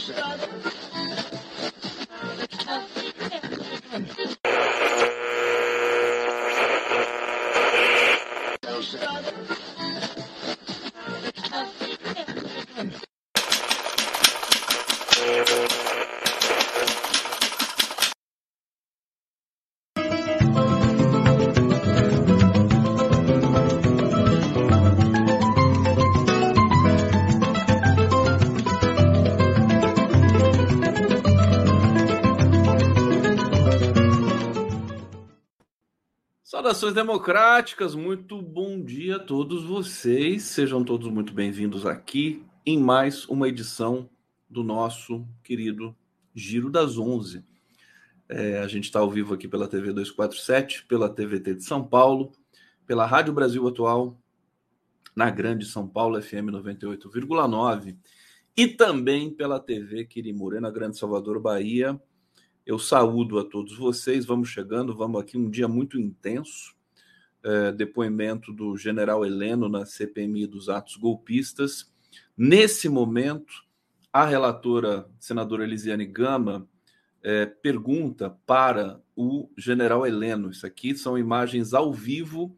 [0.00, 0.79] Houston.
[36.92, 40.42] Democráticas, muito bom dia a todos vocês.
[40.44, 44.08] Sejam todos muito bem-vindos aqui em mais uma edição
[44.48, 45.96] do nosso querido
[46.34, 47.44] Giro das Onze.
[48.28, 52.32] É, a gente está ao vivo aqui pela TV 247, pela TVT de São Paulo,
[52.86, 54.20] pela Rádio Brasil Atual,
[55.14, 57.96] na Grande São Paulo FM 98,9
[58.56, 62.00] e também pela TV Quirimurê, na Grande Salvador, Bahia
[62.70, 64.24] eu saúdo a todos vocês.
[64.24, 66.74] Vamos chegando, vamos aqui um dia muito intenso.
[67.42, 71.90] É, depoimento do general Heleno na CPMI dos atos golpistas.
[72.36, 73.64] Nesse momento,
[74.12, 76.68] a relatora, senadora Elisiane Gama,
[77.22, 80.50] é, pergunta para o general Heleno.
[80.50, 82.54] Isso aqui são imagens ao vivo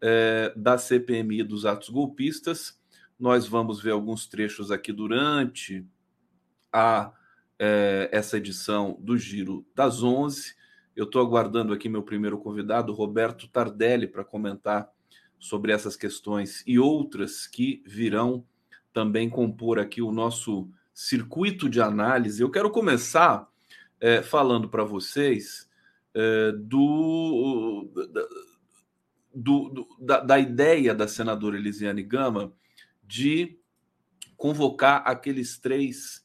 [0.00, 2.80] é, da CPMI dos atos golpistas.
[3.20, 5.86] Nós vamos ver alguns trechos aqui durante
[6.72, 7.12] a
[8.10, 10.54] essa edição do Giro das 11.
[10.96, 14.88] Eu estou aguardando aqui meu primeiro convidado, Roberto Tardelli, para comentar
[15.38, 18.46] sobre essas questões e outras que virão
[18.92, 22.40] também compor aqui o nosso circuito de análise.
[22.40, 23.48] Eu quero começar
[24.00, 25.68] é, falando para vocês
[26.14, 27.90] é, do,
[29.34, 32.52] do, do da, da, ideia da senadora Elisiane Gama
[33.02, 33.58] de
[34.36, 36.24] convocar aqueles três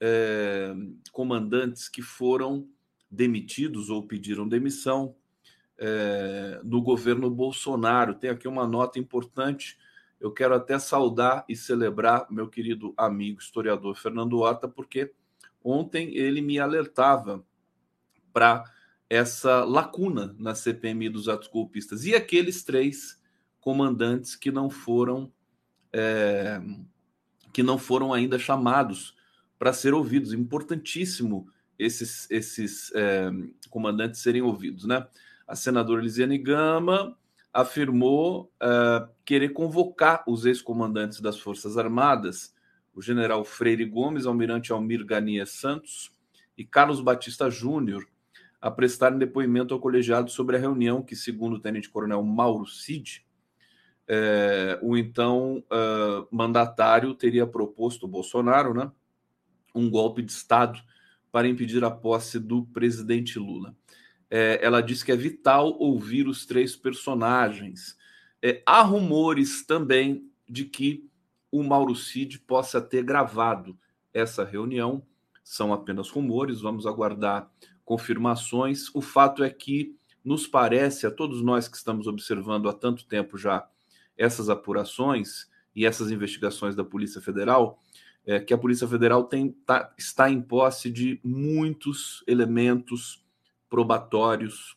[0.00, 0.74] é,
[1.12, 2.68] comandantes que foram
[3.10, 5.14] demitidos ou pediram demissão
[5.78, 8.14] é, do governo Bolsonaro.
[8.14, 9.78] Tem aqui uma nota importante.
[10.20, 15.12] Eu quero até saudar e celebrar meu querido amigo historiador Fernando Horta, porque
[15.62, 17.44] ontem ele me alertava
[18.32, 18.64] para
[19.08, 22.04] essa lacuna na CPMI dos atos golpistas.
[22.04, 23.20] E aqueles três
[23.60, 25.32] comandantes que não foram
[25.92, 26.60] é,
[27.52, 29.16] que não foram ainda chamados
[29.58, 30.32] para ser ouvidos.
[30.32, 33.30] Importantíssimo esses, esses é,
[33.70, 35.06] comandantes serem ouvidos, né?
[35.46, 37.16] A senadora Lisiane Gama
[37.52, 42.54] afirmou uh, querer convocar os ex-comandantes das Forças Armadas,
[42.94, 46.12] o general Freire Gomes, almirante Almir Gania Santos
[46.56, 48.06] e Carlos Batista Júnior,
[48.60, 53.24] a prestarem depoimento ao colegiado sobre a reunião que, segundo o tenente-coronel Mauro Cid,
[54.06, 58.90] é, o então uh, mandatário teria proposto, Bolsonaro, né,
[59.74, 60.80] um golpe de Estado
[61.30, 63.74] para impedir a posse do presidente Lula.
[64.30, 67.96] É, ela disse que é vital ouvir os três personagens.
[68.42, 71.08] É, há rumores também de que
[71.50, 73.78] o Mauro Cid possa ter gravado
[74.12, 75.02] essa reunião.
[75.42, 77.50] São apenas rumores, vamos aguardar
[77.84, 78.94] confirmações.
[78.94, 83.38] O fato é que nos parece, a todos nós que estamos observando há tanto tempo
[83.38, 83.66] já
[84.16, 87.80] essas apurações e essas investigações da Polícia Federal,
[88.26, 93.24] é, que a Polícia Federal tem, tá, está em posse de muitos elementos
[93.68, 94.76] probatórios,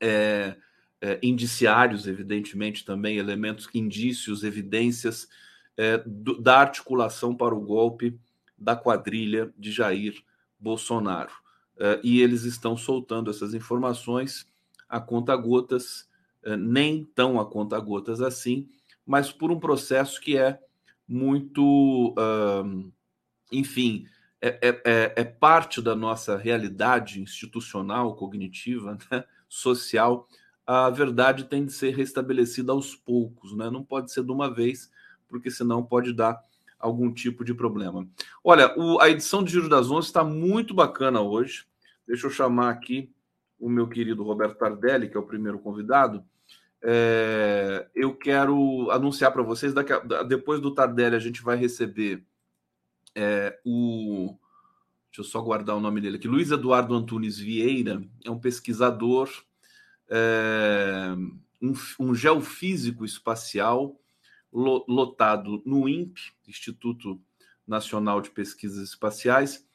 [0.00, 0.56] é,
[1.00, 5.28] é, indiciários, evidentemente, também, elementos, indícios, evidências
[5.76, 8.18] é, do, da articulação para o golpe
[8.56, 10.22] da quadrilha de Jair
[10.58, 11.32] Bolsonaro.
[11.76, 14.46] É, e eles estão soltando essas informações
[14.88, 16.08] a conta-gotas,
[16.42, 18.68] é, nem tão a conta-gotas assim,
[19.04, 20.60] mas por um processo que é
[21.06, 22.14] muito,
[23.52, 24.06] enfim,
[24.46, 30.28] é, é, é, é, parte da nossa realidade institucional, cognitiva, né, social.
[30.66, 33.70] A verdade tem de ser restabelecida aos poucos, né?
[33.70, 34.90] não pode ser de uma vez,
[35.26, 36.38] porque senão pode dar
[36.78, 38.06] algum tipo de problema.
[38.42, 41.66] Olha, o, a edição de Giro das Onze está muito bacana hoje.
[42.06, 43.10] Deixa eu chamar aqui
[43.58, 46.22] o meu querido Roberto Tardelli, que é o primeiro convidado.
[46.86, 52.22] É, eu quero anunciar para vocês, daqui a, depois do Tardelli, a gente vai receber
[53.14, 54.36] é, o.
[55.06, 56.28] Deixa eu só guardar o nome dele aqui.
[56.28, 59.30] Luiz Eduardo Antunes Vieira é um pesquisador,
[60.10, 61.14] é,
[61.62, 63.98] um, um geofísico espacial
[64.52, 67.18] lotado no INPE, Instituto
[67.66, 69.66] Nacional de Pesquisas Espaciais,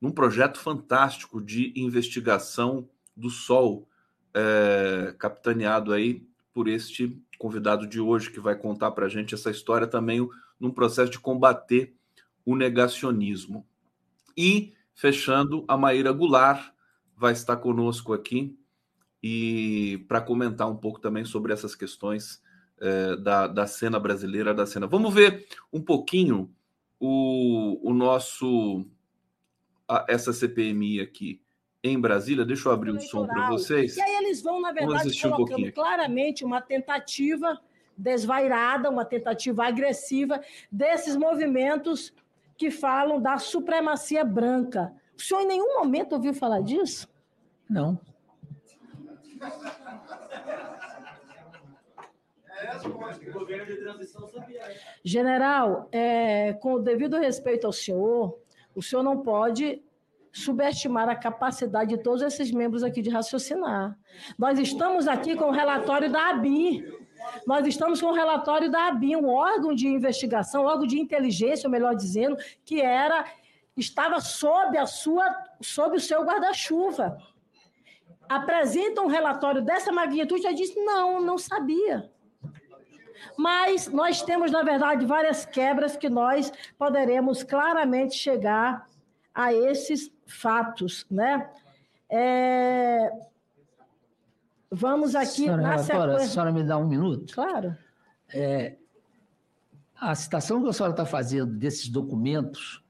[0.00, 3.88] num projeto fantástico de investigação do Sol,
[4.32, 9.50] é, capitaneado aí por este convidado de hoje, que vai contar para a gente essa
[9.50, 10.26] história também
[10.58, 11.94] num processo de combater
[12.46, 13.66] o negacionismo.
[14.36, 16.72] E, fechando, a Maíra Goulart
[17.16, 18.56] vai estar conosco aqui
[19.22, 22.40] e para comentar um pouco também sobre essas questões
[22.78, 24.86] é, da, da cena brasileira, da cena.
[24.86, 26.54] Vamos ver um pouquinho
[27.00, 28.86] o, o nosso
[29.88, 31.43] a, essa CPMI aqui
[31.84, 32.46] em Brasília.
[32.46, 33.96] Deixa eu abrir o um som para vocês.
[33.98, 37.60] E aí eles vão, na verdade, colocando um claramente uma tentativa
[37.96, 40.40] desvairada, uma tentativa agressiva
[40.72, 42.12] desses movimentos
[42.56, 44.92] que falam da supremacia branca.
[45.16, 47.06] O senhor em nenhum momento ouviu falar disso?
[47.68, 48.00] Não.
[55.04, 58.38] General, é, com o devido respeito ao senhor,
[58.74, 59.82] o senhor não pode
[60.34, 63.96] subestimar a capacidade de todos esses membros aqui de raciocinar.
[64.36, 66.84] Nós estamos aqui com o relatório da ABI.
[67.46, 71.68] Nós estamos com o relatório da ABI, um órgão de investigação, um órgão de inteligência,
[71.68, 73.24] melhor dizendo, que era
[73.76, 75.24] estava sob a sua
[75.62, 77.16] sob o seu guarda-chuva.
[78.28, 82.10] Apresenta um relatório dessa magnitude, já disse: "Não, não sabia".
[83.38, 88.86] Mas nós temos, na verdade, várias quebras que nós poderemos claramente chegar
[89.34, 91.50] a esses fatos, né?
[92.08, 93.10] É...
[94.70, 96.16] Vamos aqui senhora na sequência...
[96.16, 97.34] A senhora me dá um minuto?
[97.34, 97.76] Claro.
[98.32, 98.76] É...
[99.96, 102.82] A citação que a senhora está fazendo desses documentos,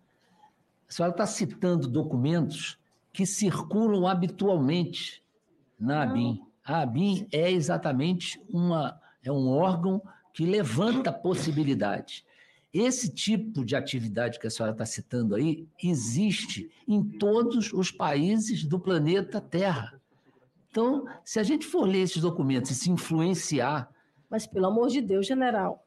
[0.89, 2.79] a senhora está citando documentos
[3.13, 5.23] que circulam habitualmente
[5.79, 6.43] na ABIN.
[6.65, 10.03] A ABIN é exatamente uma, é um órgão
[10.33, 12.25] que levanta possibilidades.
[12.75, 18.65] Esse tipo de atividade que a senhora está citando aí existe em todos os países
[18.65, 20.03] do planeta Terra.
[20.69, 23.89] Então, se a gente for ler esses documentos e se influenciar.
[24.29, 25.84] Mas, pelo amor de Deus, general,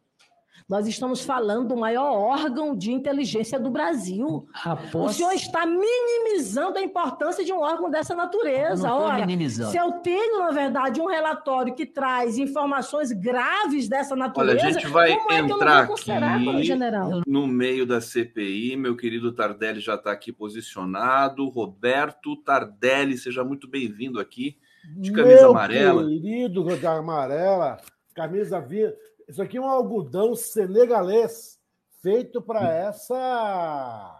[0.67, 4.47] nós estamos falando do maior órgão de inteligência do Brasil.
[4.93, 8.87] O senhor está minimizando a importância de um órgão dessa natureza.
[8.87, 9.71] Não Ora, minimizando.
[9.71, 14.71] se eu tenho, na verdade, um relatório que traz informações graves dessa natureza, Olha, a
[14.71, 17.21] gente vai é entrar aqui general?
[17.25, 18.75] no meio da CPI.
[18.75, 21.47] Meu querido Tardelli já está aqui posicionado.
[21.47, 24.57] Roberto Tardelli, seja muito bem-vindo aqui.
[24.97, 26.05] De camisa Meu amarela.
[26.05, 27.77] Querido, camisa amarela,
[28.13, 28.95] camisa verde
[29.27, 31.59] isso aqui é um algodão senegalês
[32.01, 32.71] feito para hum.
[32.71, 34.17] essa.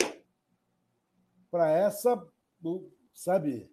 [1.49, 2.21] Para essa.
[3.13, 3.69] Sabe?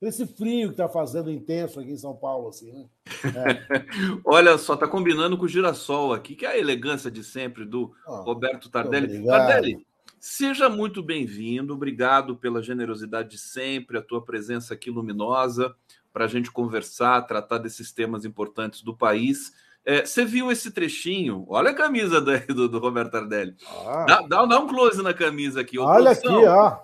[0.00, 2.86] Esse frio que está fazendo intenso aqui em São Paulo, assim, né?
[3.24, 3.66] É.
[4.24, 7.94] Olha só, tá combinando com o girassol aqui, que é a elegância de sempre do
[8.06, 9.24] oh, Roberto Tardelli.
[9.24, 9.86] Tardelli,
[10.20, 15.74] seja muito bem-vindo, obrigado pela generosidade de sempre, a tua presença aqui luminosa,
[16.12, 19.54] para a gente conversar, tratar desses temas importantes do país.
[19.88, 21.46] É, você viu esse trechinho?
[21.48, 23.54] Olha a camisa do, do Roberto Tardelli.
[23.86, 24.04] Ah.
[24.04, 25.78] Dá, dá, dá, um close na camisa aqui.
[25.78, 26.78] Olha aqui, ó.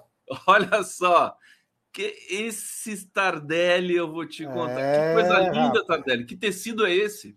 [0.46, 1.36] Olha só.
[1.92, 4.80] Que esse Tardelli, eu vou te contar.
[4.80, 6.24] É, que coisa linda, Tardelli.
[6.24, 7.36] Que tecido é esse?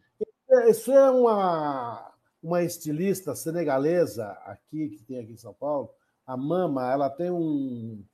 [0.69, 2.13] Isso é uma,
[2.43, 5.89] uma estilista senegalesa aqui, que tem aqui em São Paulo.
[6.27, 8.05] A Mama, ela tem um,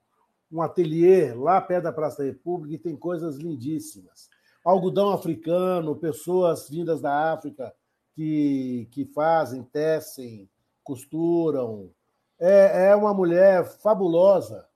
[0.49, 4.30] um ateliê lá perto da Praça da República e tem coisas lindíssimas
[4.63, 7.73] algodão africano, pessoas vindas da África
[8.15, 10.49] que, que fazem, tecem,
[10.83, 11.91] costuram.
[12.39, 14.67] É, é uma mulher fabulosa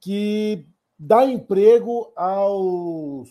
[0.00, 0.66] que
[0.98, 3.30] dá emprego aos,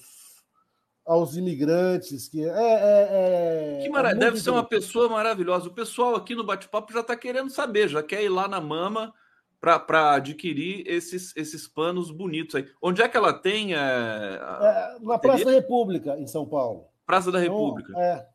[1.05, 2.27] aos imigrantes.
[2.27, 4.11] Que, é, é, é que mara...
[4.11, 5.67] é Deve ser uma pessoa maravilhosa.
[5.67, 9.13] O pessoal aqui no bate-papo já está querendo saber, já quer ir lá na mama
[9.59, 12.67] para adquirir esses, esses panos bonitos aí.
[12.81, 13.73] Onde é que ela tem?
[13.73, 16.85] É, é, na Praça da República, em São Paulo.
[17.05, 17.89] Praça da República.
[17.89, 18.29] Então, é,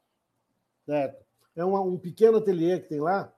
[0.89, 1.17] é,
[1.57, 3.33] é um, um pequeno ateliê que tem lá.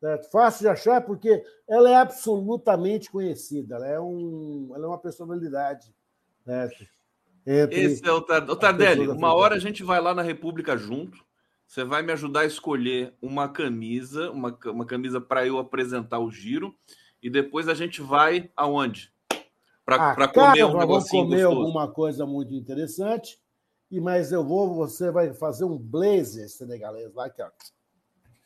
[0.00, 0.30] Certo?
[0.30, 3.76] Fácil de achar porque ela é absolutamente conhecida.
[3.76, 5.94] Ela é, um, ela é uma personalidade.
[6.44, 6.86] Certo?
[7.44, 8.48] Esse é o, Tar...
[8.48, 9.08] o Tardelli.
[9.08, 11.22] Uma hora a gente vai lá na República junto.
[11.66, 16.30] Você vai me ajudar a escolher uma camisa, uma, uma camisa para eu apresentar o
[16.30, 16.74] giro
[17.22, 19.12] e depois a gente vai aonde?
[19.84, 21.60] Para ah, comer um negocinho comer gostoso.
[21.60, 23.38] alguma coisa muito interessante.
[23.90, 27.50] E mas eu vou, você vai fazer um blazer senegalês lá que ó,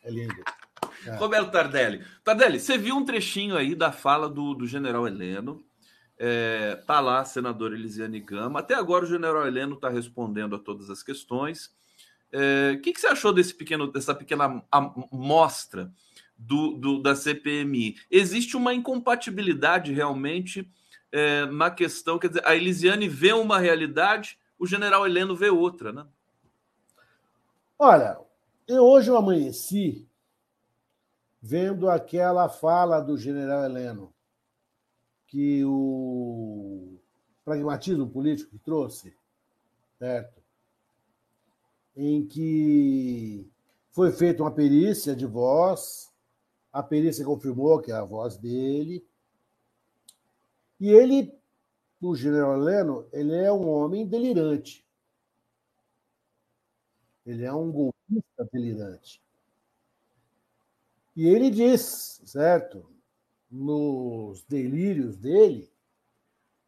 [0.03, 0.43] é lindo.
[1.07, 1.17] É.
[1.17, 2.03] Roberto Tardelli.
[2.25, 5.63] Tardelli, você viu um trechinho aí da fala do, do general Heleno.
[6.17, 8.61] É, tá lá, senador Elisiane Gama.
[8.61, 11.67] Até agora o general Heleno está respondendo a todas as questões.
[12.33, 15.93] O é, que, que, você achou desse pequeno, dessa pequena amostra
[16.37, 17.97] do, do, da CPMI.
[18.11, 20.71] Existe uma incompatibilidade realmente
[21.13, 25.93] é, na questão, quer dizer, a Elisiane vê uma realidade, o general Heleno vê outra,
[25.93, 26.07] né?
[27.79, 28.19] Olha,
[28.67, 30.09] eu hoje eu amanheci
[31.41, 34.13] vendo aquela fala do general Heleno.
[35.27, 36.99] que o
[37.45, 39.15] pragmatismo político que trouxe,
[39.99, 40.41] certo?
[41.97, 43.51] Em que
[43.91, 46.14] foi feita uma perícia de voz,
[46.75, 49.07] a perícia confirmou que é a voz dele,
[50.81, 51.33] e ele,
[52.03, 54.85] o general Leno, ele é um homem delirante.
[57.25, 59.23] Ele é um golpista delirante.
[61.15, 62.85] E ele diz, certo,
[63.49, 65.73] nos delírios dele,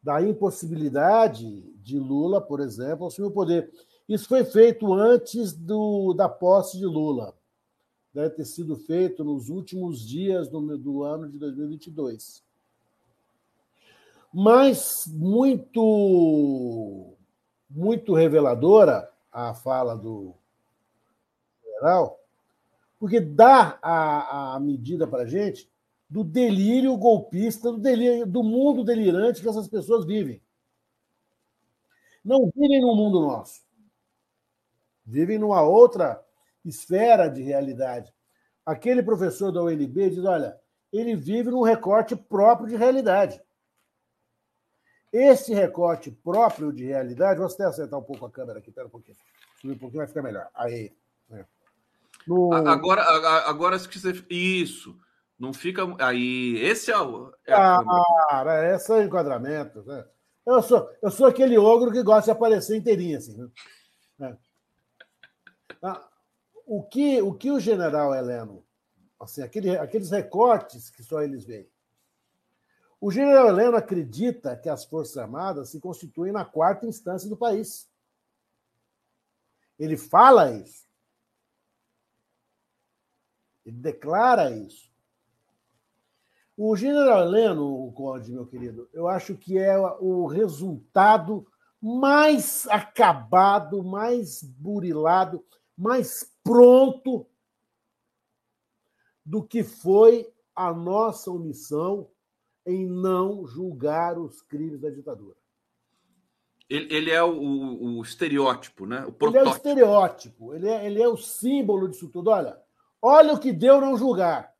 [0.01, 3.69] da impossibilidade de Lula, por exemplo, assumir o poder.
[4.07, 7.36] Isso foi feito antes do, da posse de Lula.
[8.13, 12.43] Deve ter sido feito nos últimos dias do, do ano de 2022.
[14.33, 17.13] Mas muito,
[17.69, 20.33] muito reveladora a fala do
[21.63, 22.19] general,
[22.99, 25.69] porque dá a, a medida para a gente
[26.09, 30.41] do delírio golpista, do, delírio, do mundo delirante que essas pessoas vivem.
[32.23, 33.61] Não vivem no mundo nosso.
[35.05, 36.23] Vivem numa outra
[36.69, 38.13] esfera de realidade.
[38.65, 40.57] Aquele professor da UNB diz: olha,
[40.91, 43.41] ele vive num recorte próprio de realidade.
[45.11, 48.91] Esse recorte próprio de realidade, vou até acertar um pouco a câmera aqui, espera um
[48.91, 49.17] pouquinho.
[49.61, 50.49] Subir um pouquinho vai ficar melhor.
[50.53, 50.93] Aí.
[51.31, 51.45] É.
[52.27, 52.53] No...
[52.53, 53.01] Agora,
[53.47, 53.77] agora,
[54.29, 54.97] isso.
[55.39, 55.83] Não fica.
[55.99, 57.31] Aí, esse é o.
[57.45, 59.83] É cara, esse é o enquadramento.
[59.83, 60.05] Né?
[60.45, 63.37] Eu, sou, eu sou aquele ogro que gosta de aparecer inteirinho, assim.
[63.37, 63.49] Né?
[64.29, 64.37] É.
[65.81, 66.07] Ah,
[66.67, 68.63] o, que, o que o general Heleno,
[69.17, 71.67] assim, aquele, aqueles recortes que só eles veem.
[72.99, 77.89] O general Heleno acredita que as Forças Armadas se constituem na quarta instância do país.
[79.79, 80.85] Ele fala isso.
[83.65, 84.91] Ele declara isso.
[86.57, 91.47] O general Heleno, o Conde, meu querido, eu acho que é o resultado
[91.79, 95.45] mais acabado, mais burilado,
[95.77, 97.27] mais pronto
[99.25, 102.09] do que foi a nossa omissão
[102.65, 105.37] em não julgar os crimes da ditadura.
[106.69, 109.05] Ele, ele é o, o, estereótipo, né?
[109.05, 109.37] O protótipo.
[109.37, 112.29] Ele é o estereótipo, ele é, ele é o símbolo disso tudo.
[112.29, 112.61] Olha,
[113.01, 114.57] olha o que deu não julgar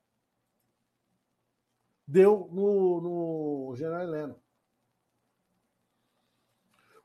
[2.08, 4.36] deu no, no general Heleno.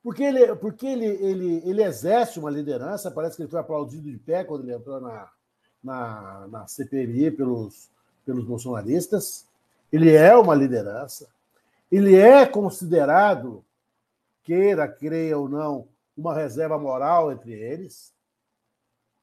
[0.02, 4.18] Porque, ele, porque ele, ele, ele exerce uma liderança, parece que ele foi aplaudido de
[4.18, 5.30] pé quando ele entrou na,
[5.82, 7.88] na, na CPMI pelos,
[8.24, 9.46] pelos bolsonaristas.
[9.92, 11.28] Ele é uma liderança.
[11.90, 13.64] Ele é considerado,
[14.42, 18.12] queira, creia ou não, uma reserva moral entre eles.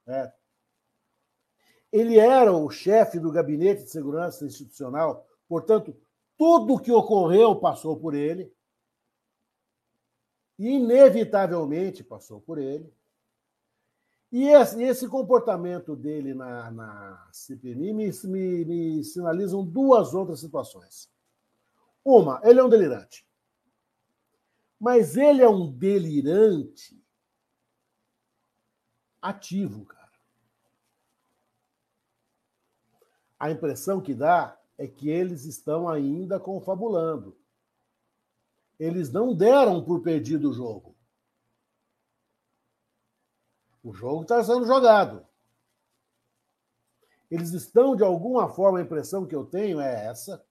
[0.07, 0.31] É.
[1.91, 5.97] Ele era o chefe do Gabinete de Segurança Institucional Portanto,
[6.37, 8.53] tudo o que ocorreu passou por ele.
[10.59, 12.93] Inevitavelmente passou por ele.
[14.29, 21.09] E esse, esse comportamento dele na, na CPMI me, me, me sinalizam duas outras situações.
[22.03, 23.25] Uma, ele é um delirante.
[24.77, 27.01] Mas ele é um delirante
[29.21, 30.11] ativo, cara.
[33.39, 37.37] A impressão que dá é que eles estão ainda confabulando.
[38.79, 40.95] Eles não deram por perdido o jogo.
[43.83, 45.25] O jogo está sendo jogado.
[47.29, 50.43] Eles estão, de alguma forma, a impressão que eu tenho é essa.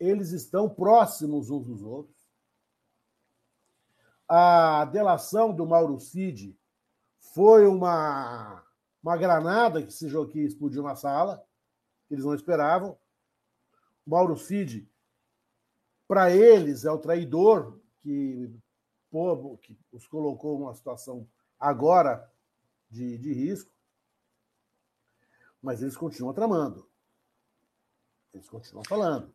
[0.00, 2.16] Eles estão próximos uns dos outros.
[4.26, 6.58] A delação do Mauro Cid
[7.34, 8.64] foi uma,
[9.02, 11.44] uma granada que se que explodiu na sala,
[12.10, 12.98] eles não esperavam.
[14.06, 14.90] Mauro Cid,
[16.08, 18.50] para eles, é o traidor que,
[19.10, 21.28] povo, que os colocou numa situação
[21.60, 22.26] agora
[22.90, 23.70] de, de risco,
[25.62, 26.88] mas eles continuam tramando.
[28.32, 29.34] Eles continuam falando.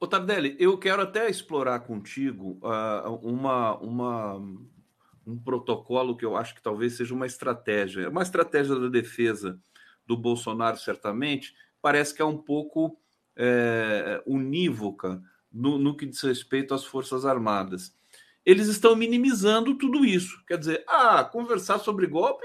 [0.00, 4.34] Ô Tardelli, eu quero até explorar contigo uh, uma, uma,
[5.26, 8.08] um protocolo que eu acho que talvez seja uma estratégia.
[8.08, 9.60] Uma estratégia da defesa
[10.06, 12.98] do Bolsonaro, certamente, parece que é um pouco
[13.34, 15.22] é, unívoca
[15.56, 17.94] no, no que diz respeito às Forças Armadas.
[18.44, 20.44] Eles estão minimizando tudo isso.
[20.46, 22.44] Quer dizer, ah, conversar sobre golpe,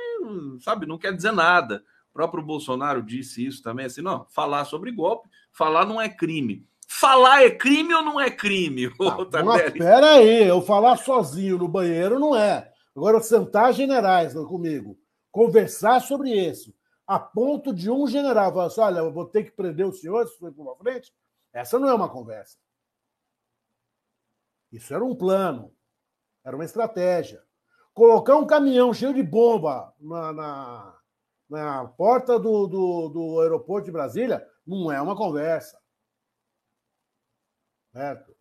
[0.62, 1.84] sabe, não quer dizer nada.
[2.10, 6.66] O próprio Bolsonaro disse isso também, assim, não, falar sobre golpe, falar não é crime.
[6.88, 8.92] Falar é crime ou não é crime?
[9.00, 12.72] Ah, mas pera aí, eu falar sozinho no banheiro não é.
[12.96, 14.98] Agora, sentar generais comigo,
[15.32, 16.74] conversar sobre isso,
[17.08, 20.28] a ponto de um general falar assim: olha, eu vou ter que prender o senhor
[20.28, 21.12] se for para frente.
[21.54, 22.58] Essa não é uma conversa.
[24.72, 25.76] Isso era um plano,
[26.44, 27.44] era uma estratégia.
[27.94, 31.02] Colocar um caminhão cheio de bomba na, na,
[31.50, 35.82] na porta do, do, do aeroporto de Brasília não é uma conversa.
[37.92, 38.34] Certo?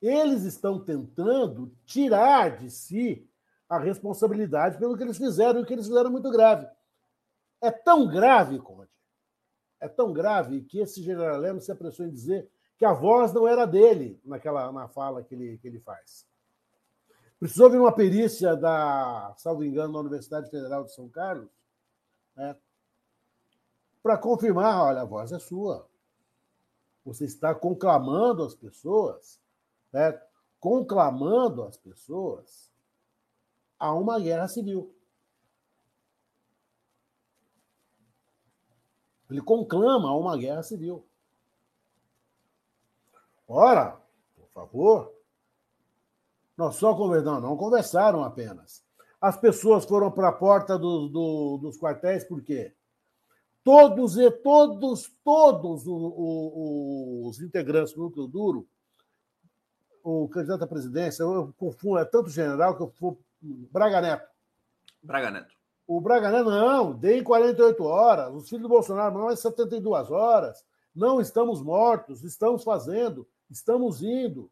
[0.00, 3.28] Eles estão tentando tirar de si
[3.68, 6.66] a responsabilidade pelo que eles fizeram, e o que eles fizeram é muito grave.
[7.60, 8.90] É tão grave, Conde,
[9.80, 12.50] é tão grave que esse general Lemos se apressou em dizer
[12.80, 16.26] que a voz não era dele naquela na fala que ele, que ele faz.
[17.38, 21.50] Precisou vir uma perícia da, salvo engano, da Universidade Federal de São Carlos,
[22.34, 22.56] né,
[24.02, 25.86] para confirmar, olha, a voz é sua.
[27.04, 29.38] Você está conclamando as pessoas,
[29.92, 30.18] né,
[30.58, 32.72] conclamando as pessoas
[33.78, 34.94] a uma guerra civil.
[39.28, 41.06] Ele conclama a uma guerra civil.
[43.52, 44.00] Ora,
[44.36, 45.12] por favor.
[46.56, 48.84] Nós só conversamos, não conversaram apenas.
[49.20, 52.72] As pessoas foram para a porta do, do, dos quartéis por quê?
[53.64, 58.68] Todos e todos, todos os integrantes do núcleo duro,
[60.04, 64.28] o candidato à presidência, eu confundo, é tanto general que eu for Braga Neto.
[65.02, 65.54] Braga Neto.
[65.88, 68.32] O Braga Neto, não, dei em 48 horas.
[68.32, 70.64] Os filhos do Bolsonaro, não, é 72 horas.
[70.94, 73.26] Não estamos mortos, estamos fazendo.
[73.50, 74.50] Estamos indo.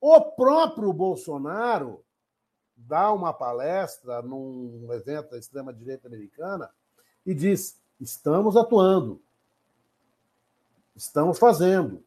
[0.00, 2.04] O próprio Bolsonaro
[2.76, 6.70] dá uma palestra num evento da extrema-direita americana
[7.24, 9.22] e diz: estamos atuando,
[10.94, 12.04] estamos fazendo.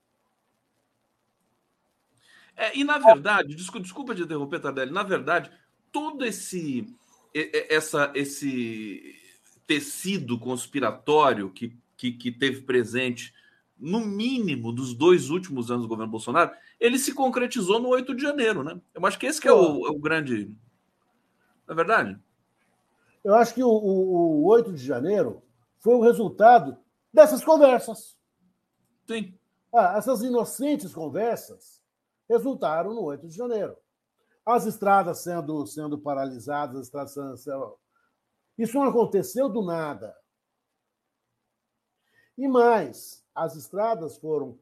[2.55, 5.51] É, e, na verdade, desculpa, desculpa de interromper, Tardelli, na verdade,
[5.91, 6.88] todo esse,
[7.33, 9.13] essa, esse
[9.67, 13.34] tecido conspiratório que, que, que teve presente
[13.77, 18.21] no mínimo, dos dois últimos anos do governo Bolsonaro, ele se concretizou no 8 de
[18.21, 18.79] janeiro, né?
[18.93, 20.47] Eu acho que esse que é o, é o grande.
[21.67, 22.19] Não é verdade?
[23.23, 25.41] Eu acho que o, o, o 8 de janeiro
[25.79, 26.77] foi o resultado
[27.11, 28.17] dessas conversas.
[29.07, 29.38] Sim.
[29.73, 31.81] Ah, essas inocentes conversas
[32.29, 33.75] resultaram no 8 de janeiro.
[34.45, 37.77] As estradas sendo, sendo paralisadas, as estradas sendo.
[38.57, 40.15] Isso não aconteceu do nada.
[42.38, 44.58] E mais, as estradas foram,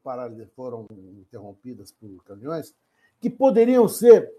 [0.56, 0.88] foram
[1.20, 2.74] interrompidas por caminhões
[3.22, 4.34] que poderiam ser.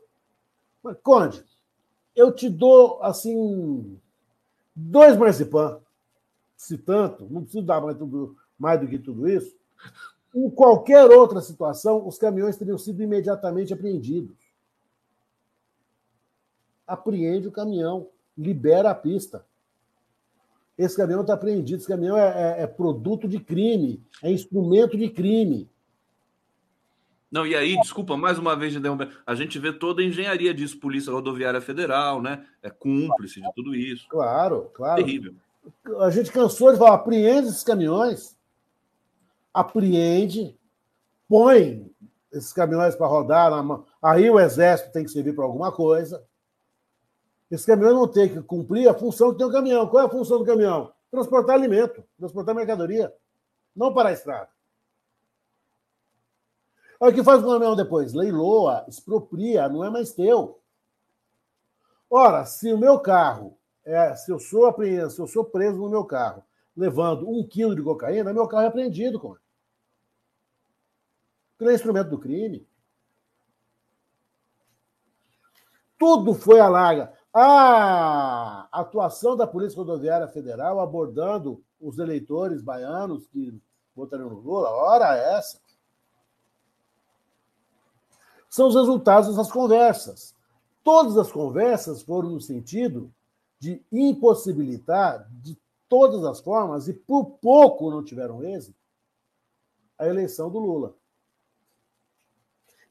[1.02, 1.42] Conde,
[2.16, 3.98] eu te dou assim
[4.74, 5.80] dois marzipan,
[6.56, 9.56] se tanto, não preciso dar mais, tudo, mais do que tudo isso.
[10.34, 14.36] Em qualquer outra situação, os caminhões teriam sido imediatamente apreendidos.
[16.86, 19.46] Apreende o caminhão, libera a pista.
[20.76, 25.08] Esse caminhão está apreendido, esse caminhão é, é, é, produto de crime, é instrumento de
[25.08, 25.70] crime.
[27.30, 28.74] Não, e aí, desculpa, mais uma vez.
[29.26, 32.44] A gente vê toda a engenharia disso, Polícia Rodoviária Federal, né?
[32.62, 34.06] É cúmplice de tudo isso.
[34.08, 35.02] Claro, claro.
[35.02, 35.34] Terrível.
[36.00, 38.36] A gente cansou de falar, apreende esses caminhões.
[39.52, 40.56] Apreende,
[41.28, 41.90] põe
[42.32, 43.50] esses caminhões para rodar.
[43.50, 43.80] Na...
[44.02, 46.22] Aí o exército tem que servir para alguma coisa.
[47.54, 49.86] Esse caminhão não tem que cumprir a função que tem o caminhão.
[49.86, 50.92] Qual é a função do caminhão?
[51.08, 53.14] Transportar alimento, transportar mercadoria,
[53.76, 54.48] não para a estrada.
[56.98, 58.12] Olha o que faz o caminhão depois?
[58.12, 60.60] Leiloa, expropria, não é mais teu.
[62.10, 65.88] Ora, se o meu carro, é, se eu sou apreendido, se eu sou preso no
[65.88, 66.42] meu carro,
[66.76, 69.36] levando um quilo de cocaína, meu carro é apreendido, com
[71.56, 72.66] Porque é instrumento do crime.
[75.96, 77.13] Tudo foi a larga.
[77.36, 83.60] A atuação da Polícia Rodoviária Federal abordando os eleitores baianos que
[83.94, 85.58] votariam no Lula, ora essa.
[88.48, 90.32] São os resultados dessas conversas.
[90.84, 93.12] Todas as conversas foram no sentido
[93.58, 98.78] de impossibilitar, de todas as formas, e por pouco não tiveram êxito,
[99.98, 100.94] a eleição do Lula.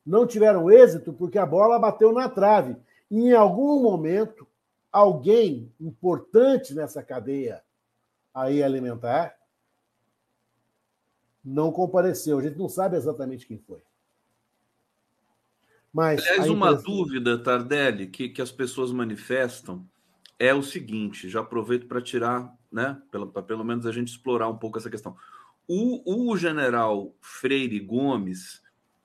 [0.05, 2.75] Não tiveram êxito porque a bola bateu na trave
[3.09, 4.47] em algum momento,
[4.91, 7.63] alguém importante nessa cadeia
[8.33, 9.35] aí alimentar
[11.43, 12.39] não compareceu.
[12.39, 13.81] A gente não sabe exatamente quem foi.
[15.91, 19.87] Mas Aliás, uma dúvida, Tardelli, que, que as pessoas manifestam
[20.39, 22.99] é o seguinte: já aproveito para tirar, né?
[23.11, 25.15] Para pelo menos a gente explorar um pouco essa questão.
[25.67, 28.61] O, o general Freire Gomes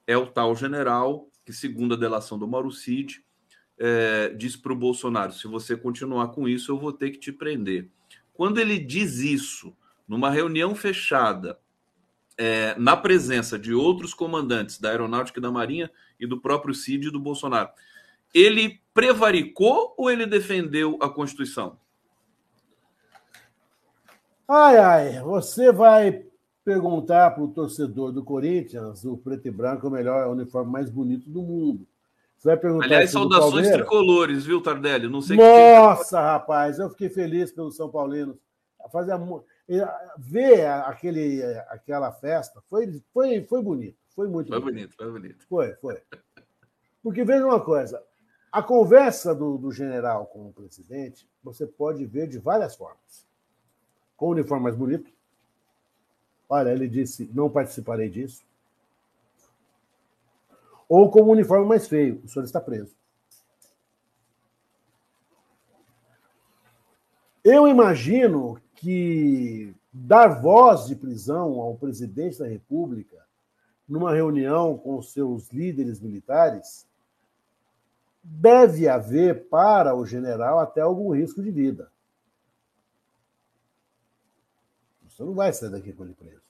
[0.06, 3.22] é o tal general que, segundo a delação do Mauro Cid,
[3.78, 7.32] é, diz para o Bolsonaro: se você continuar com isso, eu vou ter que te
[7.32, 7.88] prender.
[8.34, 11.58] Quando ele diz isso numa reunião fechada
[12.36, 17.08] é, na presença de outros comandantes da Aeronáutica e da Marinha e do próprio Cid
[17.08, 17.70] e do Bolsonaro,
[18.32, 21.78] ele prevaricou ou ele defendeu a Constituição?
[24.46, 26.24] Ai, ai, você vai
[26.64, 30.70] perguntar para o torcedor do Corinthians, o preto e branco é o melhor é uniforme
[30.70, 31.86] mais bonito do mundo.
[32.38, 35.08] Você vai perguntar Aliás, saudações tricolores, viu, Tardelli?
[35.08, 36.22] Não sei Nossa, que...
[36.22, 38.38] rapaz, eu fiquei feliz pelo São Paulino.
[40.16, 43.98] Ver aquele, aquela festa foi, foi, foi bonito.
[44.14, 44.74] Foi muito foi bonito.
[44.74, 44.96] bonito.
[44.96, 46.02] Foi bonito, foi Foi,
[47.02, 48.00] Porque veja uma coisa:
[48.52, 53.26] a conversa do, do general com o presidente, você pode ver de várias formas.
[54.16, 55.10] Com o uniforme mais bonito.
[56.48, 58.46] Olha, ele disse: não participarei disso
[60.88, 62.20] ou como uniforme mais feio.
[62.24, 62.96] O senhor está preso.
[67.44, 73.26] Eu imagino que dar voz de prisão ao presidente da República,
[73.88, 76.86] numa reunião com seus líderes militares,
[78.22, 81.90] deve haver para o general até algum risco de vida.
[85.08, 86.48] Você não vai sair daqui com ele preso.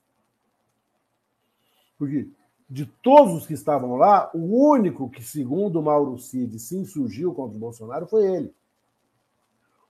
[1.96, 2.28] Porque
[2.68, 7.56] de todos os que estavam lá, o único que, segundo Mauro Cid, se insurgiu contra
[7.56, 8.54] o Bolsonaro foi ele.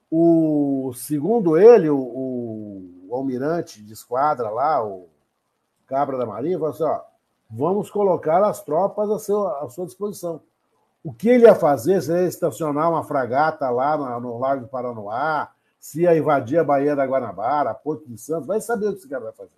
[0.09, 5.07] O, segundo ele, o, o, almirante de esquadra lá, o
[5.85, 7.01] Cabra da Marinha, falou assim: ó,
[7.49, 10.41] vamos colocar as tropas a, seu, à sua disposição.
[11.03, 15.51] O que ele ia fazer seria estacionar uma fragata lá no, no Lago do Paranoá,
[15.79, 19.07] se ia invadir a Baía da Guanabara, Porto de Santos, vai saber o que esse
[19.07, 19.51] cara vai fazer.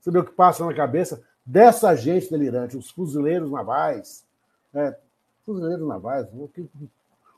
[0.00, 4.26] Saber o que passa na cabeça dessa gente delirante, os fuzileiros navais.
[4.72, 4.96] Né?
[5.44, 6.26] Fuzileiros navais,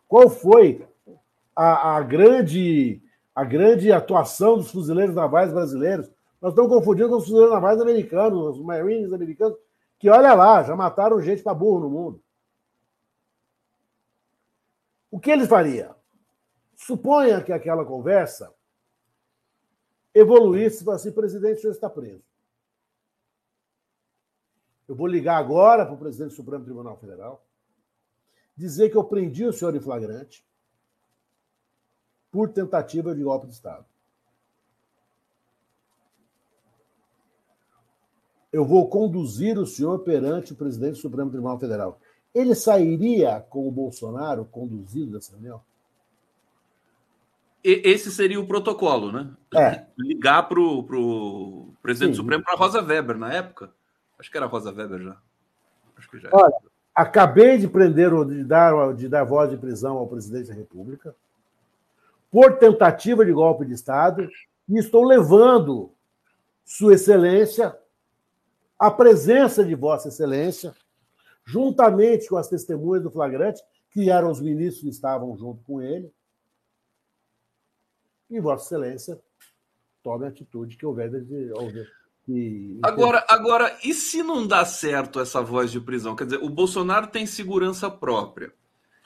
[0.09, 0.89] qual foi
[1.55, 3.03] a, a, grande,
[3.35, 6.11] a grande atuação dos fuzileiros navais brasileiros?
[6.41, 9.59] Nós estamos confundindo com os fuzileiros navais americanos, os Marines americanos,
[9.99, 12.23] que, olha lá, já mataram gente para burro no mundo.
[15.11, 15.95] O que eles fariam?
[16.77, 18.55] Suponha que aquela conversa
[20.15, 22.23] evoluísse para assim, presidente, o senhor está preso.
[24.89, 27.45] Eu vou ligar agora para o presidente do Supremo Tribunal Federal,
[28.57, 30.43] dizer que eu prendi o senhor em flagrante
[32.31, 33.85] por tentativa de golpe de Estado.
[38.51, 42.01] Eu vou conduzir o senhor perante o presidente do Supremo Tribunal Federal.
[42.35, 45.61] Ele sairia com o Bolsonaro conduzido dessa reunião?
[47.63, 49.31] Esse seria o protocolo, né?
[49.55, 49.85] É.
[49.99, 52.23] Ligar para o presidente Sim.
[52.23, 53.71] Supremo, para Rosa Weber, na época.
[54.19, 55.17] Acho que era Rosa Weber já.
[55.97, 56.29] Acho que já.
[56.33, 56.55] Olha,
[56.95, 61.15] acabei de prender, de dar, de dar voz de prisão ao presidente da República
[62.31, 64.29] por tentativa de golpe de Estado
[64.69, 65.93] e estou levando
[66.65, 67.77] Sua Excelência
[68.79, 70.75] à presença de Vossa Excelência,
[71.45, 76.13] juntamente com as testemunhas do flagrante, que eram os ministros que estavam junto com ele,
[78.31, 79.21] e Vossa Excelência
[80.03, 81.91] tome a atitude que houver de, houver,
[82.83, 86.15] Agora, agora, e se não dá certo essa voz de prisão?
[86.15, 88.53] Quer dizer, o Bolsonaro tem segurança própria.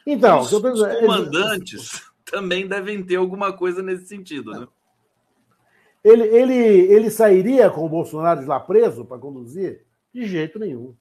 [0.05, 0.61] Então, os, os
[1.01, 4.67] comandantes também devem ter alguma coisa nesse sentido, né?
[6.03, 9.85] Ele, ele, ele sairia com o Bolsonaro lá preso para conduzir?
[10.13, 10.97] De jeito nenhum.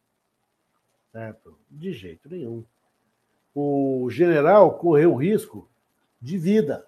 [1.11, 1.57] Certo?
[1.67, 2.63] De jeito nenhum.
[3.55, 5.67] O general correu risco
[6.21, 6.85] de vida.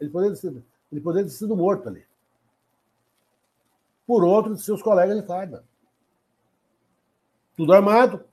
[0.00, 2.04] Ele poderia ter sido, ele poderia ter sido morto ali
[4.10, 5.64] por outro de seus colegas de farda.
[7.54, 8.24] Tudo armado.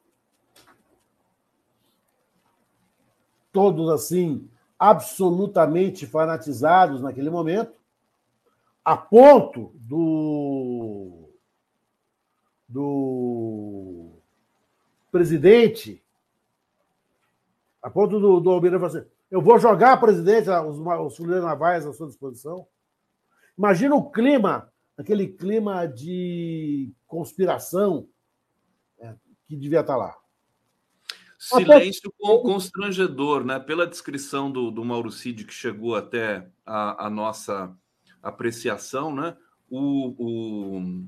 [3.51, 7.79] Todos assim, absolutamente fanatizados naquele momento,
[8.83, 11.29] a ponto do,
[12.67, 14.13] do
[15.11, 16.03] presidente,
[17.83, 21.93] a ponto do, do Almirante assim, eu vou jogar, presidente, os, os fuleiros navais à
[21.93, 22.65] sua disposição.
[23.55, 28.07] Imagina o clima aquele clima de conspiração
[28.99, 29.15] é,
[29.47, 30.17] que devia estar lá.
[31.37, 32.41] Silêncio até...
[32.41, 33.59] constrangedor, né?
[33.59, 37.71] Pela descrição do, do Mauro Cid, que chegou até a, a nossa
[38.23, 39.37] apreciação, né?
[39.69, 41.03] O, o,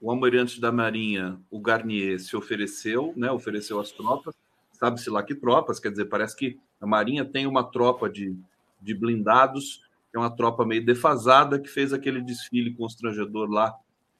[0.00, 3.30] o almirante da Marinha, o Garnier, se ofereceu, né?
[3.30, 4.34] Ofereceu as tropas,
[4.72, 8.34] sabe-se lá que tropas, quer dizer, parece que a Marinha tem uma tropa de,
[8.80, 9.85] de blindados
[10.16, 13.74] é uma tropa meio defasada que fez aquele desfile constrangedor lá,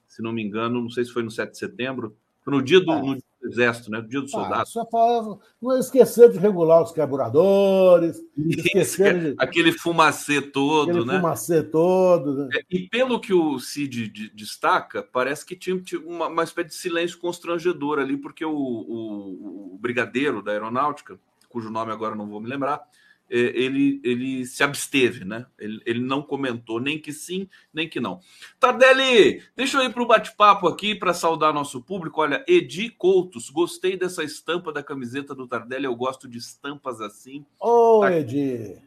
[0.07, 2.93] se não me engano, não sei se foi no 7 de setembro, no dia do,
[2.93, 3.03] é.
[3.03, 4.01] no do Exército, né?
[4.01, 4.63] Dia do ah, Soldado.
[4.63, 9.35] Ah, só fala, não esquecer de regular os carburadores, esquecer de...
[9.39, 11.17] aquele fumacê todo, aquele né?
[11.17, 12.35] Fumacê todo.
[12.37, 12.49] Né?
[12.55, 16.75] É, e pelo que o Cid destaca, parece que tinha, tinha uma, uma, espécie de
[16.75, 22.41] silêncio constrangedor ali, porque o, o, o brigadeiro da aeronáutica, cujo nome agora não vou
[22.41, 22.81] me lembrar,
[23.29, 25.47] ele, ele se absteve, né?
[25.59, 28.21] Ele, ele não comentou nem que sim, nem que não.
[28.59, 32.21] Tardelli, deixa eu ir para o bate-papo aqui para saudar nosso público.
[32.21, 37.45] Olha, Edi Coutos, gostei dessa estampa da camiseta do Tardelli, eu gosto de estampas assim.
[37.61, 38.81] Ô, oh, Edi!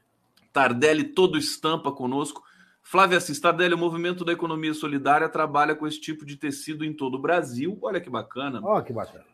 [0.51, 2.43] Tardelli, todo estampa conosco.
[2.81, 6.91] Flávia Assis, Tardelli, o movimento da economia solidária trabalha com esse tipo de tecido em
[6.91, 7.77] todo o Brasil.
[7.81, 8.59] Olha que bacana.
[8.63, 9.25] Olha que bacana.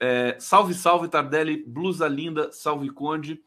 [0.00, 3.40] É, salve, salve, Tardelli, blusa linda, salve, Conde.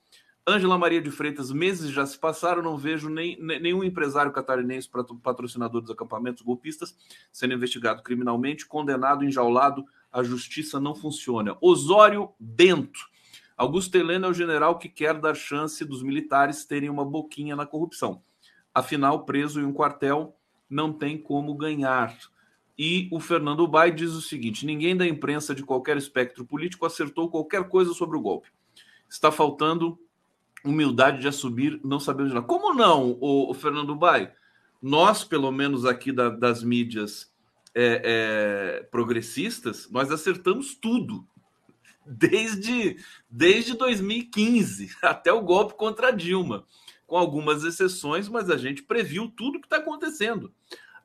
[0.50, 4.90] Ângela Maria de Freitas, meses já se passaram, não vejo nem, nenhum empresário catarinense
[5.22, 6.96] patrocinador dos acampamentos golpistas
[7.34, 11.58] sendo investigado criminalmente, condenado, enjaulado, a justiça não funciona.
[11.60, 12.98] Osório Bento.
[13.58, 17.66] Augusto Helena é o general que quer dar chance dos militares terem uma boquinha na
[17.66, 18.22] corrupção.
[18.74, 20.38] Afinal, preso em um quartel
[20.70, 22.18] não tem como ganhar.
[22.78, 27.30] E o Fernando Bai diz o seguinte: ninguém da imprensa de qualquer espectro político acertou
[27.30, 28.50] qualquer coisa sobre o golpe.
[29.10, 30.00] Está faltando
[30.64, 32.46] humildade de assumir, não sabemos nada.
[32.46, 34.32] Como não, o, o Fernando Bai?
[34.82, 37.32] Nós, pelo menos aqui da, das mídias
[37.74, 41.26] é, é, progressistas, nós acertamos tudo.
[42.06, 42.98] Desde,
[43.30, 46.66] desde 2015 até o golpe contra Dilma,
[47.06, 50.54] com algumas exceções, mas a gente previu tudo que está acontecendo.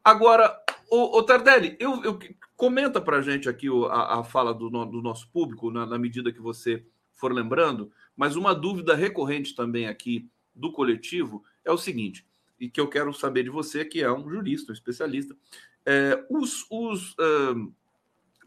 [0.05, 0.57] Agora,
[0.91, 2.19] o, o Tardelli, eu, eu,
[2.57, 6.33] comenta para a gente aqui a, a fala do, do nosso público, na, na medida
[6.33, 7.91] que você for lembrando,
[8.23, 12.25] mas uma dúvida recorrente também aqui do coletivo é o seguinte,
[12.61, 15.37] e que eu quero saber de você, que é um jurista, um especialista.
[15.85, 17.75] É, os, os uh,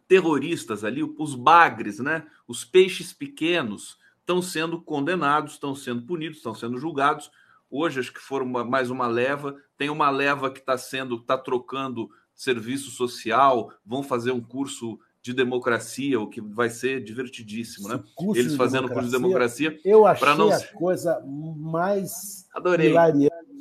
[0.08, 6.56] terroristas ali, os bagres, né, os peixes pequenos, estão sendo condenados, estão sendo punidos, estão
[6.56, 7.30] sendo julgados.
[7.70, 9.62] Hoje, acho que foram mais uma leva.
[9.78, 15.34] Tem uma leva que está sendo, está trocando serviço social, vão fazer um curso de
[15.34, 18.00] democracia, o que vai ser divertidíssimo, né?
[18.36, 19.76] Eles fazendo curso de democracia.
[19.84, 20.52] Eu achei não...
[20.52, 22.94] a coisa mais Adorei.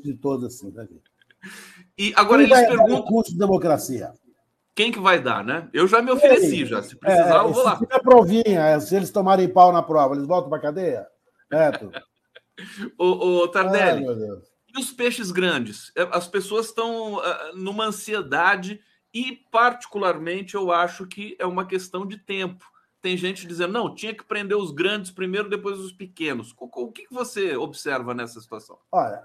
[0.02, 0.86] de todas, assim, né?
[1.96, 3.02] E agora Quem eles perguntam.
[3.04, 4.12] curso de democracia.
[4.74, 5.70] Quem que vai dar, né?
[5.72, 6.82] Eu já me ofereci, já.
[6.82, 7.78] Se precisar, é, eu vou lá.
[7.78, 11.06] Se provinha, se eles tomarem pau na prova, eles voltam para cadeia?
[11.50, 11.90] Neto.
[12.98, 14.14] ô, ô, Tardelli, Ai,
[14.68, 15.90] e os peixes grandes?
[15.96, 18.80] É, as pessoas estão uh, numa ansiedade
[19.14, 22.66] e, particularmente, eu acho que é uma questão de tempo.
[23.00, 26.52] Tem gente dizendo, não, tinha que prender os grandes primeiro, depois os pequenos.
[26.58, 28.76] O que você observa nessa situação?
[28.90, 29.24] Olha,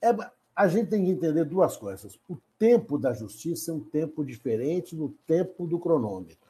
[0.00, 0.14] é,
[0.54, 2.16] a gente tem que entender duas coisas.
[2.28, 6.48] O tempo da justiça é um tempo diferente do tempo do cronômetro.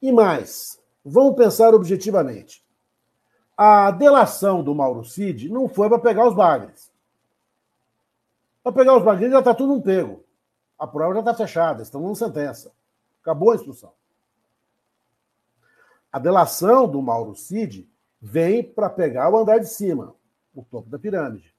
[0.00, 2.64] E mais, vamos pensar objetivamente.
[3.54, 6.90] A delação do Mauro Cid não foi para pegar os bagres.
[8.62, 10.24] Para pegar os bagres já está tudo um pego.
[10.80, 12.72] A prova já está fechada, estamos em sentença.
[13.20, 13.92] Acabou a instrução.
[16.10, 17.86] A delação do Mauro Cid
[18.18, 20.14] vem para pegar o andar de cima,
[20.54, 21.54] o topo da pirâmide.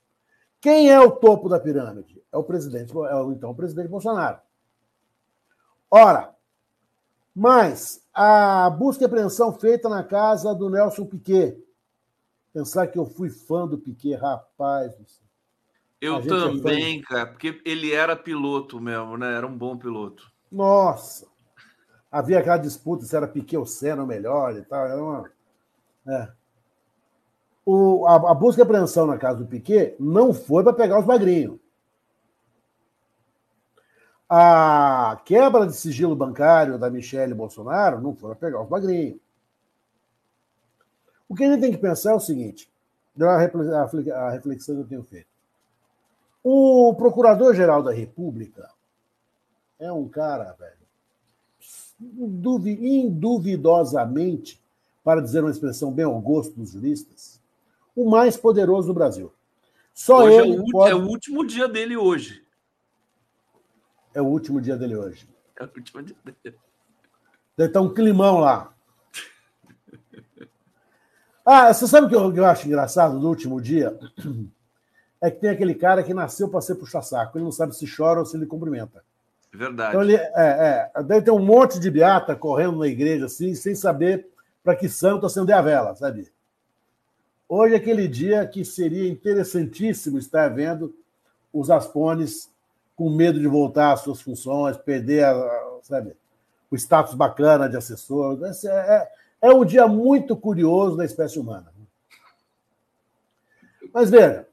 [0.60, 2.20] Quem é o topo da pirâmide?
[2.32, 4.40] É o presidente, é o, então o presidente Bolsonaro.
[5.90, 6.36] Ora,
[7.36, 11.64] mas a busca e apreensão feita na casa do Nelson Piquet.
[12.52, 15.31] Pensar que eu fui fã do Piquet, rapaz do céu.
[16.02, 19.36] Eu é também, é cara, porque ele era piloto mesmo, né?
[19.38, 20.32] Era um bom piloto.
[20.52, 21.28] Nossa!
[22.12, 24.86] Havia aquela disputa se era Piquet ou Senna o melhor e tal.
[24.88, 25.32] Era uma...
[26.08, 26.32] É.
[27.64, 31.06] O, a, a, busca e apreensão na casa do Piquet não foi para pegar os
[31.06, 31.60] magrinhos.
[34.28, 39.20] A quebra de sigilo bancário da Michelle Bolsonaro não foi para pegar os magrinhos.
[41.30, 42.70] O que a gente tem que pensar é o seguinte:
[43.22, 43.38] a
[44.32, 45.31] reflexão que eu tenho feito.
[46.44, 48.70] O Procurador-Geral da República
[49.80, 50.82] é um cara, velho,
[52.80, 54.60] induvidosamente,
[55.04, 57.40] para dizer uma expressão bem ao gosto dos juristas,
[57.96, 59.32] o mais poderoso do Brasil.
[59.94, 60.92] Só hoje ele é o, pode...
[60.92, 62.44] é o último dia dele hoje.
[64.14, 65.30] É o último dia dele hoje.
[65.56, 66.58] É o último dia dele.
[67.58, 68.74] Deve estar um climão lá.
[71.46, 74.00] Ah, você sabe o que eu acho engraçado no último dia?
[75.22, 77.38] É que tem aquele cara que nasceu para ser puxa-saco.
[77.38, 79.04] Ele não sabe se chora ou se ele cumprimenta.
[79.54, 79.90] Verdade.
[79.92, 83.76] Então, ele, é, é, deve ter um monte de beata correndo na igreja assim, sem
[83.76, 84.28] saber
[84.64, 86.32] para que santo acender a vela, sabe?
[87.48, 90.96] Hoje é aquele dia que seria interessantíssimo estar vendo
[91.54, 92.50] os aspones
[92.96, 96.16] com medo de voltar às suas funções, perder, a, sabe?
[96.72, 98.40] o status bacana de assessor.
[98.46, 101.72] É, é, é um dia muito curioso da espécie humana.
[103.94, 104.48] Mas veja,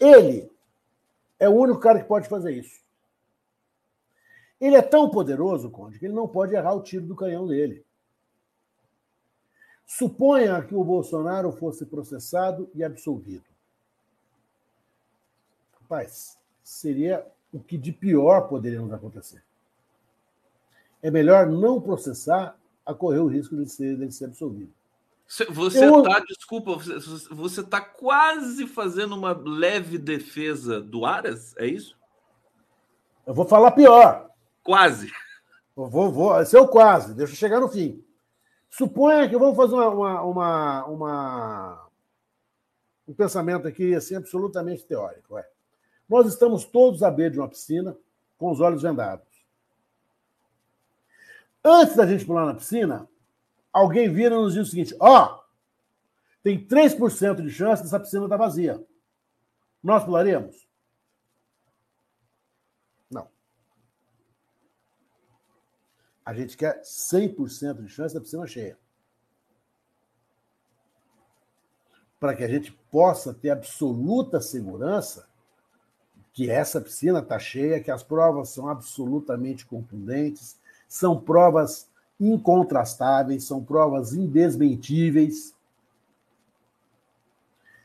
[0.00, 0.50] ele
[1.38, 2.80] é o único cara que pode fazer isso.
[4.60, 7.84] Ele é tão poderoso, Conde, que ele não pode errar o tiro do canhão dele.
[9.86, 13.44] Suponha que o Bolsonaro fosse processado e absolvido.
[15.80, 19.42] Rapaz, seria o que de pior poderia nos acontecer.
[21.00, 24.72] É melhor não processar a correr o risco de ser, de ser absolvido.
[25.28, 26.74] Você está, desculpa,
[27.30, 31.94] você está quase fazendo uma leve defesa do Aras, é isso?
[33.26, 34.30] Eu vou falar pior.
[34.62, 35.12] Quase.
[35.76, 38.02] Eu vou, vou, esse é o quase, deixa eu chegar no fim.
[38.70, 41.88] Suponha que vamos fazer uma, uma, uma, uma,
[43.06, 45.36] um pensamento aqui assim, absolutamente teórico.
[45.36, 45.46] É.
[46.08, 47.94] Nós estamos todos à beira de uma piscina
[48.38, 49.26] com os olhos vendados.
[51.62, 53.06] Antes da gente pular na piscina,
[53.72, 55.44] alguém vira e nos diz o seguinte: ó, oh,
[56.42, 58.84] tem 3% de chance dessa piscina estar vazia.
[59.82, 60.68] Nós pularemos?
[66.28, 68.76] A gente quer 100% de chance da piscina cheia.
[72.20, 75.26] Para que a gente possa ter absoluta segurança
[76.34, 81.87] que essa piscina está cheia, que as provas são absolutamente contundentes, são provas
[82.20, 85.54] incontrastáveis, são provas indesmentíveis,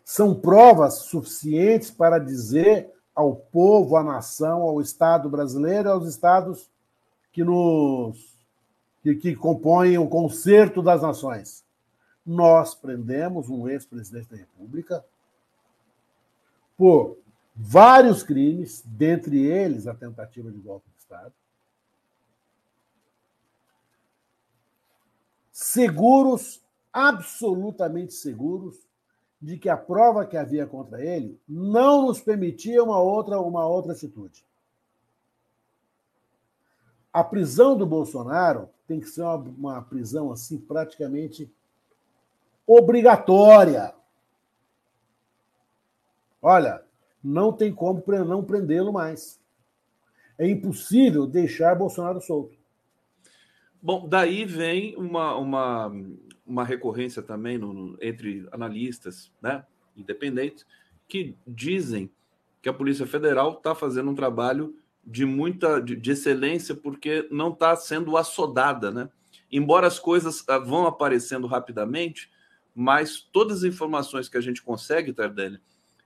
[0.04, 6.70] são provas suficientes para dizer ao povo, à nação, ao Estado brasileiro, aos estados
[7.32, 8.34] que nos
[9.02, 11.64] que, que compõem o concerto das nações.
[12.26, 15.04] Nós prendemos um ex-presidente da República
[16.78, 17.18] por
[17.54, 21.34] vários crimes, dentre eles a tentativa de golpe de Estado.
[25.74, 26.62] Seguros,
[26.94, 28.78] absolutamente seguros,
[29.42, 33.94] de que a prova que havia contra ele não nos permitia uma outra, uma outra
[33.94, 34.46] atitude.
[37.12, 41.52] A prisão do Bolsonaro tem que ser uma, uma prisão assim praticamente
[42.68, 43.96] obrigatória.
[46.40, 46.84] Olha,
[47.24, 49.40] não tem como não prendê-lo mais.
[50.38, 52.63] É impossível deixar Bolsonaro solto.
[53.86, 55.92] Bom, daí vem uma, uma,
[56.48, 60.66] uma recorrência também no, entre analistas né, independentes
[61.06, 62.10] que dizem
[62.62, 64.74] que a Polícia Federal está fazendo um trabalho
[65.06, 69.10] de muita de, de excelência porque não está sendo assodada, né?
[69.52, 72.32] Embora as coisas ah, vão aparecendo rapidamente,
[72.74, 75.60] mas todas as informações que a gente consegue, Tardelli,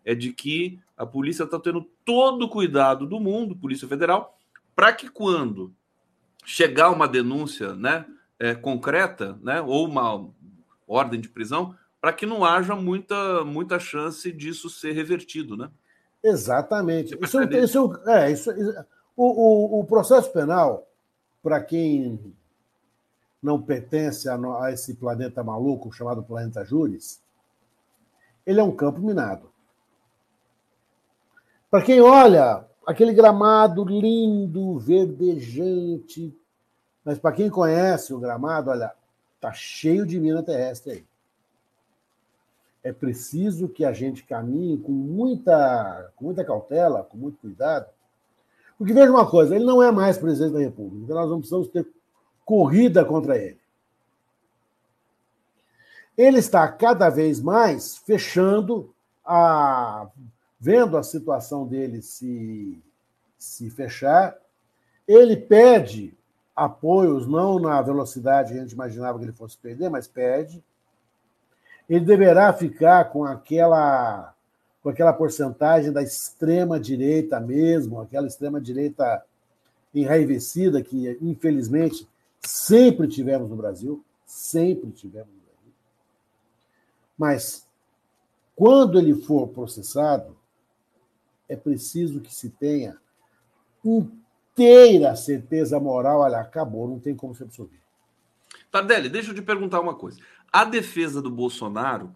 [0.04, 4.36] é de que a polícia está tendo todo o cuidado do mundo, Polícia Federal,
[4.76, 5.72] para que quando
[6.48, 8.06] chegar uma denúncia, né,
[8.40, 10.30] é, concreta, né, ou uma
[10.88, 15.70] ordem de prisão, para que não haja muita muita chance disso ser revertido, né?
[16.24, 17.18] Exatamente.
[17.22, 18.50] Isso, é isso, é, isso,
[19.14, 20.88] o, o, o processo penal,
[21.44, 22.34] para quem
[23.44, 27.22] não pertence a, a, esse planeta maluco chamado planeta Júris,
[28.46, 29.52] ele é um campo minado.
[31.70, 36.36] Para quem olha aquele gramado lindo, verdejante,
[37.06, 38.92] mas para quem conhece o gramado, olha,
[39.40, 41.06] tá cheio de mina terrestre aí
[42.88, 47.88] é preciso que a gente caminhe com muita, com muita cautela, com muito cuidado.
[48.78, 51.68] Porque veja uma coisa, ele não é mais presidente da República, então nós não precisamos
[51.68, 51.86] ter
[52.46, 53.60] corrida contra ele.
[56.18, 58.94] Ele está cada vez mais fechando
[59.26, 60.08] a
[60.60, 62.82] vendo a situação dele se
[63.38, 64.36] se fechar,
[65.08, 66.18] ele pede
[66.56, 70.64] apoios não na velocidade que a gente imaginava que ele fosse perder, mas pede
[71.90, 74.34] ele deverá ficar com aquela
[74.84, 79.24] com aquela porcentagem da extrema direita mesmo, aquela extrema direita
[79.94, 82.08] enraivecida que infelizmente
[82.42, 85.74] sempre tivemos no Brasil, sempre tivemos no Brasil.
[87.18, 87.68] Mas
[88.56, 90.38] quando ele for processado,
[91.48, 92.98] é preciso que se tenha
[93.84, 97.80] inteira certeza moral, olha, acabou, não tem como se absolver.
[98.72, 100.20] Tardelli, deixa eu te perguntar uma coisa.
[100.52, 102.16] A defesa do Bolsonaro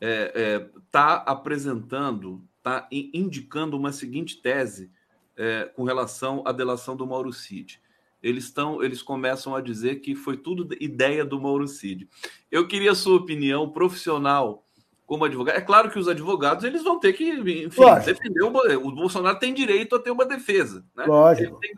[0.00, 4.90] é, é, tá apresentando, está indicando uma seguinte tese
[5.36, 7.80] é, com relação à delação do Mauro Cid.
[8.22, 12.08] Eles, estão, eles começam a dizer que foi tudo ideia do Mauro Cid.
[12.50, 14.65] Eu queria sua opinião profissional
[15.06, 15.56] como advogado.
[15.56, 17.68] É claro que os advogados eles vão ter que, enfim,
[18.04, 18.48] defender o,
[18.86, 21.04] o Bolsonaro tem direito a ter uma defesa, né?
[21.06, 21.58] Lógico.
[21.60, 21.72] Tem,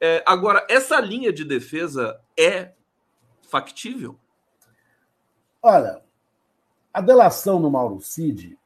[0.00, 2.72] é, agora, essa linha de defesa é
[3.48, 4.18] factível?
[5.62, 6.02] Olha,
[6.92, 8.58] a delação no Mauro Cid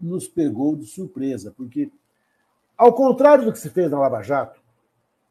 [0.00, 1.90] nos pegou de surpresa, porque,
[2.76, 4.60] ao contrário do que se fez na Lava Jato,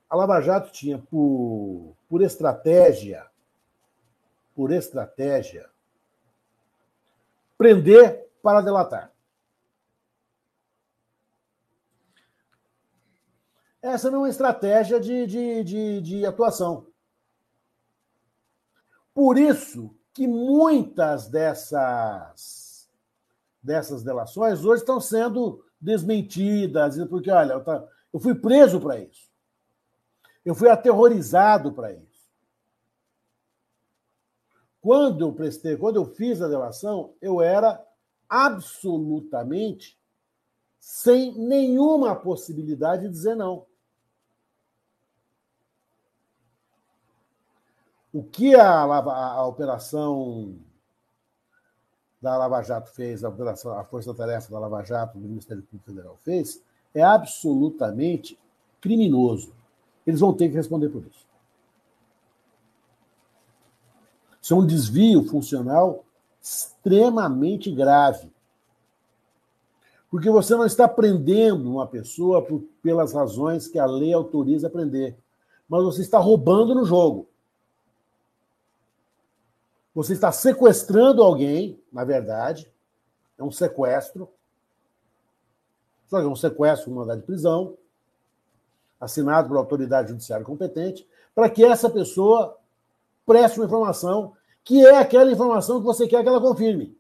[0.09, 3.25] a Lava Jato tinha por, por estratégia,
[4.53, 5.69] por estratégia,
[7.57, 9.11] prender para delatar.
[13.81, 16.87] Essa não é uma estratégia de, de, de, de atuação.
[19.13, 22.89] Por isso que muitas dessas,
[23.61, 27.63] dessas delações hoje estão sendo desmentidas, porque, olha,
[28.13, 29.27] eu fui preso para isso.
[30.43, 32.06] Eu fui aterrorizado para isso.
[34.87, 37.85] Quando eu prestei, quando eu fiz a delação, eu era
[38.29, 39.99] absolutamente
[40.79, 43.65] sem nenhuma possibilidade de dizer não.
[48.13, 50.57] O que a, a, a operação
[52.21, 56.15] da Lava Jato fez, a operação, a força-tarefa da Lava Jato do Ministério Público Federal
[56.23, 56.63] fez,
[56.93, 58.39] é absolutamente
[58.79, 59.53] criminoso.
[60.05, 61.26] Eles vão ter que responder por isso.
[64.47, 66.05] Isso é um desvio funcional
[66.41, 68.31] extremamente grave.
[70.09, 74.69] Porque você não está prendendo uma pessoa por, pelas razões que a lei autoriza a
[74.69, 75.17] prender,
[75.67, 77.27] mas você está roubando no jogo.
[79.93, 82.71] Você está sequestrando alguém, na verdade,
[83.37, 84.29] é um sequestro.
[86.07, 87.75] Só que é um sequestro com mandado de prisão,
[88.97, 92.57] assinado por autoridade judiciária competente, para que essa pessoa
[93.25, 94.36] preste uma informação
[94.67, 96.93] que é aquela informação que você quer que ela confirme.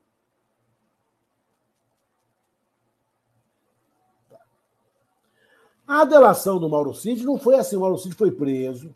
[5.85, 7.75] A delação do Mauro Cid não foi assim.
[7.75, 8.95] O Mauro Cid foi preso.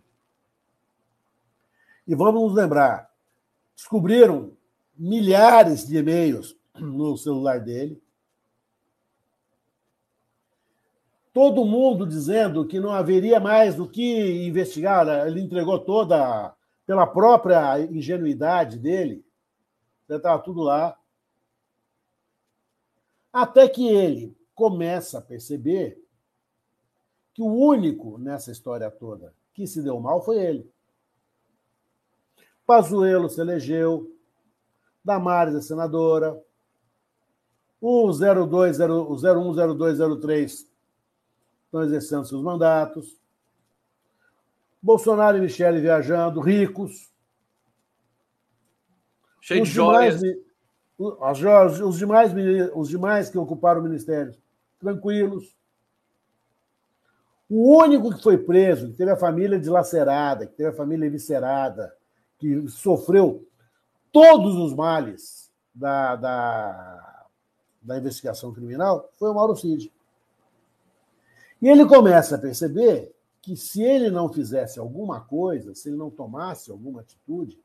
[2.07, 3.11] E vamos nos lembrar:
[3.76, 4.53] descobriram
[4.97, 8.01] milhares de e-mails no celular dele.
[11.34, 15.28] Todo mundo dizendo que não haveria mais do que investigar.
[15.28, 16.55] Ele entregou toda
[16.92, 19.26] pela própria ingenuidade dele,
[20.10, 21.00] estava tudo lá.
[23.32, 26.06] Até que ele começa a perceber
[27.34, 30.70] que o único nessa história toda que se deu mal foi ele.
[32.66, 34.14] Pazuello se elegeu,
[35.02, 36.44] Damares é senadora,
[37.80, 40.68] o 02, o 01, 02, 03
[41.68, 43.20] estão exercendo seus mandatos.
[44.82, 47.12] Bolsonaro e Michele viajando, ricos.
[49.40, 50.20] Cheio os de joias.
[50.20, 52.32] Demais, os, demais,
[52.76, 54.36] os demais que ocuparam o ministério,
[54.80, 55.56] tranquilos.
[57.50, 61.94] O único que foi preso, que teve a família dilacerada, que teve a família eviscerada,
[62.38, 63.46] que sofreu
[64.12, 67.28] todos os males da, da,
[67.82, 69.92] da investigação criminal, foi o Mauro Cid.
[71.62, 76.12] E ele começa a perceber que se ele não fizesse alguma coisa, se ele não
[76.12, 77.60] tomasse alguma atitude,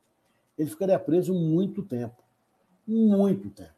[0.56, 2.22] ele ficaria preso muito tempo.
[2.86, 3.74] Muito tempo.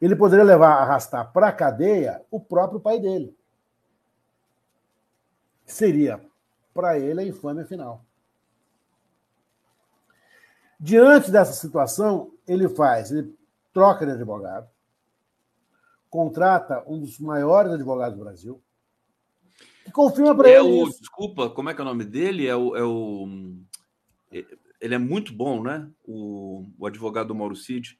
[0.00, 3.36] Ele poderia levar, arrastar para a cadeia o próprio pai dele.
[5.64, 6.24] Seria
[6.72, 8.04] para ele a infâmia final.
[10.78, 13.34] Diante dessa situação, ele faz, ele
[13.72, 14.68] troca de advogado,
[16.10, 18.62] contrata um dos maiores advogados do Brasil,
[19.92, 20.68] confirma para é ele.
[20.68, 21.00] O, isso.
[21.00, 22.46] Desculpa, como é que é o nome dele?
[22.46, 23.28] É o, é o.
[24.80, 25.88] Ele é muito bom, né?
[26.04, 27.98] O, o advogado do Mauro Cid.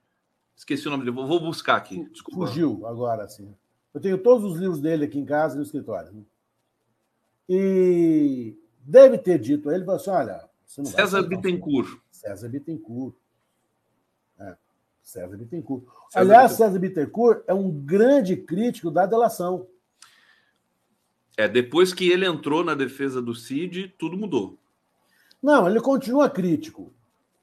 [0.57, 2.09] Esqueci o nome dele, vou buscar aqui.
[2.11, 2.47] Desculpa.
[2.47, 3.55] Fugiu agora, sim.
[3.93, 6.13] Eu tenho todos os livros dele aqui em casa e no escritório.
[6.13, 6.23] Né?
[7.49, 10.49] E deve ter dito a ele, assim, olha...
[10.67, 11.99] César Bittencourt.
[12.11, 13.15] César Bittencourt.
[14.39, 14.57] É,
[15.03, 15.85] César Bittencourt.
[16.11, 16.73] César Aliás, Bittencourt.
[16.73, 19.67] César Bittencourt é um grande crítico da delação.
[21.37, 24.59] É, depois que ele entrou na defesa do Cid, tudo mudou.
[25.43, 26.93] Não, ele continua crítico.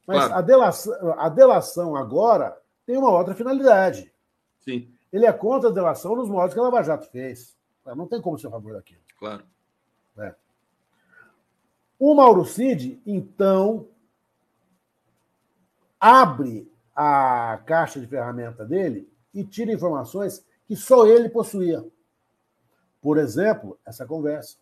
[0.07, 0.33] Mas claro.
[0.33, 4.11] a, delação, a delação agora tem uma outra finalidade.
[4.59, 4.89] Sim.
[5.11, 7.55] Ele é contra a delação nos modos que a Lava Jato fez.
[7.85, 9.01] Não tem como ser a favor daquilo.
[9.17, 9.43] Claro.
[10.17, 10.33] É.
[11.99, 13.87] O Mauro Cid, então,
[15.99, 21.85] abre a caixa de ferramenta dele e tira informações que só ele possuía.
[23.03, 24.55] Por exemplo, essa conversa.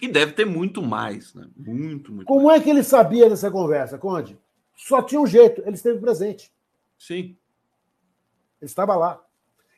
[0.00, 1.46] E deve ter muito mais, né?
[1.54, 2.58] Muito, muito Como mais.
[2.58, 4.40] é que ele sabia dessa conversa, Conde?
[4.74, 6.50] Só tinha um jeito, ele esteve presente.
[6.98, 7.36] Sim.
[8.58, 9.22] Ele estava lá.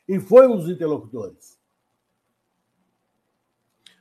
[0.08, 1.58] E foi um dos interlocutores.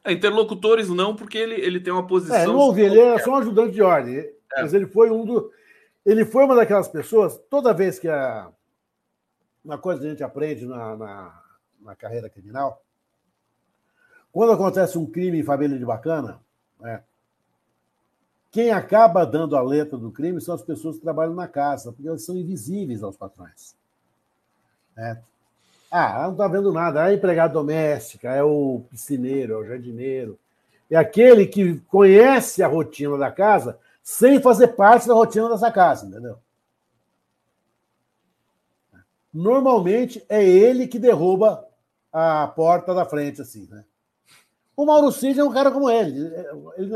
[0.04, 2.36] É, interlocutores não, porque ele, ele tem uma posição.
[2.36, 4.20] É, não ouvi, ele era só um ajudante de ordem.
[4.20, 4.34] É.
[4.62, 5.52] Mas ele foi um do.
[6.06, 8.52] Ele foi uma daquelas pessoas, toda vez que a.
[9.66, 11.44] Uma coisa que a gente aprende na, na,
[11.80, 12.84] na carreira criminal,
[14.34, 16.42] quando acontece um crime em família de bacana,
[16.82, 17.04] né,
[18.52, 22.08] quem acaba dando a letra do crime são as pessoas que trabalham na casa, porque
[22.08, 23.76] elas são invisíveis aos patrões.
[24.98, 25.18] É.
[25.90, 27.02] Ah, não está vendo nada.
[27.02, 30.38] É a empregada doméstica, é o piscineiro, é o jardineiro.
[30.90, 36.06] É aquele que conhece a rotina da casa sem fazer parte da rotina dessa casa,
[36.06, 36.38] entendeu?
[39.34, 41.68] Normalmente é ele que derruba
[42.12, 43.84] a porta da frente, assim, né?
[44.76, 46.32] O Mauro Cid é um cara como ele.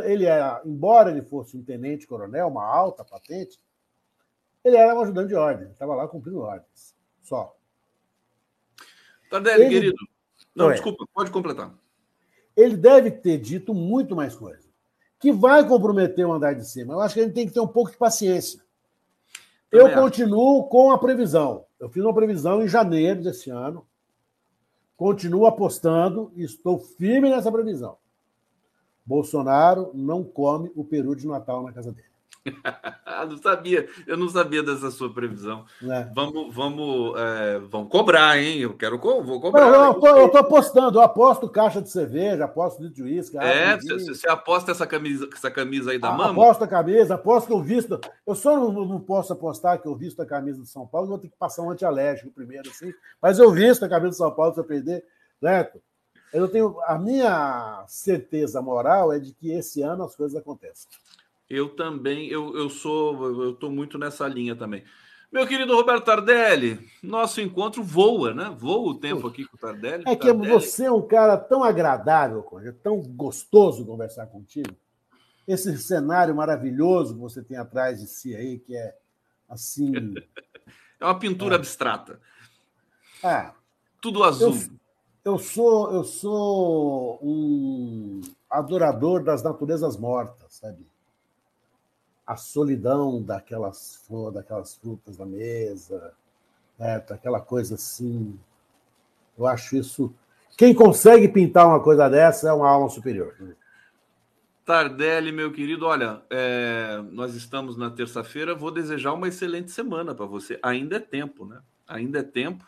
[0.04, 3.60] Ele, era, embora ele fosse um tenente-coronel, uma alta patente,
[4.64, 6.96] ele era um ajudante de ordem, estava lá cumprindo ordens.
[7.22, 7.56] Só.
[9.30, 9.70] Tardelli, ele...
[9.70, 9.98] querido.
[10.56, 11.72] Não, desculpa, pode completar.
[12.56, 14.68] Ele deve ter dito muito mais coisa.
[15.20, 16.94] Que vai comprometer o andar de cima.
[16.94, 18.60] Eu acho que a gente tem que ter um pouco de paciência.
[19.70, 20.02] Também eu acho.
[20.02, 21.66] continuo com a previsão.
[21.80, 23.86] Eu fiz uma previsão em janeiro desse ano.
[24.98, 27.98] Continuo apostando e estou firme nessa previsão.
[29.06, 32.08] Bolsonaro não come o peru de Natal na casa dele.
[33.30, 35.66] não sabia, eu não sabia dessa sua previsão.
[35.84, 36.10] É.
[36.14, 38.60] Vamos, vamos, é, vamos cobrar, hein?
[38.60, 39.70] Eu quero, vou cobrar.
[39.70, 43.38] Não, eu, estou apostando, eu aposto caixa de cerveja, aposto litro de uísque.
[43.38, 46.44] É, você aposta essa camisa, essa camisa aí da ah, mama?
[46.44, 48.00] Aposto a camisa, aposto que eu visto.
[48.26, 51.18] Eu só não, não, posso apostar que eu visto a camisa de São Paulo, vou
[51.18, 52.92] ter que passar um antialérgico primeiro, assim.
[53.22, 55.04] Mas eu visto a camisa de São Paulo se eu perder,
[55.40, 55.82] certo?
[56.34, 60.88] Eu tenho a minha certeza moral é de que esse ano as coisas acontecem.
[61.50, 64.84] Eu também, eu, eu sou, eu estou muito nessa linha também.
[65.32, 68.56] Meu querido Roberto Tardelli, nosso encontro voa, né?
[68.58, 70.04] Voa o tempo aqui com o Tardelli.
[70.08, 70.50] É que Tardelli.
[70.50, 74.76] você é um cara tão agradável, é tão gostoso conversar contigo.
[75.46, 78.96] Esse cenário maravilhoso que você tem atrás de si aí, que é
[79.50, 79.92] assim.
[81.00, 81.58] é uma pintura é.
[81.58, 82.20] abstrata.
[83.24, 83.52] É.
[84.02, 84.54] Tudo azul.
[85.24, 90.86] Eu, eu, sou, eu sou um adorador das naturezas mortas, sabe?
[92.28, 96.14] A solidão daquelas, daquelas frutas na mesa,
[96.78, 96.98] né?
[97.10, 98.38] aquela coisa assim.
[99.38, 100.14] Eu acho isso.
[100.58, 103.34] Quem consegue pintar uma coisa dessa é uma alma superior.
[104.66, 108.54] Tardelli, meu querido, olha, é, nós estamos na terça-feira.
[108.54, 110.60] Vou desejar uma excelente semana para você.
[110.62, 111.60] Ainda é tempo, né?
[111.88, 112.66] Ainda é tempo.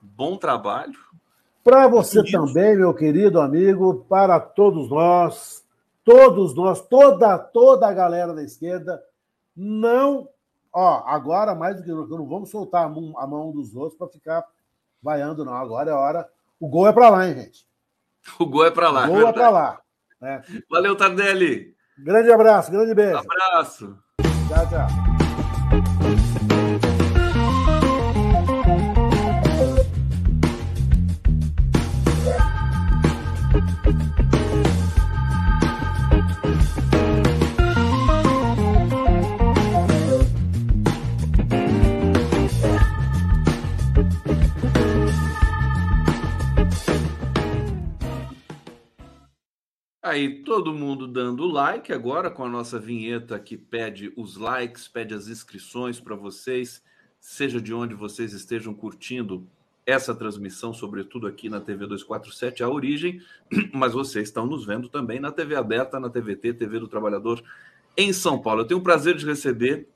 [0.00, 0.98] Bom trabalho.
[1.62, 5.62] Para você também, meu querido amigo, para todos nós,
[6.04, 9.02] todos nós, toda, toda a galera da esquerda,
[9.56, 10.28] não.
[10.72, 13.98] Ó, agora, mais do que nunca, não vamos soltar a mão, a mão dos outros
[13.98, 14.44] para ficar
[15.02, 15.54] vaiando, não.
[15.54, 16.28] Agora é hora.
[16.58, 17.66] O gol é para lá, hein, gente?
[18.38, 19.04] O gol é para lá.
[19.04, 19.80] O gol é para lá.
[20.20, 20.42] Né?
[20.70, 21.74] Valeu, Tardelli.
[21.98, 23.18] Grande abraço, grande beijo.
[23.18, 23.98] abraço.
[24.48, 25.12] Tchau, tchau.
[50.02, 55.14] Aí, todo mundo dando like agora com a nossa vinheta que pede os likes, pede
[55.14, 56.82] as inscrições para vocês,
[57.20, 59.46] seja de onde vocês estejam curtindo
[59.86, 63.22] essa transmissão, sobretudo aqui na TV 247, a origem,
[63.72, 67.40] mas vocês estão nos vendo também na TV aberta, na TVT, TV do Trabalhador,
[67.96, 68.62] em São Paulo.
[68.62, 69.86] Eu tenho o prazer de receber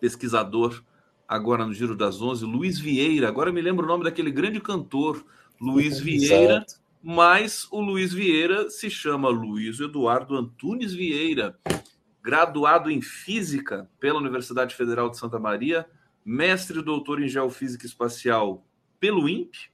[0.00, 0.82] pesquisador
[1.28, 3.28] agora no Giro das Onze, Luiz Vieira.
[3.28, 5.22] Agora me lembro o nome daquele grande cantor,
[5.60, 6.64] Luiz Vieira.
[6.66, 11.56] Exato mas o Luiz Vieira se chama Luiz Eduardo Antunes Vieira,
[12.20, 15.88] graduado em Física pela Universidade Federal de Santa Maria,
[16.24, 18.66] mestre e doutor em Geofísica Espacial
[18.98, 19.70] pelo INPE,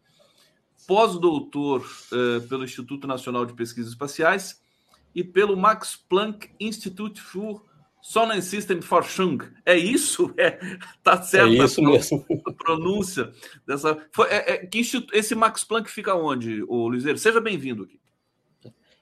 [0.87, 1.81] pós-doutor
[2.13, 4.63] uh, pelo Instituto Nacional de Pesquisas Espaciais
[5.15, 7.19] e pelo Max Planck Institute
[8.03, 9.39] für Sonnensystemforschung.
[9.65, 10.35] É isso?
[10.39, 10.59] É,
[11.03, 11.53] tá certo?
[11.53, 12.25] É isso mesmo.
[12.47, 13.33] A pronúncia
[13.67, 13.97] dessa.
[14.13, 17.17] Foi, é, é, que instituto, esse Max Planck fica onde, o Luizeiro?
[17.17, 18.01] Seja bem-vindo aqui.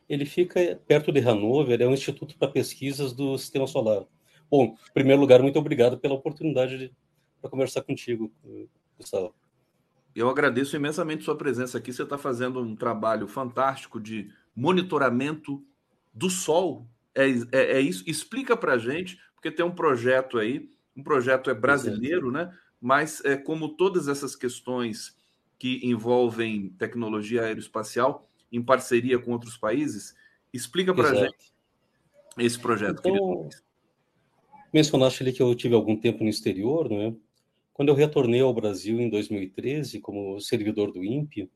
[0.09, 4.05] Ele fica perto de Hanover, é um instituto para pesquisas do sistema solar.
[4.51, 6.93] Bom, em primeiro lugar, muito obrigado pela oportunidade de
[7.49, 8.31] conversar contigo,
[8.99, 9.33] Gustavo.
[10.15, 11.93] Eu agradeço imensamente sua presença aqui.
[11.93, 15.63] Você está fazendo um trabalho fantástico de monitoramento
[16.13, 16.89] do Sol
[17.23, 18.05] é, é, é isso?
[18.07, 22.53] Explica para a gente, porque tem um projeto aí, um projeto é brasileiro, né?
[22.81, 25.17] Mas é como todas essas questões
[25.59, 30.15] que envolvem tecnologia aeroespacial em parceria com outros países.
[30.53, 31.53] Explica para a gente
[32.39, 33.01] esse projeto.
[33.05, 33.49] Então,
[34.73, 37.15] mencionaste ali que eu tive algum tempo no exterior, né?
[37.73, 41.51] Quando eu retornei ao Brasil em 2013 como servidor do INPE,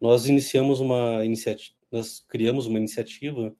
[0.00, 3.54] nós iniciamos uma iniciativa, nós criamos uma iniciativa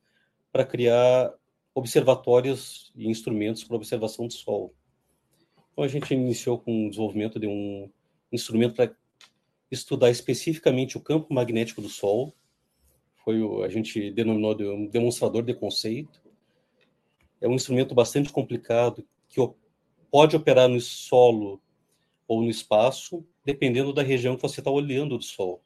[0.59, 1.32] para criar
[1.72, 4.74] observatórios e instrumentos para observação do Sol.
[5.70, 7.88] Então a gente iniciou com o desenvolvimento de um
[8.32, 8.92] instrumento para
[9.70, 12.34] estudar especificamente o campo magnético do Sol.
[13.24, 16.20] Foi o, a gente denominou de um demonstrador de conceito.
[17.40, 19.40] É um instrumento bastante complicado que
[20.11, 21.62] pode operar no solo
[22.26, 25.62] ou no espaço, dependendo da região que você está olhando do Sol.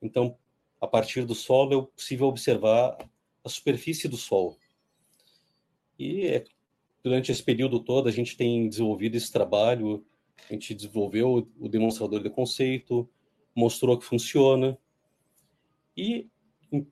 [0.00, 0.34] Então,
[0.80, 2.96] a partir do solo é possível observar
[3.44, 4.58] a superfície do Sol.
[5.98, 6.44] E é,
[7.02, 10.04] durante esse período todo a gente tem desenvolvido esse trabalho,
[10.48, 13.08] a gente desenvolveu o demonstrador de conceito,
[13.54, 14.78] mostrou que funciona.
[15.96, 16.28] E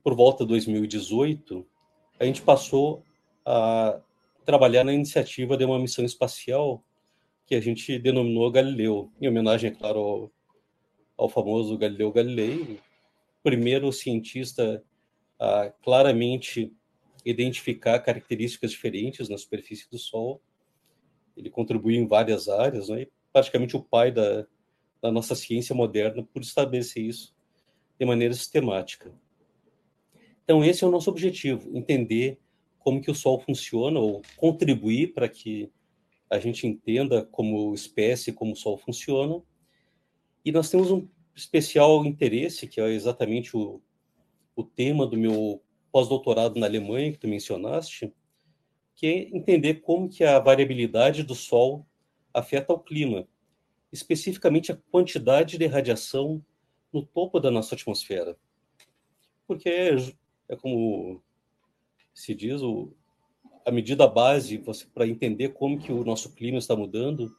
[0.03, 1.65] por volta de 2018,
[2.19, 3.03] a gente passou
[3.45, 3.99] a
[4.45, 6.83] trabalhar na iniciativa de uma missão espacial
[7.45, 10.31] que a gente denominou Galileu, em homenagem, é claro, ao,
[11.17, 12.79] ao famoso Galileu Galilei,
[13.43, 14.83] primeiro cientista
[15.41, 16.71] a claramente
[17.25, 20.39] identificar características diferentes na superfície do Sol.
[21.35, 23.07] Ele contribuiu em várias áreas, né?
[23.33, 24.45] praticamente o pai da,
[25.01, 27.33] da nossa ciência moderna por estabelecer isso
[27.99, 29.11] de maneira sistemática.
[30.43, 32.39] Então esse é o nosso objetivo, entender
[32.77, 35.71] como que o Sol funciona ou contribuir para que
[36.29, 39.41] a gente entenda como espécie, como o Sol funciona.
[40.45, 43.81] E nós temos um especial interesse, que é exatamente o,
[44.55, 48.13] o tema do meu pós-doutorado na Alemanha, que tu mencionaste,
[48.95, 51.85] que é entender como que a variabilidade do Sol
[52.33, 53.27] afeta o clima,
[53.91, 56.43] especificamente a quantidade de radiação
[56.93, 58.37] no topo da nossa atmosfera.
[59.47, 59.95] Porque é,
[60.49, 61.21] é como
[62.13, 62.93] se diz, o,
[63.65, 64.61] a medida base
[64.93, 67.35] para entender como que o nosso clima está mudando,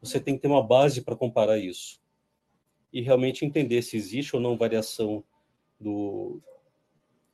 [0.00, 2.00] você tem que ter uma base para comparar isso
[2.92, 5.24] e realmente entender se existe ou não variação
[5.80, 6.40] do,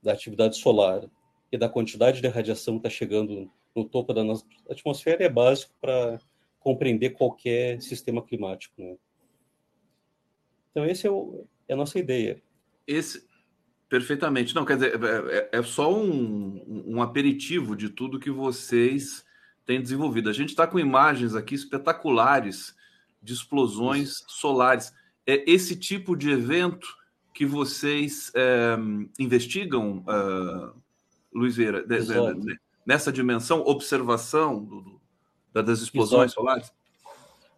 [0.03, 1.03] da atividade solar
[1.51, 5.73] e da quantidade de radiação que está chegando no topo da nossa atmosfera é básico
[5.81, 6.19] para
[6.61, 8.75] compreender qualquer sistema climático.
[8.81, 8.97] Né?
[10.71, 11.11] Então, esse é,
[11.69, 12.43] é a nossa ideia.
[12.87, 13.27] Esse,
[13.89, 14.55] Perfeitamente.
[14.55, 19.25] Não, quer dizer, é, é, é só um, um aperitivo de tudo que vocês
[19.65, 20.29] têm desenvolvido.
[20.29, 22.75] A gente está com imagens aqui espetaculares
[23.23, 24.25] de explosões Isso.
[24.29, 24.93] solares.
[25.27, 26.87] É esse tipo de evento
[27.37, 28.79] que vocês é,
[29.19, 30.75] investigam, uh,
[31.31, 34.81] Luiz Veira, de, de, de, nessa dimensão, observação do,
[35.53, 36.41] do, das explosões Exato.
[36.41, 36.73] solares?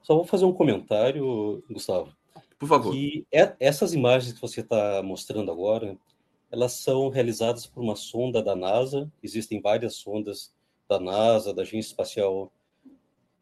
[0.03, 2.13] Só vou fazer um comentário, Gustavo.
[2.59, 2.93] Por favor.
[2.93, 5.97] Que é, essas imagens que você está mostrando agora,
[6.51, 9.09] elas são realizadas por uma sonda da NASA.
[9.23, 10.53] Existem várias sondas
[10.89, 12.53] da NASA, da Agência Espacial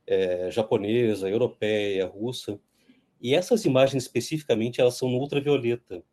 [0.07, 2.61] é, japonesa, europeia, russa.
[3.23, 6.05] E essas imagens especificamente elas são no ultravioleta.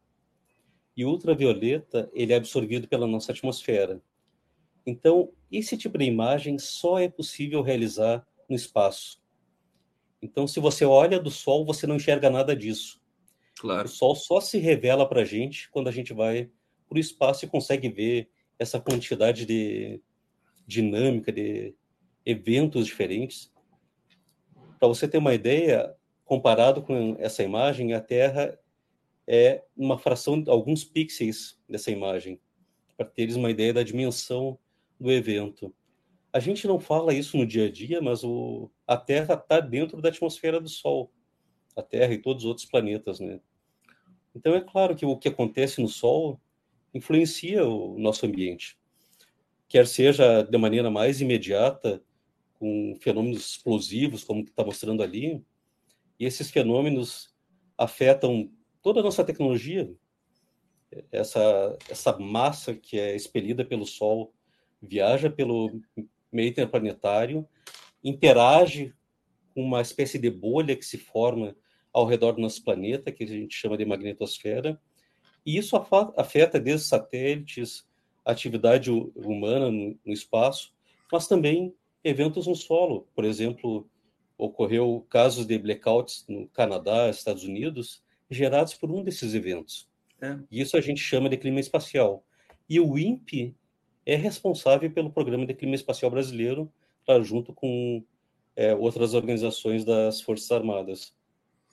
[0.96, 4.02] E o ultravioleta ele é absorvido pela nossa atmosfera.
[4.86, 9.22] Então, esse tipo de imagem só é possível realizar no espaço.
[10.22, 13.02] Então, se você olha do Sol, você não enxerga nada disso.
[13.60, 13.86] Claro.
[13.86, 16.50] O Sol só se revela para a gente quando a gente vai
[16.88, 18.30] para o espaço e consegue ver
[18.60, 20.02] essa quantidade de
[20.66, 21.76] dinâmica, de
[22.26, 23.52] eventos diferentes.
[24.80, 28.58] Para você ter uma ideia, comparado com essa imagem, a Terra
[29.28, 32.40] é uma fração, alguns pixels dessa imagem,
[32.98, 34.58] para teres uma ideia da dimensão
[35.00, 35.74] do evento.
[36.32, 40.02] A gente não fala isso no dia a dia, mas o, a Terra está dentro
[40.02, 41.12] da atmosfera do Sol,
[41.76, 43.40] a Terra e todos os outros planetas, né?
[44.36, 46.40] Então é claro que o que acontece no Sol
[46.94, 48.78] influencia o nosso ambiente.
[49.68, 52.04] Quer seja de maneira mais imediata,
[52.60, 55.44] com fenômenos explosivos, como está mostrando ali,
[56.20, 57.34] e esses fenômenos
[57.78, 58.50] afetam
[58.84, 59.92] toda a nossa tecnologia.
[61.12, 64.32] Essa, essa massa que é expelida pelo Sol
[64.80, 65.82] viaja pelo
[66.32, 67.48] meio interplanetário,
[68.04, 68.94] interage
[69.56, 71.56] com uma espécie de bolha que se forma
[71.92, 74.80] ao redor do nosso planeta, que a gente chama de magnetosfera,
[75.46, 75.76] e isso
[76.18, 77.88] afeta desde satélites,
[78.26, 80.74] atividade humana no espaço,
[81.12, 81.74] mas também
[82.04, 83.08] eventos no solo.
[83.16, 83.90] Por exemplo,
[84.38, 88.03] ocorreu casos de blackouts no Canadá, Estados Unidos,
[88.34, 89.88] gerados por um desses eventos.
[90.22, 90.38] É.
[90.50, 92.26] E isso a gente chama de clima espacial.
[92.70, 93.56] E o INPE
[94.06, 96.72] é responsável pelo Programa de Clima Espacial Brasileiro,
[97.24, 98.04] junto com
[98.56, 101.14] é, outras organizações das Forças Armadas.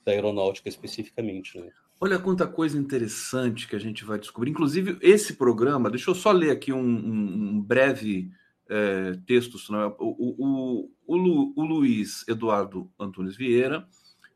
[0.05, 1.61] da aeronáutica especificamente.
[1.61, 1.71] Né?
[2.01, 4.51] Olha quanta coisa interessante que a gente vai descobrir.
[4.51, 8.31] Inclusive, esse programa, deixa eu só ler aqui um, um breve
[8.69, 9.57] é, texto.
[9.99, 13.87] O, o, o, o Luiz Eduardo Antunes Vieira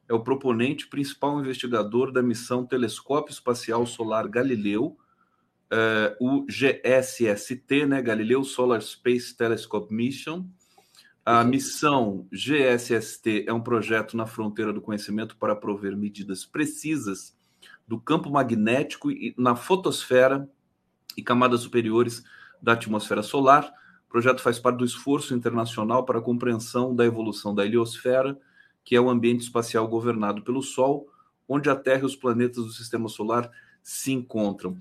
[0.08, 4.96] é o proponente principal investigador da missão Telescópio Espacial Solar Galileu,
[5.70, 10.46] é, o GSST, né, Galileu Solar Space Telescope Mission.
[11.24, 17.34] A missão GSST é um projeto na fronteira do conhecimento para prover medidas precisas
[17.88, 20.48] do campo magnético na fotosfera
[21.16, 22.22] e camadas superiores
[22.60, 23.72] da atmosfera solar.
[24.06, 28.38] O projeto faz parte do esforço internacional para a compreensão da evolução da heliosfera,
[28.84, 31.08] que é o ambiente espacial governado pelo Sol,
[31.48, 33.50] onde a Terra e os planetas do sistema solar
[33.82, 34.76] se encontram.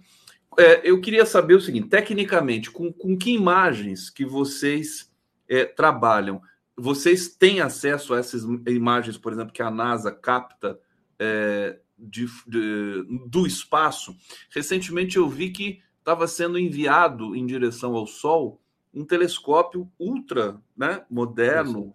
[0.58, 5.12] É, eu queria saber o seguinte: tecnicamente, com, com que imagens que vocês
[5.48, 6.42] é, trabalham?
[6.76, 10.80] Vocês têm acesso a essas imagens, por exemplo, que a NASA capta
[11.20, 14.16] é, de, de, do espaço.
[14.50, 18.60] Recentemente eu vi que estava sendo enviado em direção ao Sol
[18.94, 21.92] um telescópio ultra né, moderno,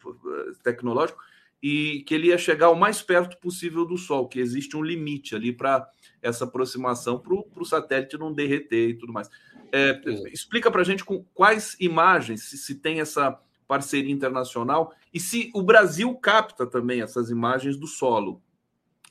[0.51, 0.61] Isso.
[0.63, 1.21] tecnológico,
[1.63, 5.35] e que ele ia chegar o mais perto possível do Sol, que existe um limite
[5.35, 5.89] ali para
[6.23, 9.29] essa aproximação para o satélite não derreter e tudo mais.
[9.73, 10.01] É,
[10.33, 15.51] explica para a gente com quais imagens se, se tem essa parceria internacional e se
[15.55, 18.43] o Brasil capta também essas imagens do solo.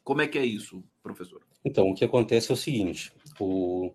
[0.04, 1.42] Como é que é isso, professor?
[1.64, 3.94] Então, o que acontece é o seguinte: o,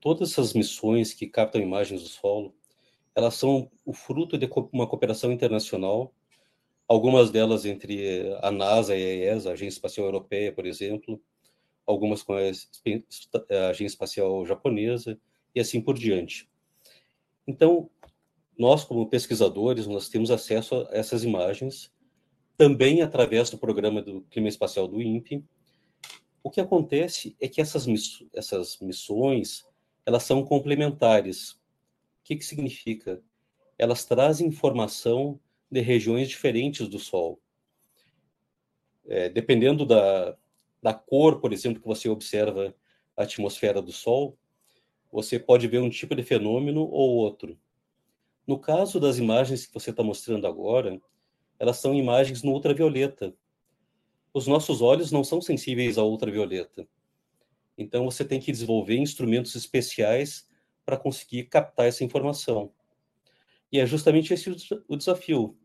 [0.00, 2.54] todas essas missões que captam imagens do solo,
[3.14, 6.14] elas são o fruto de uma cooperação internacional,
[6.88, 11.20] algumas delas entre a NASA e a ESA, a Agência Espacial Europeia, por exemplo,
[11.86, 12.38] algumas com a
[13.68, 15.20] Agência Espacial Japonesa
[15.54, 16.48] e assim por diante.
[17.46, 17.90] Então,
[18.58, 21.92] nós como pesquisadores, nós temos acesso a essas imagens
[22.56, 25.44] também através do programa do clima espacial do INPE.
[26.42, 27.86] O que acontece é que essas,
[28.34, 29.64] essas missões
[30.04, 31.52] elas são complementares.
[31.52, 31.58] O
[32.24, 33.22] que, que significa?
[33.78, 35.38] Elas trazem informação
[35.70, 37.40] de regiões diferentes do Sol.
[39.06, 40.36] É, dependendo da,
[40.82, 42.74] da cor, por exemplo, que você observa
[43.16, 44.38] a atmosfera do Sol,
[45.10, 47.58] você pode ver um tipo de fenômeno ou outro.
[48.46, 51.00] No caso das imagens que você está mostrando agora,
[51.58, 53.34] elas são imagens no ultravioleta.
[54.32, 56.86] Os nossos olhos não são sensíveis ao ultravioleta.
[57.76, 60.46] Então você tem que desenvolver instrumentos especiais
[60.84, 62.72] para conseguir captar essa informação.
[63.70, 64.50] E é justamente esse
[64.88, 65.56] o desafio.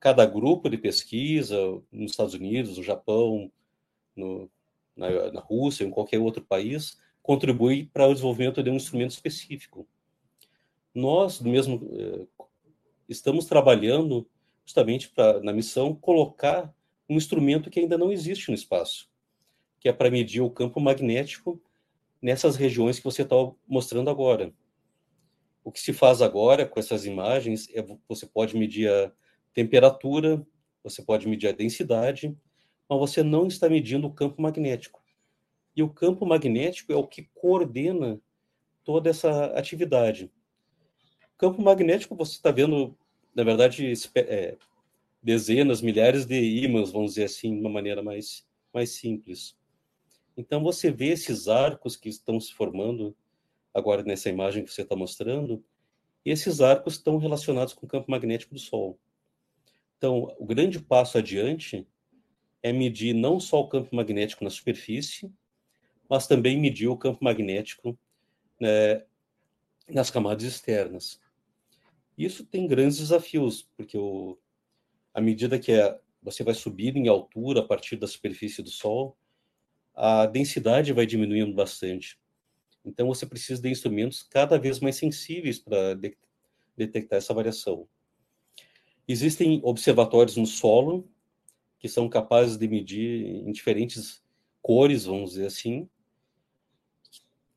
[0.00, 1.56] Cada grupo de pesquisa,
[1.90, 3.50] nos Estados Unidos, no Japão,
[4.14, 4.50] no,
[4.96, 9.86] na, na Rússia, em qualquer outro país, contribui para o desenvolvimento de um instrumento específico.
[10.94, 12.26] Nós, mesmo, eh,
[13.08, 14.28] estamos trabalhando
[14.64, 16.72] justamente para, na missão, colocar
[17.08, 19.08] um instrumento que ainda não existe no espaço,
[19.80, 21.60] que é para medir o campo magnético
[22.20, 23.36] nessas regiões que você está
[23.66, 24.52] mostrando agora.
[25.64, 29.10] O que se faz agora com essas imagens é você pode medir a
[29.52, 30.46] temperatura,
[30.82, 32.36] você pode medir a densidade,
[32.88, 35.02] mas você não está medindo o campo magnético.
[35.74, 38.20] E o campo magnético é o que coordena
[38.84, 40.30] toda essa atividade.
[41.38, 42.96] Campo magnético, você está vendo
[43.34, 44.56] na verdade, é,
[45.22, 49.56] dezenas, milhares de ímãs, vamos dizer assim, de uma maneira mais, mais simples.
[50.36, 53.14] Então, você vê esses arcos que estão se formando
[53.74, 55.62] agora nessa imagem que você está mostrando,
[56.24, 58.98] esses arcos estão relacionados com o campo magnético do Sol.
[59.98, 61.86] Então, o grande passo adiante
[62.62, 65.30] é medir não só o campo magnético na superfície,
[66.08, 67.98] mas também medir o campo magnético
[68.60, 69.04] né,
[69.88, 71.20] nas camadas externas.
[72.16, 74.38] Isso tem grandes desafios, porque o,
[75.12, 79.16] à medida que é, você vai subindo em altura a partir da superfície do Sol,
[79.94, 82.18] a densidade vai diminuindo bastante.
[82.84, 86.16] Então você precisa de instrumentos cada vez mais sensíveis para de,
[86.76, 87.88] detectar essa variação.
[89.06, 91.08] Existem observatórios no solo
[91.78, 94.22] que são capazes de medir em diferentes
[94.62, 95.88] cores, vamos dizer assim.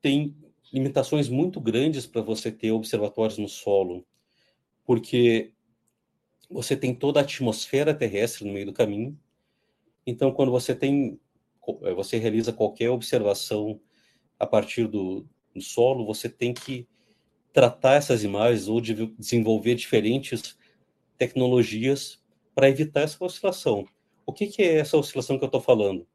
[0.02, 0.36] Tem
[0.72, 4.06] limitações muito grandes para você ter observatórios no solo
[4.88, 5.52] porque
[6.50, 9.20] você tem toda a atmosfera terrestre no meio do caminho.
[10.06, 11.20] Então, quando você tem,
[11.84, 13.82] eh, você realiza qualquer observação
[14.40, 16.88] a partir do, do solo, você tem que
[17.54, 20.58] tratar essas imagens ou de desenvolver diferentes
[21.18, 22.22] tecnologias
[22.54, 23.86] para evitar essa oscilação.
[24.26, 26.08] O que, que é essa oscilação que eu estou falando?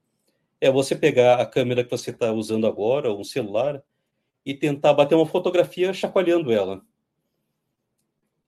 [0.61, 3.83] É você pegar a câmera que você está usando agora, um celular,
[4.45, 6.83] e tentar bater uma fotografia chacoalhando ela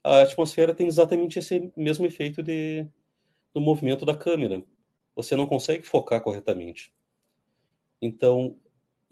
[0.04, 2.86] a atmosfera tem exatamente esse mesmo efeito de,
[3.54, 4.62] do movimento da câmera.
[5.16, 6.92] você não consegue focar corretamente.
[8.02, 8.58] Então,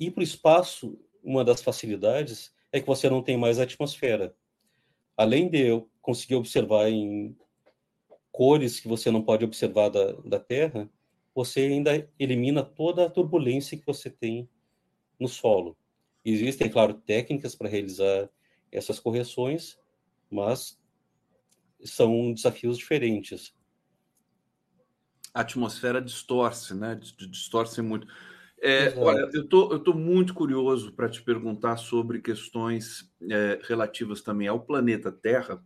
[0.06, 4.34] ir para o espaço, uma das facilidades é que você não tem mais a atmosfera.
[5.16, 7.36] Além de eu conseguir observar em
[8.30, 10.90] cores que você não pode observar da, da Terra,
[11.34, 14.48] você ainda elimina toda a turbulência que você tem
[15.20, 15.76] no solo.
[16.24, 18.28] Existem, claro, técnicas para realizar
[18.70, 19.78] essas correções,
[20.30, 20.80] mas
[21.84, 23.54] são desafios diferentes.
[25.34, 26.94] A atmosfera distorce, né?
[26.94, 28.06] Distorce muito.
[28.64, 34.22] É, olha, eu tô, estou tô muito curioso para te perguntar sobre questões é, relativas
[34.22, 35.60] também ao planeta Terra.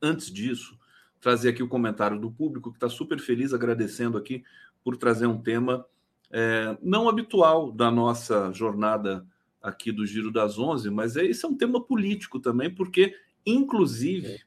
[0.00, 0.78] Antes disso,
[1.20, 4.42] trazer aqui o comentário do público que está super feliz, agradecendo aqui
[4.82, 5.84] por trazer um tema
[6.30, 9.26] é, não habitual da nossa jornada
[9.60, 13.14] aqui do Giro das Onze, mas é, esse é um tema político também, porque,
[13.44, 14.40] inclusive,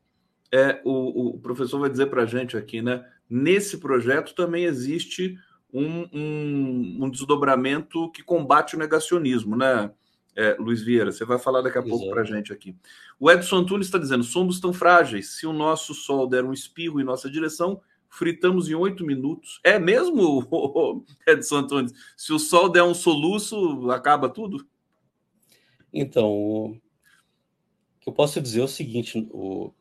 [0.52, 3.08] é, o, o professor vai dizer para a gente aqui, né?
[3.30, 5.38] Nesse projeto também existe
[5.74, 9.92] um, um, um desdobramento que combate o negacionismo, né,
[10.36, 11.12] é, Luiz Vieira?
[11.12, 12.76] Você vai falar daqui a pouco para a gente aqui.
[13.20, 15.36] O Edson Antunes está dizendo: somos tão frágeis.
[15.36, 19.60] Se o nosso sol der um espirro em nossa direção, fritamos em oito minutos.
[19.64, 20.48] É mesmo,
[21.28, 21.94] Edson Antunes?
[22.16, 24.66] Se o sol der um soluço, acaba tudo?
[25.92, 26.80] Então, o
[28.00, 29.74] que eu posso dizer é o seguinte: o...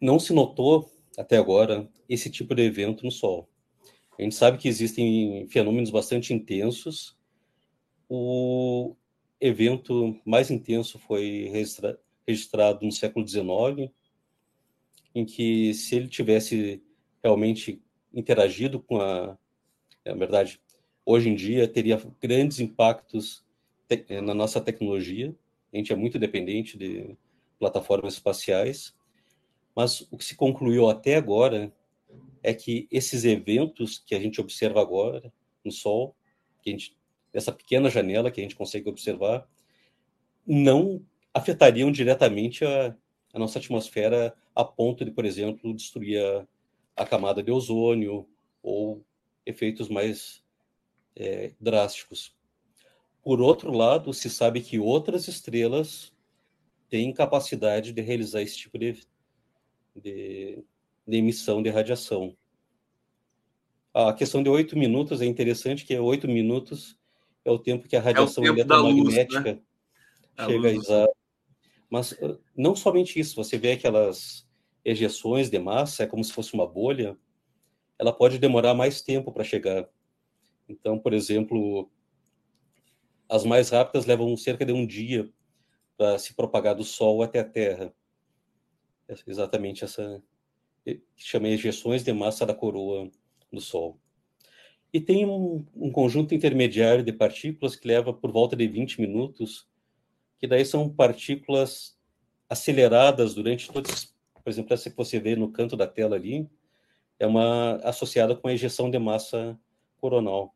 [0.00, 3.48] não se notou até agora esse tipo de evento no Sol.
[4.18, 7.16] A gente sabe que existem fenômenos bastante intensos.
[8.08, 8.94] O
[9.40, 13.88] evento mais intenso foi registra registrado no século XIX,
[15.14, 16.82] em que se ele tivesse
[17.22, 17.80] realmente
[18.12, 19.38] interagido com a,
[20.04, 20.60] na verdade,
[21.04, 23.44] hoje em dia teria grandes impactos
[24.24, 25.32] na nossa tecnologia.
[25.72, 27.16] A gente é muito dependente de
[27.60, 28.95] plataformas espaciais
[29.76, 31.70] mas o que se concluiu até agora
[32.42, 35.30] é que esses eventos que a gente observa agora
[35.62, 36.16] no Sol,
[36.62, 36.96] que a gente,
[37.34, 39.46] essa pequena janela que a gente consegue observar,
[40.46, 41.04] não
[41.34, 42.96] afetariam diretamente a,
[43.34, 46.46] a nossa atmosfera a ponto de, por exemplo, destruir a,
[47.02, 48.26] a camada de ozônio
[48.62, 49.04] ou
[49.44, 50.42] efeitos mais
[51.14, 52.34] é, drásticos.
[53.22, 56.14] Por outro lado, se sabe que outras estrelas
[56.88, 59.04] têm capacidade de realizar esse tipo de,
[60.02, 60.62] de,
[61.06, 62.36] de emissão de radiação.
[63.94, 66.98] A questão de oito minutos é interessante, que é oito minutos
[67.44, 69.56] é o tempo que a radiação é eletromagnética luz,
[70.36, 70.46] né?
[70.46, 71.16] chega a exato.
[71.88, 74.46] Mas ah, não somente isso, você vê aquelas
[74.84, 77.16] ejeções de massa, é como se fosse uma bolha,
[77.98, 79.88] ela pode demorar mais tempo para chegar.
[80.68, 81.90] Então, por exemplo,
[83.28, 85.30] as mais rápidas levam cerca de um dia
[85.96, 87.94] para se propagar do Sol até a Terra
[89.26, 90.22] exatamente essa
[91.16, 93.10] chama ejeções de massa da coroa
[93.52, 93.98] do Sol.
[94.92, 99.68] E tem um, um, conjunto intermediário de partículas que leva por volta de 20 minutos,
[100.38, 101.98] que daí são partículas
[102.48, 106.48] aceleradas durante todos, por exemplo, essa que você vê no canto da tela ali,
[107.18, 109.58] é uma associada com a ejeção de massa
[109.96, 110.54] coronal.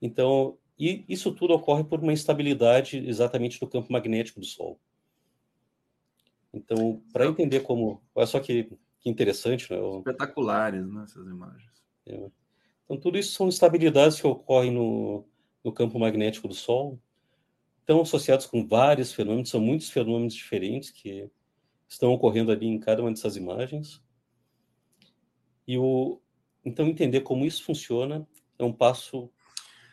[0.00, 4.78] Então, e isso tudo ocorre por uma instabilidade exatamente do campo magnético do Sol.
[6.52, 8.02] Então, para entender como.
[8.14, 8.64] Olha só que,
[9.00, 9.78] que interessante, né?
[9.98, 11.02] Espetaculares, né?
[11.04, 11.70] Essas imagens.
[12.06, 12.30] É.
[12.84, 15.26] Então, tudo isso são instabilidades que ocorrem no,
[15.62, 16.98] no campo magnético do Sol,
[17.80, 21.30] estão associados com vários fenômenos, são muitos fenômenos diferentes que
[21.86, 24.02] estão ocorrendo ali em cada uma dessas imagens.
[25.66, 26.20] E o,
[26.64, 28.26] então, entender como isso funciona
[28.58, 29.30] é um passo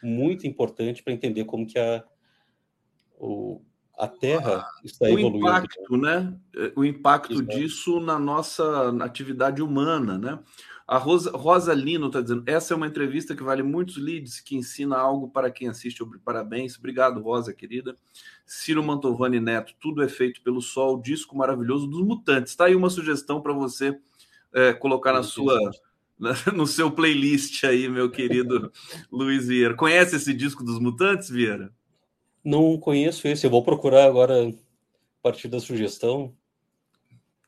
[0.01, 2.03] muito importante para entender como que a,
[3.19, 3.61] o,
[3.97, 5.37] a Terra está o evoluindo.
[5.37, 6.33] Impacto, né?
[6.75, 7.49] O impacto Exato.
[7.49, 10.39] disso na nossa atividade humana, né?
[10.87, 14.55] A Rosa, Rosa Lino está dizendo: essa é uma entrevista que vale muitos leads, que
[14.55, 16.03] ensina algo para quem assiste.
[16.23, 16.77] Parabéns.
[16.77, 17.95] Obrigado, Rosa, querida.
[18.45, 22.51] Ciro Mantovani Neto, tudo é feito pelo sol, disco maravilhoso dos Mutantes.
[22.51, 23.97] Está aí uma sugestão para você
[24.53, 25.59] é, colocar na sua.
[26.55, 28.71] no seu playlist aí, meu querido
[29.11, 29.73] Luiz Vieira.
[29.73, 31.73] Conhece esse disco dos Mutantes, Vieira?
[32.45, 34.53] Não conheço esse, eu vou procurar agora a
[35.23, 36.31] partir da sugestão.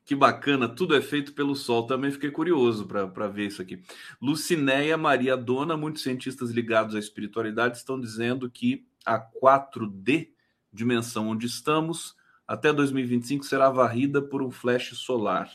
[0.04, 1.86] Que bacana, tudo é feito pelo Sol.
[1.86, 3.84] Também fiquei curioso para ver isso aqui.
[4.20, 10.30] Lucinéia Maria Dona, muitos cientistas ligados à espiritualidade estão dizendo que a 4D,
[10.74, 12.16] dimensão onde estamos,
[12.48, 15.52] até 2025 será varrida por um flash solar.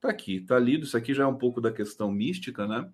[0.00, 0.84] Tá aqui, tá lido.
[0.84, 2.88] Isso aqui já é um pouco da questão mística, né?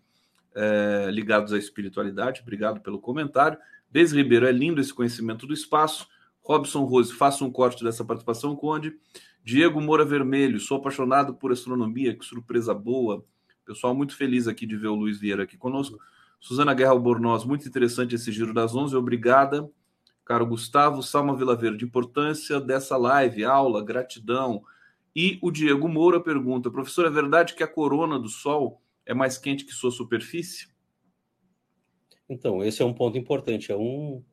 [0.55, 2.41] É, ligados à espiritualidade.
[2.41, 3.59] Obrigado pelo comentário.
[3.93, 6.09] Deise Ribeiro, é lindo esse conhecimento do espaço.
[6.41, 8.97] Robson Rose, faça um corte dessa participação, Conde.
[9.45, 13.23] Diego Moura Vermelho, sou apaixonado por astronomia, que surpresa boa.
[13.67, 15.99] Pessoal muito feliz aqui de ver o Luiz Vieira aqui conosco.
[16.41, 18.97] Suzana Guerra Albornoz, muito interessante esse giro das 11.
[18.97, 19.71] Obrigada,
[20.25, 21.03] caro Gustavo.
[21.03, 24.65] Salma Vila Verde, importância dessa live, aula, gratidão.
[25.15, 29.37] E o Diego Moura pergunta: professor, é verdade que a corona do Sol é mais
[29.37, 30.72] quente que sua superfície?
[32.33, 33.71] Então, esse é um ponto importante.
[33.71, 34.25] É um,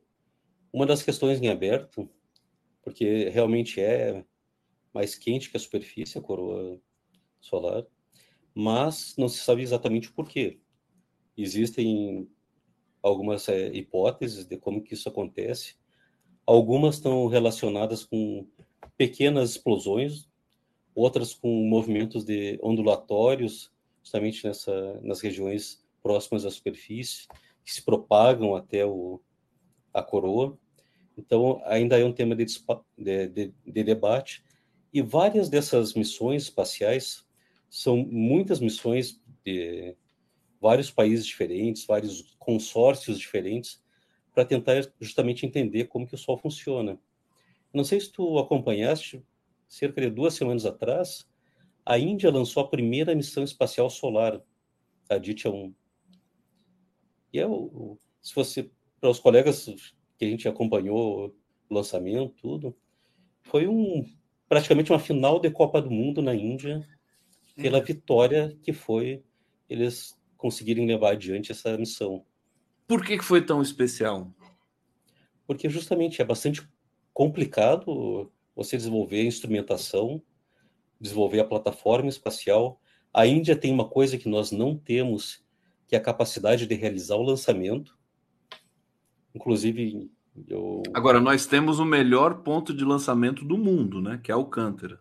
[0.72, 2.08] uma das questões em aberto,
[2.82, 4.24] porque realmente é
[4.92, 6.80] mais quente que a superfície, a coroa
[7.38, 7.84] solar,
[8.54, 10.58] mas não se sabe exatamente o porquê.
[11.36, 12.26] Existem
[13.02, 15.76] algumas é, hipóteses de como que isso acontece.
[16.46, 18.46] Algumas estão relacionadas com
[18.96, 20.26] pequenas explosões,
[20.94, 23.70] outras com movimentos de ondulatórios,
[24.02, 27.28] justamente nessa, nas regiões próximas à superfície,
[27.64, 29.20] que se propagam até o,
[29.92, 30.58] a coroa.
[31.16, 32.44] Então, ainda é um tema de,
[32.96, 34.42] de, de, de debate.
[34.92, 37.24] E várias dessas missões espaciais
[37.68, 39.96] são muitas missões de
[40.60, 43.82] vários países diferentes, vários consórcios diferentes,
[44.34, 46.98] para tentar justamente entender como que o Sol funciona.
[47.72, 49.24] Não sei se tu acompanhaste,
[49.68, 51.28] cerca de duas semanas atrás,
[51.84, 54.40] a Índia lançou a primeira missão espacial solar,
[55.08, 55.74] a Aditya 1.
[57.32, 58.70] E o, se você,
[59.00, 59.66] para os colegas
[60.18, 61.34] que a gente acompanhou
[61.68, 62.76] o lançamento, tudo,
[63.42, 64.04] foi um
[64.48, 66.84] praticamente uma final de Copa do Mundo na Índia,
[67.54, 67.84] pela uhum.
[67.84, 69.22] vitória que foi
[69.68, 72.24] eles conseguirem levar adiante essa missão.
[72.88, 74.34] Por que foi tão especial?
[75.46, 76.68] Porque justamente é bastante
[77.12, 80.20] complicado você desenvolver a instrumentação,
[81.00, 82.80] desenvolver a plataforma espacial.
[83.14, 85.44] A Índia tem uma coisa que nós não temos,
[85.90, 87.98] que é a capacidade de realizar o lançamento.
[89.34, 90.08] Inclusive,
[90.46, 90.84] eu...
[90.94, 94.20] Agora, nós temos o melhor ponto de lançamento do mundo, né?
[94.22, 95.00] Que é Alcântara.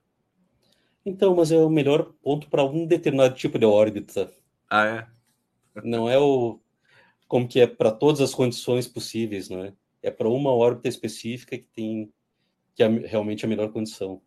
[1.05, 4.33] Então, mas é o melhor ponto para um determinado tipo de órbita.
[4.67, 5.07] Ah, é?
[5.85, 6.59] Não é o
[7.27, 9.71] como que é para todas as condições possíveis, não é?
[10.01, 12.11] É para uma órbita específica que tem
[12.73, 14.19] que é realmente a melhor condição.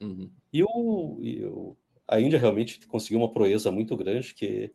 [0.00, 0.30] Uhum.
[0.50, 1.76] E, o, e o,
[2.08, 4.72] a Índia realmente conseguiu uma proeza muito grande, que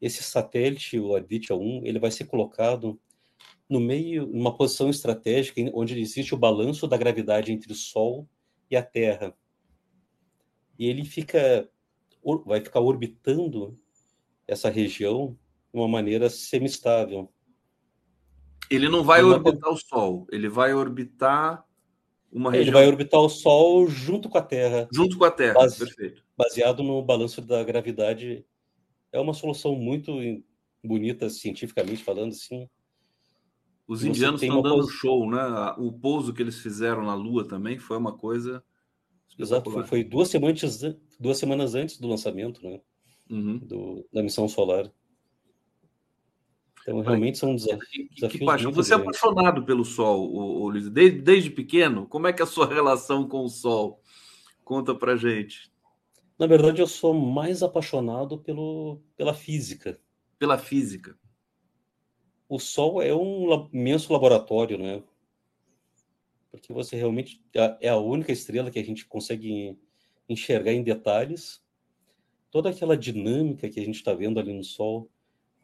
[0.00, 2.98] esse satélite, o Aditya 1, ele vai ser colocado
[3.68, 8.28] no meio, numa posição estratégica onde existe o balanço da gravidade entre o Sol
[8.70, 9.34] e a Terra.
[10.78, 11.68] E ele fica,
[12.46, 13.78] vai ficar orbitando
[14.46, 15.36] essa região
[15.72, 17.30] de uma maneira semistável.
[18.70, 19.34] Ele não vai uma...
[19.34, 21.64] orbitar o Sol, ele vai orbitar
[22.30, 22.62] uma região.
[22.62, 24.88] Ele vai orbitar o Sol junto com a Terra.
[24.92, 25.78] Junto com a Terra, base...
[25.78, 26.24] perfeito.
[26.36, 28.46] Baseado no balanço da gravidade.
[29.12, 30.12] É uma solução muito
[30.84, 32.68] bonita, cientificamente falando, assim.
[33.86, 34.92] Os indianos estão dando pos...
[34.92, 35.40] show, né?
[35.78, 38.62] O pouso que eles fizeram na Lua também foi uma coisa.
[39.38, 40.80] Exato, foi, foi, duas, semanas,
[41.18, 42.80] duas semanas antes do lançamento, né?
[43.30, 43.58] Uhum.
[43.58, 44.90] Do, da missão solar.
[46.82, 48.08] Então, realmente são desafios.
[48.14, 48.72] Que, que paixão.
[48.72, 52.06] Você é apaixonado pelo Sol, o, Luiz, desde, desde pequeno?
[52.06, 54.00] Como é que é a sua relação com o Sol?
[54.64, 55.70] Conta pra gente.
[56.38, 60.00] Na verdade, eu sou mais apaixonado pelo, pela física.
[60.38, 61.18] Pela física
[62.48, 65.02] o Sol é um imenso laboratório, né?
[66.50, 67.44] Porque você realmente
[67.80, 69.78] é, a única estrela que a gente consegue
[70.28, 71.62] enxergar em detalhes.
[72.50, 75.10] Toda aquela dinâmica que a gente está vendo ali no Sol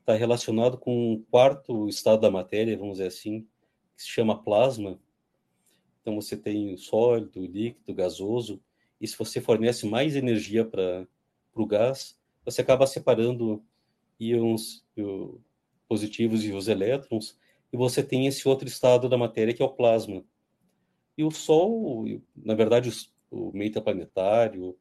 [0.01, 3.49] está relacionado com o quarto estado da matéria, vamos dizer assim,
[3.97, 5.01] que se chama plasma.
[6.03, 8.63] Então você tem o sólido, o líquido, o gasoso,
[9.05, 11.07] e se você fornece mais energia para
[11.55, 13.63] o gás, você acaba separando
[14.19, 14.83] íons,
[15.87, 17.39] positivos e os elétrons,
[17.71, 20.25] e você tem esse outro estado da matéria que é o plasma.
[21.19, 22.91] E o Sol, na verdade,
[23.31, 24.75] o meio interplanetário,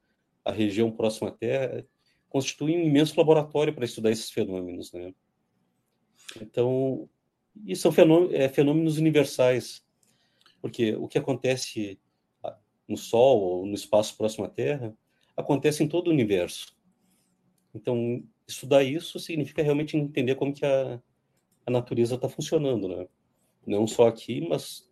[0.46, 1.86] a região próxima à Terra,
[2.30, 5.14] constitui um imenso laboratório para estudar esses fenômenos, né?
[6.42, 7.10] Então,
[7.66, 7.92] e são
[8.32, 9.86] é, fenômenos universais,
[10.62, 12.00] porque o que acontece
[12.88, 14.96] no Sol ou no espaço próximo à Terra
[15.36, 16.76] acontece em todo o universo.
[17.74, 21.02] Então, estudar isso significa realmente entender como que a,
[21.66, 23.08] a natureza está funcionando, né?
[23.66, 24.90] Não só aqui, mas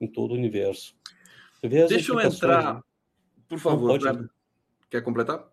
[0.00, 0.96] em todo o universo.
[1.62, 2.84] Deixa eu entrar,
[3.48, 3.98] por favor.
[3.98, 4.28] Pode...
[4.90, 5.50] Quer completar?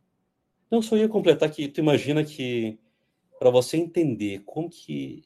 [0.70, 2.80] Não, só ia completar que tu imagina que
[3.40, 5.24] para você entender como que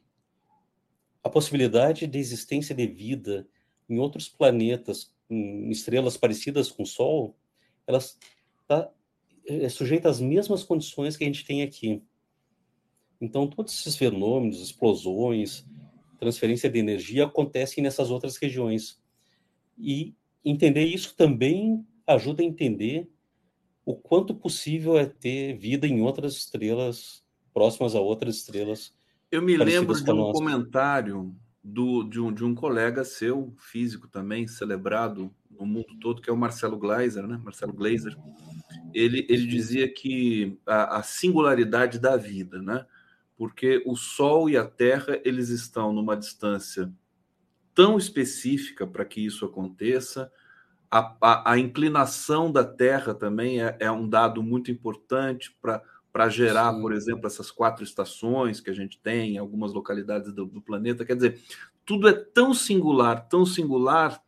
[1.24, 3.47] a possibilidade de existência de vida
[3.89, 7.38] em outros planetas, em estrelas parecidas com o Sol,
[7.86, 8.17] elas
[8.67, 8.89] tá
[9.45, 12.03] é sujeita às mesmas condições que a gente tem aqui.
[13.19, 15.65] Então, todos esses fenômenos, explosões,
[16.19, 19.01] transferência de energia acontecem nessas outras regiões.
[19.77, 20.13] E
[20.45, 23.09] entender isso também ajuda a entender
[23.86, 27.23] o quanto possível é ter vida em outras estrelas
[27.53, 28.93] próximas a outras estrelas.
[29.32, 31.36] Eu me lembro de um comentário
[31.70, 36.34] do, de, um, de um colega seu, físico também, celebrado no mundo todo, que é
[36.34, 37.39] o Marcelo Gleiser, né?
[37.43, 38.17] Marcelo Gleiser.
[38.93, 42.86] Ele, ele dizia que a, a singularidade da vida, né?
[43.38, 46.91] Porque o Sol e a Terra eles estão numa distância
[47.74, 50.32] tão específica para que isso aconteça.
[50.89, 55.84] A, a, a, inclinação da Terra também é, é um dado muito importante para
[56.30, 56.82] gerar, Sim.
[56.82, 61.05] por exemplo, essas quatro estações que a gente tem em algumas localidades do, do planeta.
[61.05, 61.39] Quer dizer,
[61.86, 64.22] tudo é tão singular, tão singular,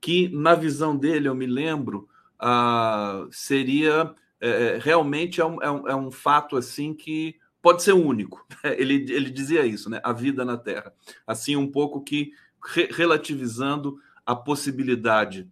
[0.00, 2.08] que na visão dele, eu me lembro,
[2.38, 7.82] ah, seria é, é realmente é um, é, um, é um fato assim que pode
[7.82, 8.46] ser único.
[8.64, 10.00] Ele, ele dizia isso, né?
[10.02, 10.92] A vida na Terra.
[11.26, 12.32] Assim, um pouco que
[12.74, 15.48] re relativizando a possibilidade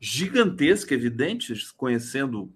[0.00, 2.52] gigantesca, evidente, conhecendo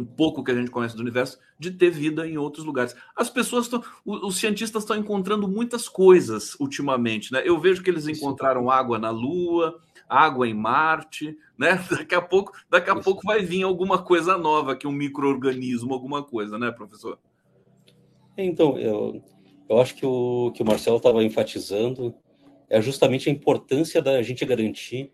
[0.00, 2.96] um pouco que a gente conhece do universo, de ter vida em outros lugares.
[3.14, 7.42] As pessoas estão, os cientistas estão encontrando muitas coisas ultimamente, né?
[7.44, 9.78] Eu vejo que eles encontraram água na Lua,
[10.08, 11.84] água em Marte, né?
[11.90, 16.22] Daqui a pouco, daqui a pouco vai vir alguma coisa nova, que um microorganismo, alguma
[16.22, 17.18] coisa, né, professor?
[18.36, 19.22] Então, eu,
[19.68, 22.14] eu acho que o que o Marcelo estava enfatizando
[22.68, 25.12] é justamente a importância da gente garantir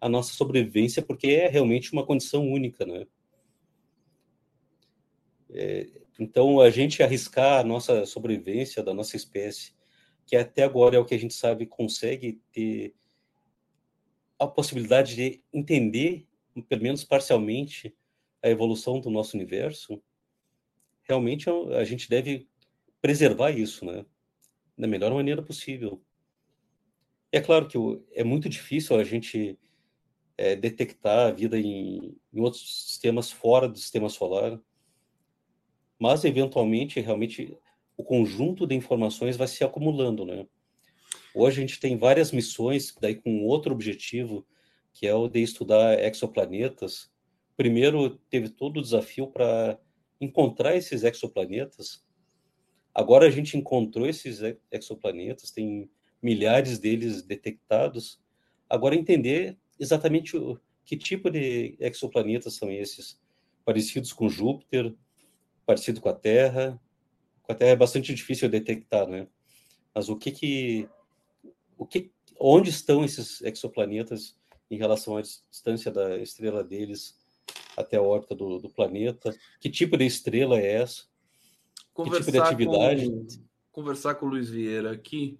[0.00, 3.06] a nossa sobrevivência, porque é realmente uma condição única, né?
[5.54, 5.86] É,
[6.18, 9.72] então, a gente arriscar a nossa sobrevivência da nossa espécie,
[10.26, 12.94] que até agora é o que a gente sabe consegue ter
[14.38, 16.26] a possibilidade de entender,
[16.68, 17.94] pelo menos parcialmente,
[18.42, 20.02] a evolução do nosso universo,
[21.02, 22.46] realmente a gente deve
[23.00, 24.04] preservar isso, né?
[24.76, 26.02] Da melhor maneira possível.
[27.30, 27.78] É claro que
[28.12, 29.58] é muito difícil a gente
[30.36, 34.60] é, detectar a vida em, em, outros sistemas fora do sistema solar,
[36.04, 37.56] mas eventualmente, realmente,
[37.96, 40.46] o conjunto de informações vai se acumulando, né?
[41.34, 44.46] Hoje a gente tem várias missões, daí com outro objetivo,
[44.92, 47.10] que é o de estudar exoplanetas.
[47.56, 49.80] Primeiro teve todo o desafio para
[50.20, 52.04] encontrar esses exoplanetas.
[52.94, 54.40] Agora a gente encontrou esses
[54.70, 55.88] exoplanetas, tem
[56.20, 58.20] milhares deles detectados.
[58.68, 63.18] Agora, entender exatamente o, que tipo de exoplanetas são esses,
[63.64, 64.94] parecidos com Júpiter,
[65.66, 66.80] parecido com a Terra.
[67.42, 69.26] Com a Terra é bastante difícil detectar, né?
[69.94, 70.88] Mas o que que,
[71.78, 74.36] o que, onde estão esses exoplanetas
[74.70, 77.16] em relação à distância da estrela deles
[77.76, 79.34] até a órbita do, do planeta?
[79.60, 81.04] Que tipo de estrela é essa?
[81.92, 83.10] Conversar que tipo de atividade?
[83.10, 83.26] Com,
[83.70, 85.38] conversar com o Luiz Vieira aqui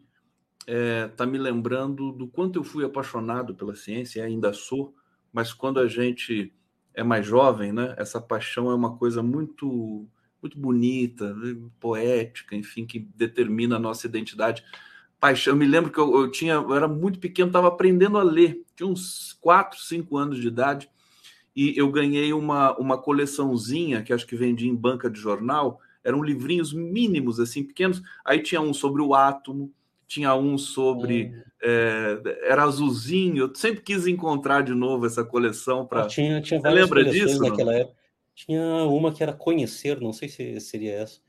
[0.61, 4.95] está é, tá me lembrando do quanto eu fui apaixonado pela ciência, ainda sou,
[5.33, 6.55] mas quando a gente
[6.95, 10.09] é mais jovem, né, essa paixão é uma coisa muito
[10.45, 14.63] muito bonita, né, poética, enfim, que determina a nossa identidade.
[15.19, 18.23] Paixão, eu me lembro que eu, eu tinha, eu era muito pequeno, estava aprendendo a
[18.23, 20.89] ler, tinha uns 4, 5 anos de idade,
[21.57, 26.23] e eu ganhei uma, uma coleçãozinha que acho que vendia em banca de jornal, eram
[26.23, 28.03] livrinhos mínimos, assim, pequenos.
[28.25, 29.73] Aí tinha um sobre o átomo,
[30.07, 31.33] tinha um sobre.
[31.33, 31.55] É.
[31.67, 33.45] É, era azulzinho.
[33.45, 36.07] Eu sempre quis encontrar de novo essa coleção para.
[36.07, 37.41] Tinha, tinha Você lembra disso?
[37.41, 38.04] Naquela época.
[38.35, 41.21] Tinha uma que era conhecer, não sei se seria essa.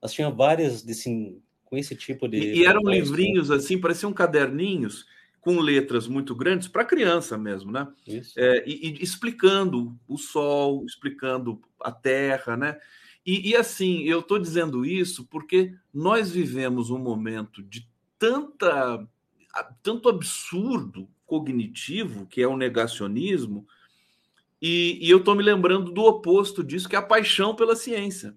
[0.00, 2.38] Mas tinha várias desse, com esse tipo de.
[2.38, 5.06] E, e eram livrinhos assim, pareciam caderninhos
[5.40, 7.88] com letras muito grandes para criança mesmo, né?
[8.36, 12.78] É, e, e, explicando o Sol, explicando a Terra, né?
[13.24, 19.06] E, e assim, eu estou dizendo isso porque nós vivemos um momento de tanta
[19.82, 23.66] tanto absurdo cognitivo que é o negacionismo
[24.60, 28.36] e, e eu estou me lembrando do oposto disso que é a paixão pela ciência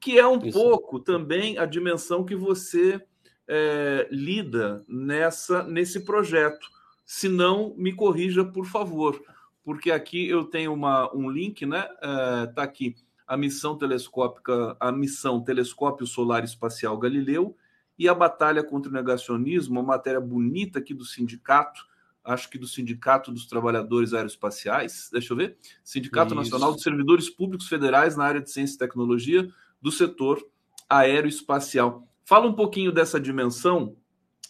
[0.00, 0.52] que é um Isso.
[0.52, 3.00] pouco também a dimensão que você
[3.48, 6.66] é, lida nessa nesse projeto
[7.04, 9.20] se não me corrija por favor
[9.64, 12.94] porque aqui eu tenho uma, um link né é, tá aqui
[13.26, 17.56] a missão telescópica a missão telescópio solar espacial Galileu
[17.98, 21.86] e a batalha contra o negacionismo, uma matéria bonita aqui do sindicato,
[22.24, 26.36] acho que do Sindicato dos Trabalhadores Aeroespaciais, deixa eu ver, Sindicato Isso.
[26.36, 29.48] Nacional dos Servidores Públicos Federais na área de Ciência e Tecnologia
[29.80, 30.44] do setor
[30.88, 32.06] aeroespacial.
[32.24, 33.96] Fala um pouquinho dessa dimensão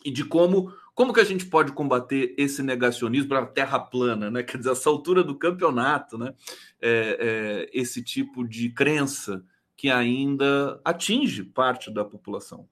[0.05, 4.31] e de como como que a gente pode combater esse negacionismo para a Terra plana,
[4.31, 4.43] né?
[4.43, 6.35] Quer dizer, essa altura do campeonato, né?
[6.81, 9.43] É, é, esse tipo de crença
[9.75, 12.69] que ainda atinge parte da população.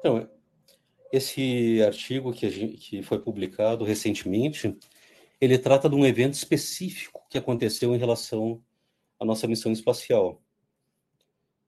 [0.00, 0.28] Então,
[1.16, 4.76] esse artigo que, gente, que foi publicado recentemente,
[5.40, 8.62] ele trata de um evento específico que aconteceu em relação
[9.18, 10.42] à nossa missão espacial,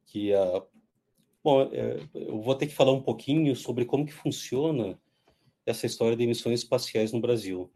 [0.06, 0.62] que a,
[1.46, 5.00] Bom, é, eu vou ter que falar um pouquinho sobre como que funciona
[5.64, 7.72] essa história de emissões espaciais no Brasil.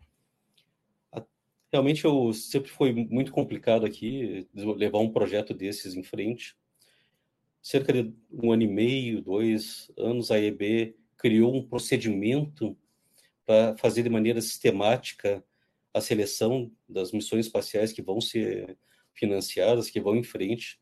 [1.73, 6.57] Realmente, eu sempre foi muito complicado aqui levar um projeto desses em frente.
[7.63, 12.77] Cerca de um ano e meio, dois anos, a EB criou um procedimento
[13.45, 15.45] para fazer de maneira sistemática
[15.93, 18.79] a seleção das missões espaciais que vão ser
[19.13, 20.81] financiadas, que vão em frente.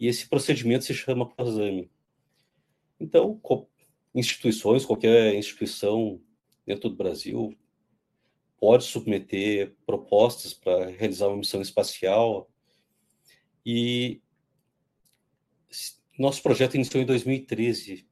[0.00, 1.90] E esse procedimento se chama PROSAME.
[2.98, 3.40] Então,
[4.14, 6.20] instituições, qualquer instituição
[6.66, 7.56] dentro do Brasil
[8.58, 12.50] pode submeter propostas para realizar uma missão espacial.
[13.64, 14.20] E
[16.18, 18.08] nosso projeto iniciou em 2013.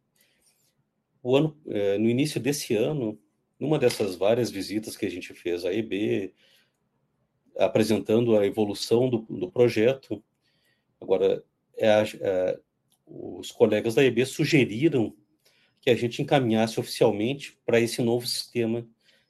[1.23, 3.19] O ano, é, no início desse ano,
[3.59, 6.35] numa dessas várias visitas que a gente fez à EB,
[7.57, 10.23] apresentando a evolução do, do projeto,
[11.01, 11.44] agora
[11.77, 12.61] é a, é,
[13.07, 15.15] os colegas da EB sugeriram
[15.81, 18.86] que a gente encaminhasse oficialmente para esse novo sistema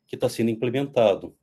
[0.06, 1.34] que está sendo implementado.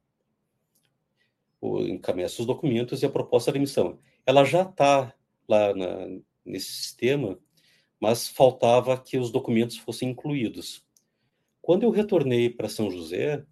[1.62, 4.00] Encaminhasse os documentos e a proposta de emissão.
[4.26, 5.14] Ela já está
[5.48, 7.40] lá na, nesse sistema,
[8.00, 10.86] mas faltava que os documentos fossem incluídos.
[11.62, 13.46] Quando eu retornei para São José,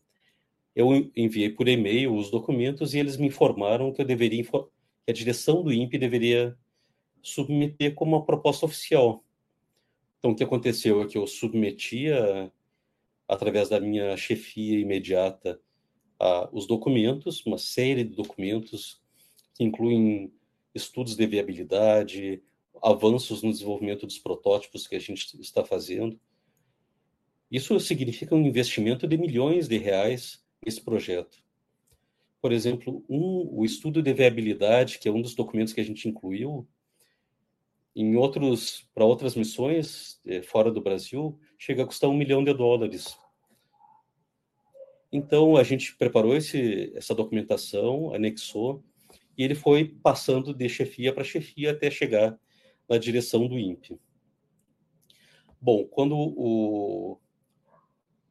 [0.76, 5.14] eu enviei por e-mail os documentos e eles me informaram que eu deveria que a
[5.14, 6.57] direção do INPE deveria
[7.22, 9.24] submeter como uma proposta oficial.
[10.19, 12.52] Então, o que aconteceu é que eu submetia,
[13.28, 15.60] através da minha chefia imediata,
[16.19, 19.02] a, os documentos, uma série de documentos
[19.56, 20.32] que incluem
[20.74, 22.41] estudos de viabilidade,
[22.81, 26.19] avanços no desenvolvimento dos protótipos que a gente está fazendo.
[27.49, 31.37] Isso significa um investimento de milhões de reais nesse projeto.
[32.41, 36.07] Por exemplo, um, o estudo de viabilidade, que é um dos documentos que a gente
[36.07, 36.67] incluiu,
[37.95, 42.53] em outros para outras missões é, fora do Brasil chega a custar um milhão de
[42.53, 43.17] dólares.
[45.11, 48.83] Então a gente preparou esse, essa documentação, anexou
[49.35, 52.39] e ele foi passando de chefia para chefia até chegar
[52.88, 53.99] na direção do INPE.
[55.59, 57.19] Bom, quando o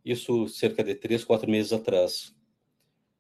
[0.04, 2.32] isso cerca de três, quatro meses atrás.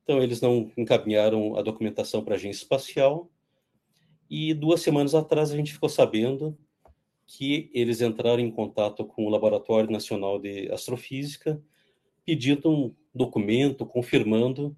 [0.04, 3.28] Então eles não encaminharam a documentação para a agência espacial
[4.30, 6.56] e duas semanas atrás a gente ficou sabendo
[7.26, 11.60] que eles entraram em contato com o Laboratório Nacional de Astrofísica,
[12.24, 14.76] pedindo um documento confirmando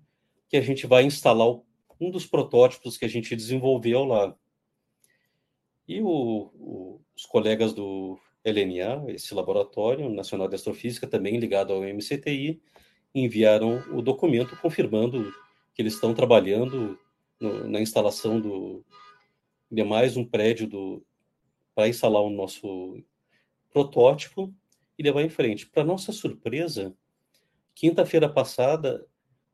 [0.49, 1.61] que a gente vai instalar
[2.01, 4.35] um dos protótipos que a gente desenvolveu lá.
[5.89, 11.83] E o, o, os colegas do LNA, esse Laboratório Nacional de Astrofísica, também ligado ao
[11.83, 12.61] MCTI,
[13.15, 15.33] enviaram o documento confirmando
[15.75, 16.99] que eles estão trabalhando
[17.41, 18.85] no, na instalação do,
[19.71, 21.03] de mais um prédio
[21.75, 23.03] para instalar o nosso
[23.71, 24.53] protótipo
[24.99, 25.67] e levar em frente.
[25.67, 26.95] Para nossa surpresa,
[27.75, 29.07] quinta-feira passada,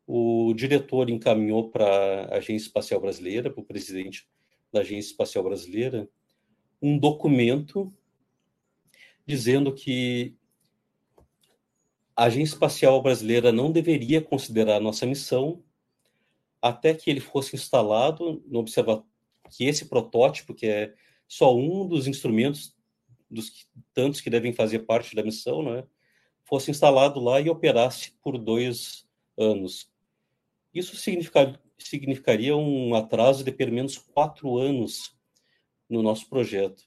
[0.06, 4.26] o diretor encaminhou para a Agência Espacial Brasileira, para o presidente
[4.72, 6.08] da Agência Espacial Brasileira,
[6.84, 7.90] um documento
[9.26, 10.36] dizendo que
[12.14, 15.64] a Agência Espacial Brasileira não deveria considerar nossa missão
[16.60, 19.08] até que ele fosse instalado no observatório
[19.50, 20.94] que esse protótipo, que é
[21.26, 22.74] só um dos instrumentos
[23.30, 25.84] dos tantos que devem fazer parte da missão, né,
[26.44, 29.06] fosse instalado lá e operasse por dois
[29.38, 29.90] anos.
[30.72, 35.14] Isso significa, significaria um atraso de pelo menos quatro anos
[35.88, 36.84] no nosso projeto.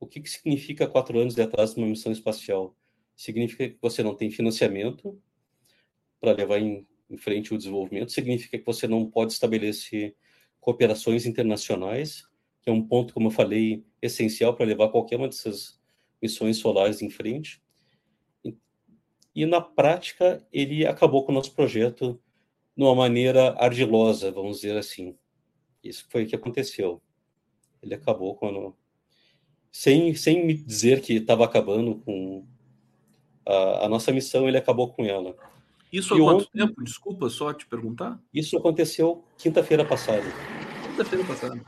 [0.00, 2.76] O que, que significa quatro anos de atraso numa missão espacial?
[3.16, 5.20] Significa que você não tem financiamento
[6.20, 10.16] para levar em, em frente o desenvolvimento, significa que você não pode estabelecer
[10.60, 12.24] cooperações internacionais,
[12.62, 15.78] que é um ponto, como eu falei, essencial para levar qualquer uma dessas
[16.20, 17.62] missões solares em frente.
[19.34, 22.18] E, na prática, ele acabou com o nosso projeto
[22.76, 25.18] de uma maneira ardilosa, vamos dizer assim.
[25.82, 27.02] Isso foi o que aconteceu.
[27.84, 28.74] Ele acabou quando
[29.74, 32.46] sem, sem me dizer que estava acabando com
[33.44, 35.36] a, a, nossa missão, ele acabou com ela.
[35.92, 36.84] Isso há quanto ontem, tempo?
[36.84, 38.22] Desculpa só te perguntar.
[38.32, 40.24] Isso aconteceu quinta-feira passada.
[40.86, 41.60] Quinta-feira passada.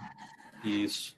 [0.65, 1.17] Isso.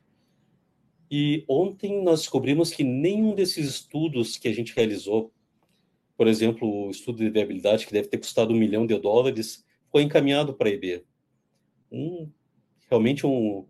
[1.11, 5.31] E ontem nós descobrimos que nenhum desses estudos que a gente realizou,
[6.17, 10.03] por exemplo, o estudo de viabilidade, que deve ter custado um milhão de dólares, foi
[10.03, 11.05] encaminhado para a EB.
[11.93, 12.31] Um,
[12.89, 13.67] realmente um,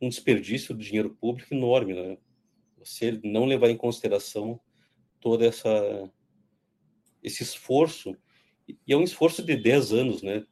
[0.00, 2.18] um desperdício de dinheiro público enorme, né?
[2.78, 4.58] Você não levar em consideração
[5.20, 6.10] toda essa
[7.22, 8.16] esse esforço
[8.86, 10.44] e é um esforço de 10 anos, né?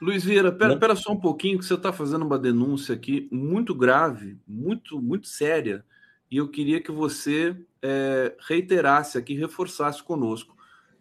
[0.00, 3.74] Luiz Vieira, pera, pera só um pouquinho, que você está fazendo uma denúncia aqui muito
[3.74, 5.84] grave, muito, muito séria,
[6.30, 10.56] e eu queria que você é, reiterasse aqui, reforçasse conosco.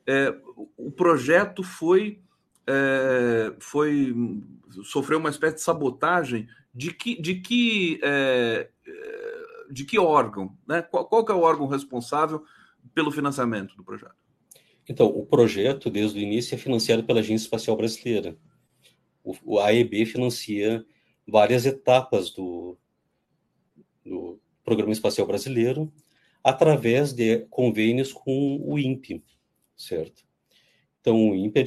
[0.06, 0.36] É,
[0.76, 2.20] o projeto foi,
[2.68, 4.14] é, foi
[4.84, 6.48] sofreu uma espécie de sabotagem
[6.80, 10.58] de que, de que, é, é, de que órgão?
[10.66, 10.82] Né?
[10.82, 12.42] Qual, qual é o órgão responsável
[12.96, 14.16] pelo financiamento do projeto?
[14.88, 18.38] Então, o projeto, desde o início, é financiado pela Agência Espacial Brasileira.
[19.22, 20.86] O, a AEB financia
[21.28, 22.78] várias etapas do,
[24.06, 25.92] do Programa Espacial Brasileiro
[26.42, 29.22] através de convênios com o INPE,
[29.76, 30.24] certo?
[31.02, 31.60] Então, o INPE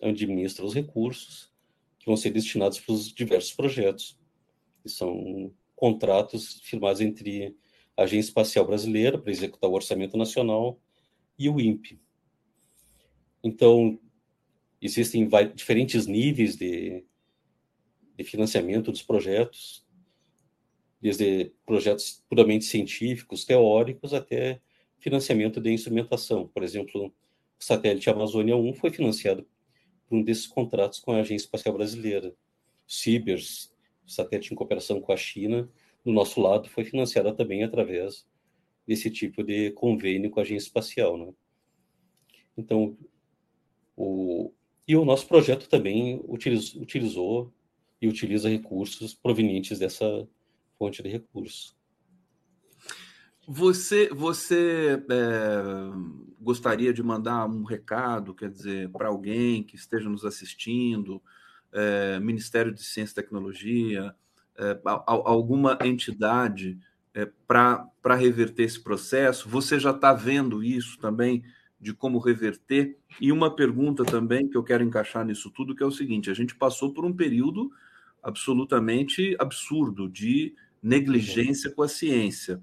[0.00, 1.52] administra os recursos
[1.98, 4.16] que vão ser destinados para os diversos projetos.
[4.84, 7.56] E são contratos firmados entre
[7.96, 10.80] a Agência Espacial Brasileira para executar o Orçamento Nacional
[11.38, 12.00] e o INPE.
[13.42, 13.98] Então,
[14.80, 17.04] existem diferentes níveis de,
[18.16, 19.84] de financiamento dos projetos,
[21.00, 24.60] desde projetos puramente científicos, teóricos, até
[24.98, 26.48] financiamento de instrumentação.
[26.48, 29.46] Por exemplo, o satélite Amazônia 1 foi financiado
[30.06, 32.34] por um desses contratos com a Agência Espacial Brasileira.
[32.86, 33.73] Cibers,
[34.06, 35.68] satélite em cooperação com a China,
[36.04, 38.26] do nosso lado, foi financiada também através
[38.86, 41.16] desse tipo de convênio com a Agência Espacial.
[41.16, 41.32] Né?
[42.56, 42.96] Então,
[43.96, 44.52] o,
[44.86, 47.52] e o nosso projeto também utiliz, utilizou
[48.00, 50.28] e utiliza recursos provenientes dessa
[50.78, 51.74] fonte de recursos.
[53.46, 55.62] Você, você é,
[56.40, 61.22] gostaria de mandar um recado, quer dizer, para alguém que esteja nos assistindo,
[61.74, 64.14] é, Ministério de Ciência e Tecnologia,
[64.56, 66.78] é, alguma entidade
[67.12, 69.48] é, para reverter esse processo?
[69.48, 71.42] Você já está vendo isso também,
[71.80, 72.96] de como reverter?
[73.20, 76.34] E uma pergunta também que eu quero encaixar nisso tudo, que é o seguinte: a
[76.34, 77.70] gente passou por um período
[78.22, 82.62] absolutamente absurdo de negligência com a ciência.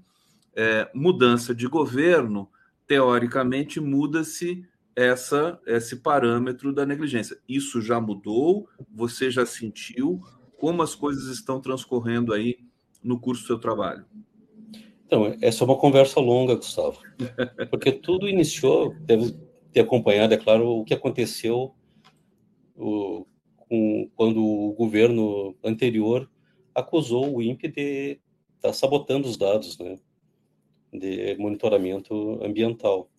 [0.54, 2.48] É, mudança de governo,
[2.86, 4.66] teoricamente, muda-se
[4.96, 7.38] essa esse parâmetro da negligência.
[7.48, 8.68] Isso já mudou?
[8.94, 10.20] Você já sentiu?
[10.58, 12.58] Como as coisas estão transcorrendo aí
[13.02, 14.04] no curso do seu trabalho?
[15.06, 16.98] Então, essa é uma conversa longa, Gustavo,
[17.68, 19.36] porque tudo iniciou, deve
[19.70, 21.74] ter acompanhado, é claro, o que aconteceu
[22.74, 26.30] o, com, quando o governo anterior
[26.74, 28.20] acusou o INPE de
[28.56, 29.98] estar tá sabotando os dados né,
[30.90, 33.10] de monitoramento ambiental,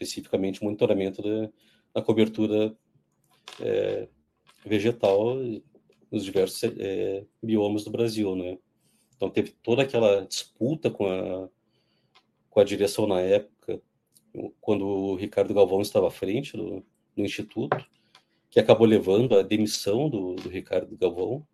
[0.00, 1.50] especificamente monitoramento da,
[1.94, 2.76] da cobertura
[3.60, 4.08] é,
[4.64, 5.36] vegetal
[6.10, 8.34] nos diversos é, biomas do Brasil.
[8.36, 8.58] Né?
[9.16, 11.48] Então teve toda aquela disputa com a,
[12.50, 13.80] com a direção na época,
[14.60, 16.84] quando o Ricardo Galvão estava à frente do,
[17.16, 17.76] do Instituto,
[18.50, 21.46] que acabou levando à demissão do, do Ricardo Galvão,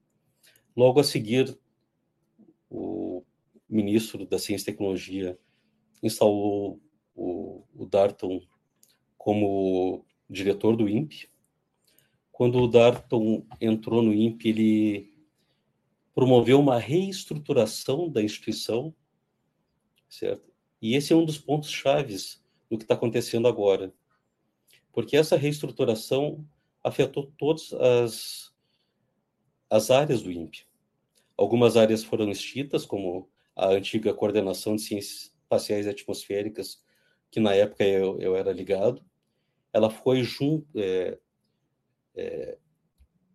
[0.77, 1.57] Logo a seguir,
[2.69, 3.23] o
[3.69, 5.39] ministro da Ciência e Tecnologia
[6.03, 6.81] instalou
[7.15, 8.41] o, o Darton
[9.17, 11.29] como diretor do INPE.
[12.31, 15.15] Quando o Darton entrou no INPE, ele
[16.15, 18.95] promoveu uma reestruturação da instituição,
[20.09, 20.53] certo?
[20.81, 23.93] E esse é um dos pontos chaves do que está acontecendo agora,
[24.93, 26.47] porque essa reestruturação
[26.83, 28.55] afetou todas as
[29.71, 30.67] as áreas do INPE.
[31.37, 36.84] Algumas áreas foram extintas, como a antiga coordenação de ciências espaciais e atmosféricas,
[37.35, 39.05] que na época eu, eu era ligado.
[39.73, 40.23] Ela foi
[40.77, 41.19] é,
[42.15, 42.59] é,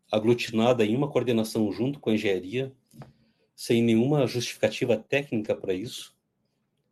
[0.09, 2.73] aglutinada em uma coordenação junto com a engenharia,
[3.53, 6.15] sem nenhuma justificativa técnica para isso,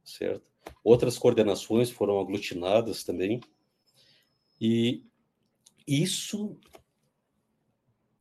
[0.03, 0.51] certo?
[0.84, 3.39] Outras coordenações foram aglutinadas também.
[4.59, 5.01] E
[5.88, 6.59] isso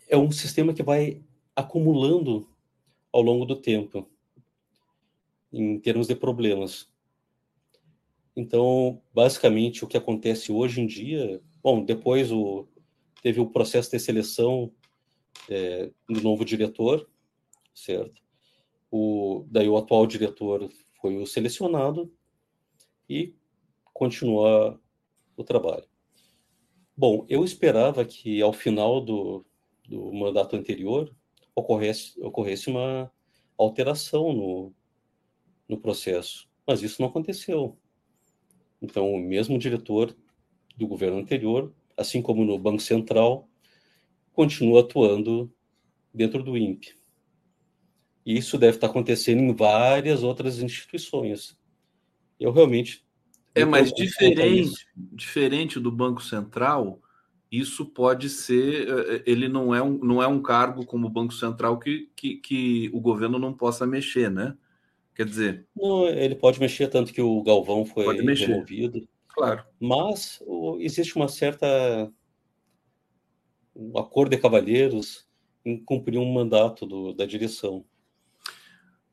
[0.08, 1.24] é um sistema que vai
[1.56, 2.48] acumulando
[3.12, 4.08] ao longo do tempo,
[5.52, 6.88] em termos de problemas.
[8.36, 12.68] Então, basicamente, o que acontece hoje em dia, bom, depois o,
[13.22, 14.70] teve o processo de seleção
[15.48, 17.08] é, do novo diretor,
[17.74, 18.22] certo?
[18.90, 20.68] O, daí o atual diretor
[21.00, 22.12] foi o selecionado
[23.08, 23.34] e
[23.92, 24.78] continua
[25.36, 25.86] o trabalho.
[26.96, 29.44] Bom, eu esperava que ao final do,
[29.88, 31.14] do mandato anterior
[31.54, 33.10] ocorresse, ocorresse uma
[33.56, 34.74] alteração no,
[35.68, 36.48] no processo.
[36.66, 37.78] Mas isso não aconteceu.
[38.80, 40.14] Então, o mesmo diretor
[40.76, 43.48] do governo anterior, assim como no Banco Central,
[44.32, 45.50] continua atuando
[46.12, 46.94] dentro do INPE.
[48.24, 51.56] E isso deve estar acontecendo em várias outras instituições.
[52.38, 53.04] Eu realmente.
[53.54, 57.00] É, mas diferente, diferente do Banco Central,
[57.50, 61.32] isso pode ser, eh, ele não é um, não é um cargo como o Banco
[61.32, 64.54] Central que, que, que o governo não possa mexer, né?
[65.16, 65.66] Quer dizer.
[65.74, 69.08] Não, ele pode mexer, tanto que o Galvão foi removido.
[69.28, 69.64] Claro.
[69.80, 71.66] Mas o, existe uma certa.
[73.74, 75.26] um acordo de cavalheiros
[75.64, 77.82] em cumprir um mandato do, da direção.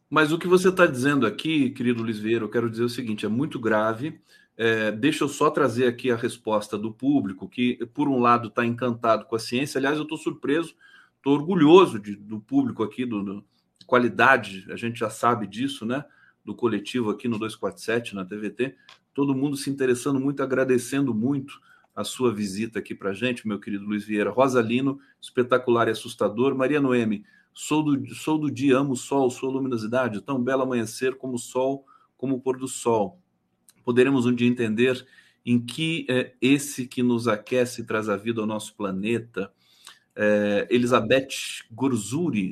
[0.09, 3.25] Mas o que você está dizendo aqui, querido Luiz Vieira, eu quero dizer o seguinte:
[3.25, 4.19] é muito grave.
[4.57, 8.65] É, deixa eu só trazer aqui a resposta do público, que, por um lado, está
[8.65, 9.79] encantado com a ciência.
[9.79, 10.75] Aliás, eu estou surpreso,
[11.15, 13.45] estou orgulhoso de, do público aqui, do, do,
[13.93, 16.03] qualidade, a gente já sabe disso, né?
[16.43, 18.75] Do coletivo aqui no 247, na TVT.
[19.13, 21.61] Todo mundo se interessando muito, agradecendo muito
[21.95, 24.31] a sua visita aqui para gente, meu querido Luiz Vieira.
[24.31, 26.55] Rosalino, espetacular e assustador.
[26.55, 31.15] Maria Noemi, Sou do, sou do dia, amo o sol, sou luminosidade, tão belo amanhecer
[31.15, 31.85] como o sol,
[32.17, 33.21] como o pôr do sol.
[33.83, 35.05] Poderemos um dia entender
[35.45, 39.53] em que é esse que nos aquece e traz a vida ao nosso planeta.
[40.15, 41.27] É, Elizabeth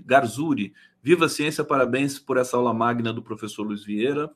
[0.05, 4.29] Garzuri, viva a ciência, parabéns por essa aula magna do professor Luiz Vieira.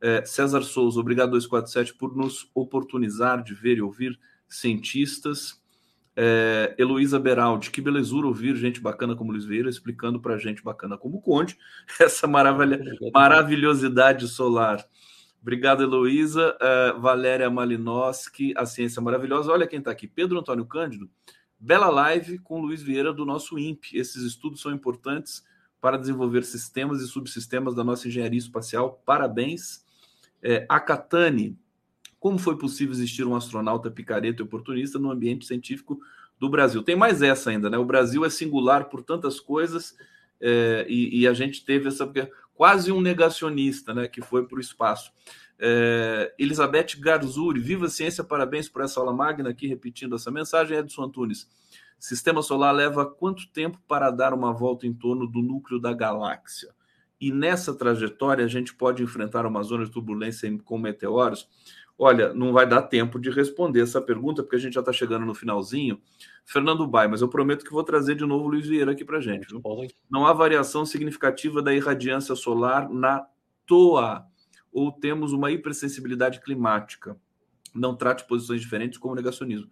[0.00, 4.18] É, César Souza, obrigado 247 por nos oportunizar de ver e ouvir
[4.48, 5.60] cientistas.
[6.16, 10.98] É, Heloísa Beraldi, que belezura ouvir gente bacana como Luiz Vieira explicando para gente bacana
[10.98, 11.56] como o Conde
[12.00, 12.80] essa maravilha,
[13.14, 14.84] maravilhosidade solar.
[15.40, 16.56] Obrigado, Heloísa.
[16.60, 19.52] É, Valéria Malinowski, a ciência maravilhosa.
[19.52, 21.08] Olha quem está aqui, Pedro Antônio Cândido.
[21.58, 23.96] Bela live com Luiz Vieira do nosso INPE.
[23.96, 25.42] Esses estudos são importantes
[25.80, 29.02] para desenvolver sistemas e subsistemas da nossa engenharia espacial.
[29.04, 29.84] Parabéns.
[30.42, 31.58] É, a Catane,
[32.18, 36.00] como foi possível existir um astronauta picareta e oportunista no ambiente científico
[36.38, 36.82] do Brasil?
[36.82, 37.78] Tem mais essa ainda, né?
[37.78, 39.96] O Brasil é singular por tantas coisas
[40.40, 42.10] é, e, e, a gente teve essa
[42.54, 44.08] quase um negacionista, né?
[44.08, 45.12] Que foi para o espaço.
[45.58, 50.78] É, Elizabeth Garzuri, viva ciência, parabéns por essa aula magna aqui, repetindo essa mensagem.
[50.78, 51.46] Edson Antunes,
[52.00, 56.74] sistema solar leva quanto tempo para dar uma volta em torno do núcleo da galáxia?
[57.20, 61.46] E nessa trajetória a gente pode enfrentar uma zona de turbulência com meteoros?
[61.98, 65.26] Olha, não vai dar tempo de responder essa pergunta, porque a gente já está chegando
[65.26, 66.00] no finalzinho.
[66.46, 69.20] Fernando Bai, mas eu prometo que vou trazer de novo o Luiz Vieira aqui para
[69.20, 69.46] gente.
[69.46, 69.60] Viu?
[70.10, 73.26] Não há variação significativa da irradiância solar na
[73.66, 74.24] toa,
[74.72, 77.18] ou temos uma hipersensibilidade climática.
[77.74, 79.70] Não trate posições diferentes como negacionismo.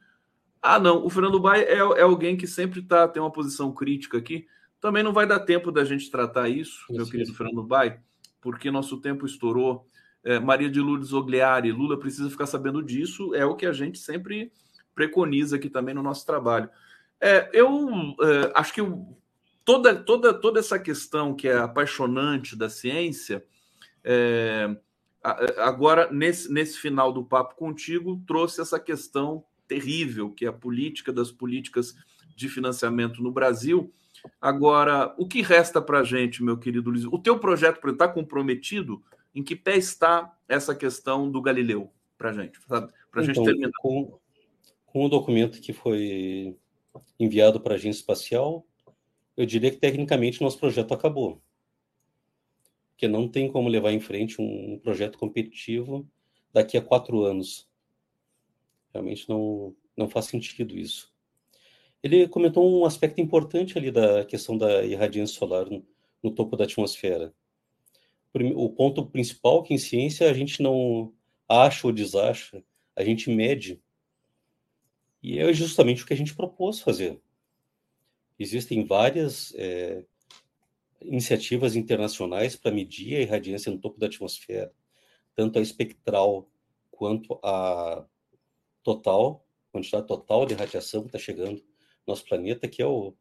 [0.60, 4.18] Ah, não, o Fernando Bai é, é alguém que sempre tá, tem uma posição crítica
[4.18, 4.47] aqui.
[4.80, 8.01] Também não vai dar tempo da gente tratar isso, isso meu querido Fernando Bai,
[8.40, 9.86] porque nosso tempo estourou
[10.24, 13.98] é, Maria de Lourdes Ogliari, Lula precisa ficar sabendo disso, é o que a gente
[13.98, 14.52] sempre
[14.94, 16.68] preconiza aqui também no nosso trabalho.
[17.20, 17.89] É, eu
[18.20, 18.80] é, acho que
[19.64, 23.44] toda, toda, toda essa questão que é apaixonante da ciência,
[24.05, 24.76] é,
[25.59, 31.12] agora, nesse, nesse final do papo contigo, trouxe essa questão terrível, que é a política
[31.12, 31.95] das políticas
[32.35, 33.93] de financiamento no Brasil.
[34.40, 37.05] Agora, o que resta para a gente, meu querido Luiz?
[37.05, 39.03] O teu projeto está comprometido
[39.35, 42.59] em que pé está essa questão do Galileu para a gente?
[42.66, 43.70] Para a gente então, terminar.
[43.81, 44.19] Com,
[44.86, 46.57] com o documento que foi
[47.19, 48.66] enviado para a agência espacial,
[49.36, 51.40] eu diria que tecnicamente nosso projeto acabou.
[52.90, 56.09] Porque não tem como levar em frente um projeto competitivo
[56.53, 57.68] daqui a quatro anos.
[58.99, 61.12] Realmente não, não faz sentido isso.
[62.03, 65.85] Ele comentou um aspecto importante ali da questão da irradiância solar no,
[66.23, 67.33] no topo da atmosfera
[68.55, 71.12] o ponto principal que em ciência a gente não
[71.49, 72.62] acha ou desacha,
[72.95, 73.83] a gente mede.
[75.23, 77.20] E é justamente o que a gente propôs fazer.
[78.39, 80.05] Existem várias é,
[81.01, 84.73] iniciativas internacionais para medir a irradiância no topo da atmosfera,
[85.35, 86.49] tanto a espectral
[86.91, 88.07] quanto a
[88.83, 91.65] total, quantidade total de radiação que está chegando no
[92.07, 93.15] nosso planeta, que é o,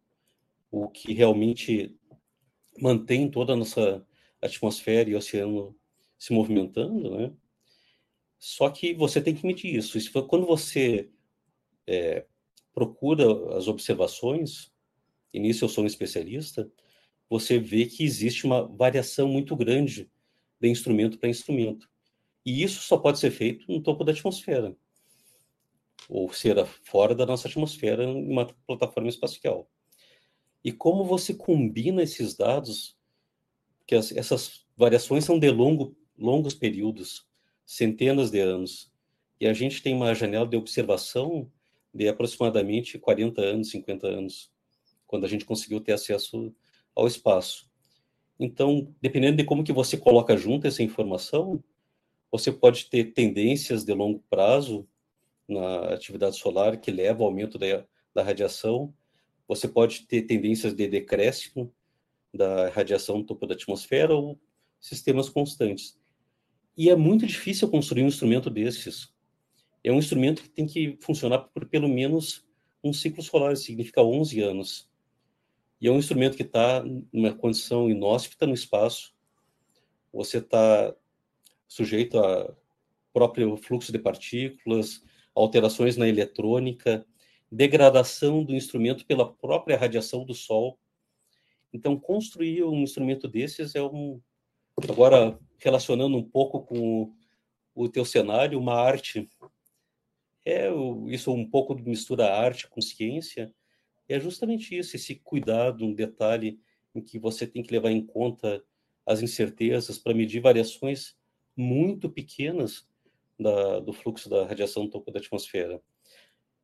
[0.72, 1.96] o que realmente
[2.80, 4.06] mantém toda a nossa
[4.42, 5.76] atmosfera e oceano
[6.18, 7.34] se movimentando, né?
[8.40, 9.98] Só que você tem que medir isso.
[9.98, 11.10] isso quando você
[11.88, 12.26] é,
[12.74, 14.72] procura as observações,
[15.34, 16.72] e nisso eu sou um especialista,
[17.30, 20.10] você vê que existe uma variação muito grande
[20.60, 21.90] de instrumento para instrumento.
[22.46, 24.76] E isso só pode ser feito no topo da atmosfera,
[26.08, 29.70] ou seja, fora da nossa atmosfera, em uma plataforma espacial.
[30.64, 32.98] E como você combina esses dados
[33.86, 37.26] que as, essas variações são de longo, longos períodos,
[37.66, 38.92] centenas de anos.
[39.40, 41.50] E a gente tem uma janela de observação
[41.94, 44.52] de aproximadamente 40 anos, 50 anos,
[45.06, 46.54] quando a gente conseguiu ter acesso
[46.96, 47.70] ao espaço.
[48.40, 51.64] Então, dependendo de como que você coloca junto essa informação,
[52.32, 54.88] você pode ter tendências de longo prazo
[55.48, 58.94] na atividade solar que levam ao aumento da, da radiação.
[59.48, 61.74] Você pode ter tendências de decréscimo
[62.34, 64.40] da radiação no topo da atmosfera ou
[64.80, 65.98] sistemas constantes.
[66.76, 69.12] E é muito difícil construir um instrumento desses.
[69.84, 72.46] É um instrumento que tem que funcionar por pelo menos
[72.84, 74.90] um ciclo solar, significa 11 anos.
[75.80, 79.16] E é um instrumento que está numa condição inóspita no espaço.
[80.12, 80.94] Você está
[81.68, 82.54] sujeito a
[83.14, 85.04] próprio fluxo de partículas,
[85.38, 87.06] alterações na eletrônica,
[87.52, 90.80] degradação do instrumento pela própria radiação do Sol.
[91.72, 94.20] Então, construir um instrumento desses é um.
[94.90, 97.14] Agora, relacionando um pouco com
[97.76, 99.30] o teu cenário, uma arte.
[100.46, 100.70] É
[101.08, 103.54] isso um pouco mistura arte com ciência.
[104.08, 106.60] É justamente isso, esse cuidado, um detalhe
[106.96, 108.64] em que você tem que levar em conta
[109.06, 111.18] as incertezas para medir variações
[111.56, 112.87] muito pequenas
[113.40, 115.82] da, do fluxo da radiação no topo da atmosfera.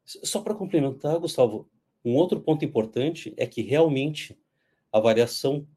[0.05, 1.69] Só para complementar, Gustavo,
[2.03, 4.37] um outro ponto importante é que realmente
[4.91, 5.67] a variação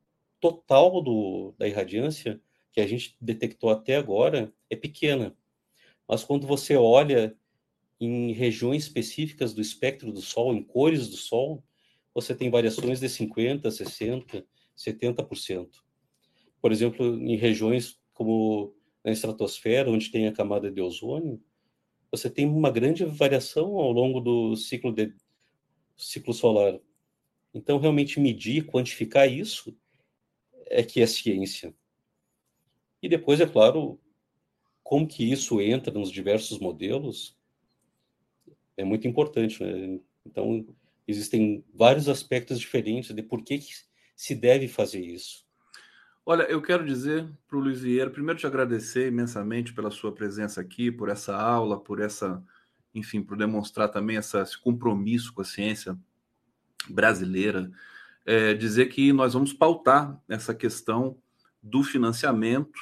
[0.40, 2.40] total do, da irradiância
[2.73, 5.36] que a gente detectou até agora é pequena.
[6.06, 7.36] Mas quando você olha
[7.98, 11.64] em regiões específicas do espectro do Sol, em cores do Sol,
[12.12, 14.44] você tem variações de 50%, 60%,
[14.77, 15.68] 70%.
[16.60, 18.76] Por exemplo, em regiões como
[19.07, 21.41] na estratosfera, onde tem a camada de ozônio,
[22.11, 25.15] você tem uma grande variação ao longo do ciclo, de,
[25.97, 26.81] ciclo solar.
[27.55, 29.78] Então, realmente medir, quantificar isso
[30.66, 31.73] é que é ciência.
[33.01, 34.01] E depois, é claro,
[34.83, 37.39] como que isso entra nos diversos modelos
[38.77, 39.62] é muito importante.
[39.62, 40.01] Né?
[40.27, 40.66] Então,
[41.07, 43.73] existem vários aspectos diferentes de por que, que
[44.16, 45.45] se deve fazer isso.
[46.28, 50.61] Olha, eu quero dizer para o Luiz Vieira, primeiro te agradecer imensamente pela sua presença
[50.61, 52.43] aqui, por essa aula, por essa,
[52.93, 55.97] enfim, por demonstrar também essa, esse compromisso com a ciência
[56.89, 57.70] brasileira.
[58.24, 61.16] É, dizer que nós vamos pautar essa questão
[61.62, 62.81] do financiamento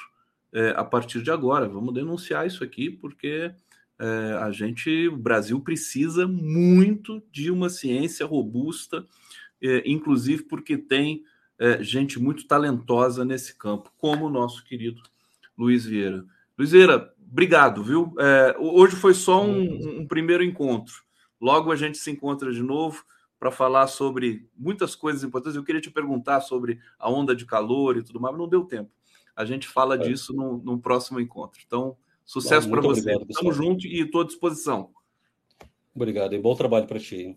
[0.50, 1.68] é, a partir de agora.
[1.68, 3.54] Vamos denunciar isso aqui, porque
[3.98, 9.06] é, a gente, o Brasil precisa muito de uma ciência robusta,
[9.62, 11.26] é, inclusive porque tem
[11.58, 15.02] é, gente muito talentosa nesse campo, como o nosso querido
[15.56, 16.24] Luiz Vieira.
[16.58, 18.14] Luiz Vieira, obrigado, viu?
[18.18, 21.02] É, hoje foi só um, um, primeiro encontro.
[21.40, 23.04] Logo a gente se encontra de novo
[23.38, 25.56] para falar sobre muitas coisas importantes.
[25.56, 28.64] Eu queria te perguntar sobre a onda de calor e tudo mais, mas não deu
[28.64, 28.90] tempo.
[29.36, 29.98] A gente fala é.
[29.98, 31.60] disso no, no, próximo encontro.
[31.66, 33.14] Então, sucesso para você.
[33.28, 34.90] Estamos juntos e estou à disposição.
[35.94, 37.36] Obrigado e bom trabalho para ti.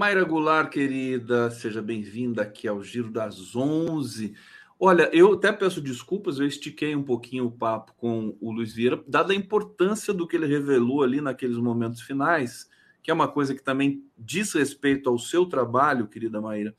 [0.00, 4.34] Mayra Goulart, querida, seja bem-vinda aqui ao Giro das 11.
[4.78, 9.04] Olha, eu até peço desculpas, eu estiquei um pouquinho o papo com o Luiz Vieira,
[9.06, 12.66] dada a importância do que ele revelou ali naqueles momentos finais,
[13.02, 16.74] que é uma coisa que também diz respeito ao seu trabalho, querida Maíra,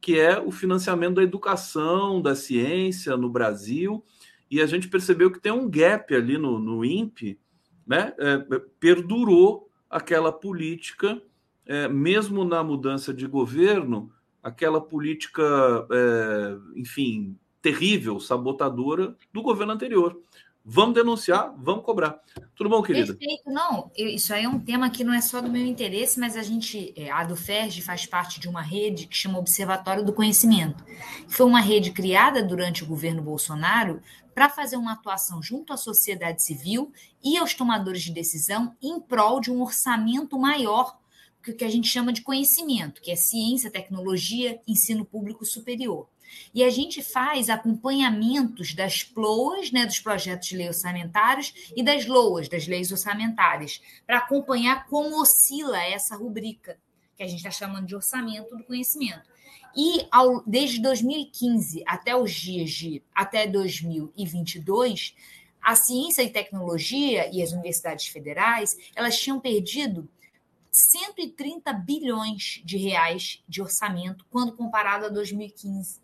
[0.00, 4.04] que é o financiamento da educação, da ciência no Brasil,
[4.48, 7.40] e a gente percebeu que tem um gap ali no, no INPE,
[7.84, 8.14] né?
[8.20, 8.38] É,
[8.78, 11.20] perdurou aquela política
[11.66, 14.10] é, mesmo na mudança de governo,
[14.42, 15.42] aquela política,
[15.90, 20.20] é, enfim, terrível, sabotadora do governo anterior.
[20.64, 22.20] Vamos denunciar, vamos cobrar.
[22.54, 23.14] Tudo bom, querida?
[23.14, 23.50] Perfeito.
[23.50, 26.42] Não, isso aí é um tema que não é só do meu interesse, mas a
[26.42, 30.84] gente, é, a do FERJ faz parte de uma rede que chama Observatório do Conhecimento.
[31.26, 34.00] Foi uma rede criada durante o governo Bolsonaro
[34.32, 36.92] para fazer uma atuação junto à sociedade civil
[37.24, 40.96] e aos tomadores de decisão em prol de um orçamento maior
[41.50, 46.08] o que a gente chama de conhecimento, que é ciência, tecnologia, ensino público superior.
[46.54, 52.06] E a gente faz acompanhamentos das PLOAs, né, dos projetos de lei orçamentários, e das
[52.06, 56.78] LOAs, das leis orçamentárias, para acompanhar como oscila essa rubrica,
[57.16, 59.30] que a gente está chamando de orçamento do conhecimento.
[59.76, 65.14] E ao, desde 2015 até os dias de até 2022,
[65.62, 70.08] a ciência e tecnologia e as universidades federais, elas tinham perdido
[70.72, 76.00] 130 bilhões de reais de orçamento quando comparado a 2015.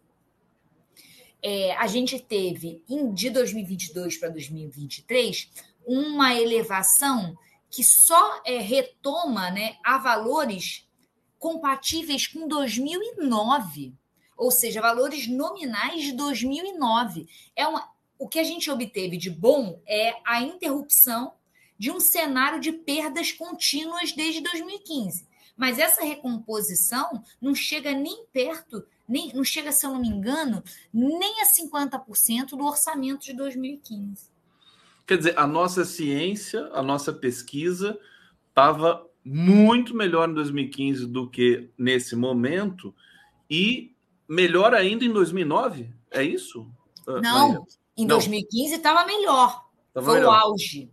[1.42, 2.82] É, a gente teve,
[3.14, 5.50] de 2022 para 2023,
[5.86, 7.36] uma elevação
[7.70, 10.86] que só é, retoma né, a valores
[11.38, 13.94] compatíveis com 2009,
[14.36, 17.26] ou seja, valores nominais de 2009.
[17.54, 21.32] É uma, o que a gente obteve de bom é a interrupção
[21.78, 25.26] de um cenário de perdas contínuas desde 2015.
[25.56, 30.62] Mas essa recomposição não chega nem perto, nem, não chega, se eu não me engano,
[30.92, 34.28] nem a 50% do orçamento de 2015.
[35.06, 37.98] Quer dizer, a nossa ciência, a nossa pesquisa
[38.48, 42.94] estava muito melhor em 2015 do que nesse momento
[43.50, 43.94] e
[44.28, 45.90] melhor ainda em 2009?
[46.10, 46.70] É isso?
[47.06, 47.66] Ah, não, Maria?
[47.96, 49.66] em 2015 estava melhor.
[49.92, 50.30] Tava Foi melhor.
[50.30, 50.90] o auge.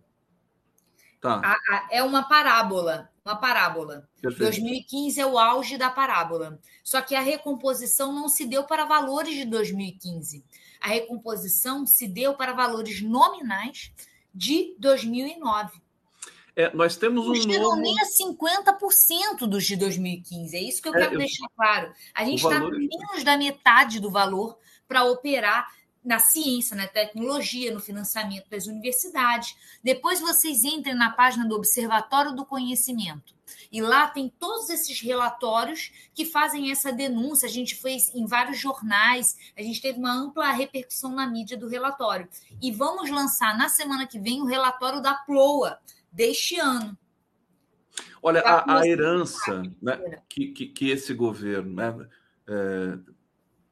[1.20, 1.40] Tá.
[1.44, 4.08] A, a, é uma parábola, uma parábola.
[4.20, 4.50] Perfeito.
[4.50, 6.58] 2015 é o auge da parábola.
[6.84, 10.44] Só que a recomposição não se deu para valores de 2015.
[10.80, 13.92] A recomposição se deu para valores nominais
[14.34, 15.80] de 2009.
[16.54, 17.76] É, nós temos um não chegam novo...
[17.76, 20.56] nem a 50% dos de 2015.
[20.56, 21.18] É isso que eu é, quero eu...
[21.18, 21.92] deixar claro.
[22.14, 22.78] A gente está valor...
[22.78, 25.68] menos da metade do valor para operar
[26.06, 29.56] na ciência, na tecnologia, no financiamento das universidades.
[29.82, 33.34] Depois vocês entrem na página do Observatório do Conhecimento.
[33.72, 37.48] E lá tem todos esses relatórios que fazem essa denúncia.
[37.48, 41.68] A gente fez em vários jornais, a gente teve uma ampla repercussão na mídia do
[41.68, 42.28] relatório.
[42.62, 45.78] E vamos lançar na semana que vem o relatório da PLOA
[46.12, 46.96] deste ano.
[48.22, 52.08] Olha, a, a, herança né, que, que, que, esse governo né,
[52.46, 52.98] é,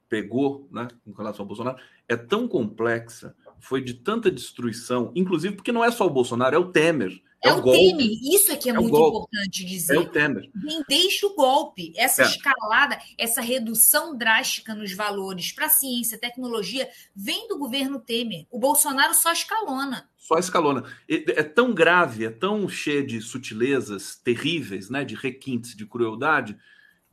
[0.09, 1.79] pegou né, com relação ao Bolsonaro
[2.09, 6.59] é tão complexa, foi de tanta destruição, inclusive porque não é só o Bolsonaro, é
[6.59, 7.23] o Temer.
[7.43, 7.79] É, é o, golpe.
[7.79, 9.97] Temer, isso é que é, é muito importante dizer.
[9.97, 10.51] É o Temer.
[10.67, 12.27] Quem deixa o golpe, essa é.
[12.27, 18.47] escalada, essa redução drástica nos valores para ciência, tecnologia, vem do governo Temer.
[18.51, 20.09] O Bolsonaro só escalona.
[20.17, 20.85] Só escalona.
[21.07, 26.57] É tão grave, é tão cheia de sutilezas terríveis, né, de requintes, de crueldade,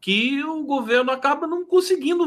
[0.02, 2.24] que o governo acaba não conseguindo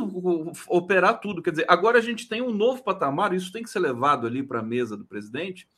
[0.68, 1.42] operar tudo.
[1.42, 4.44] Quer dizer, agora a gente tem um novo patamar, isso tem que ser levado ali
[4.44, 5.68] para a mesa do presidente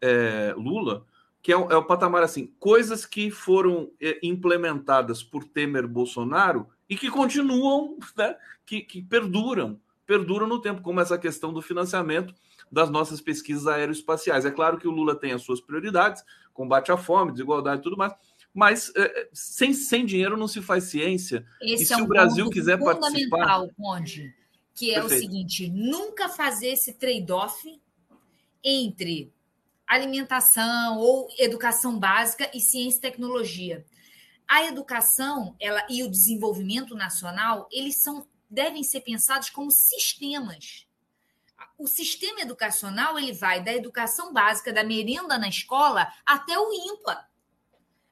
[0.00, 1.04] é, Lula,
[1.42, 6.68] que é o, é o, patamar assim, coisas que foram é, implementadas por Temer Bolsonaro
[6.88, 12.32] e que continuam, né, que, que perduram, perduram no tempo, como essa questão do financiamento
[12.70, 14.44] das nossas pesquisas aeroespaciais.
[14.44, 16.24] É claro que o Lula tem as suas prioridades,
[16.54, 18.14] combate à fome, desigualdade e tudo mais,
[18.52, 21.46] mas é, sem, sem dinheiro não se faz ciência.
[21.60, 23.66] Esse e se é um o Brasil quiser participar.
[23.76, 24.34] Conde,
[24.74, 25.20] que é Perfeito.
[25.20, 27.80] o seguinte: nunca fazer esse trade-off
[28.62, 29.32] entre
[29.86, 33.84] alimentação ou educação básica e ciência e tecnologia.
[34.46, 40.86] A educação ela, e o desenvolvimento nacional, eles são, devem ser pensados como sistemas.
[41.78, 47.31] O sistema educacional ele vai da educação básica, da merenda na escola, até o IMPA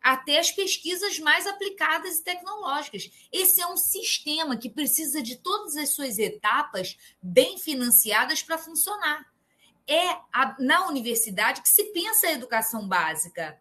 [0.03, 3.11] até as pesquisas mais aplicadas e tecnológicas.
[3.33, 9.27] Esse é um sistema que precisa de todas as suas etapas bem financiadas para funcionar.
[9.87, 13.61] É a, na universidade que se pensa a educação básica.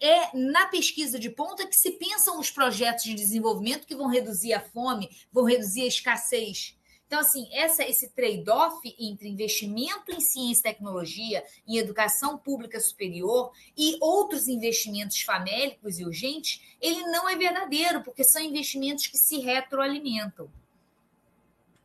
[0.00, 4.52] É na pesquisa de ponta que se pensam os projetos de desenvolvimento que vão reduzir
[4.52, 6.77] a fome, vão reduzir a escassez
[7.08, 13.50] então, assim, essa, esse trade-off entre investimento em ciência e tecnologia, em educação pública superior
[13.74, 19.38] e outros investimentos famélicos e urgentes, ele não é verdadeiro, porque são investimentos que se
[19.38, 20.50] retroalimentam.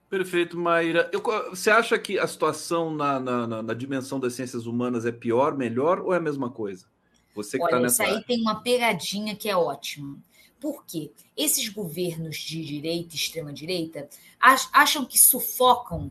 [0.09, 1.09] Perfeito, Maíra.
[1.13, 5.57] Eu, você acha que a situação na, na, na, dimensão das ciências humanas é pior,
[5.57, 6.85] melhor ou é a mesma coisa?
[7.33, 8.03] Você que está nessa.
[8.03, 10.17] Isso aí tem uma pegadinha que é ótima.
[10.63, 11.11] Por quê?
[11.35, 14.07] Esses governos de direita e extrema-direita
[14.39, 16.09] acham que sufocam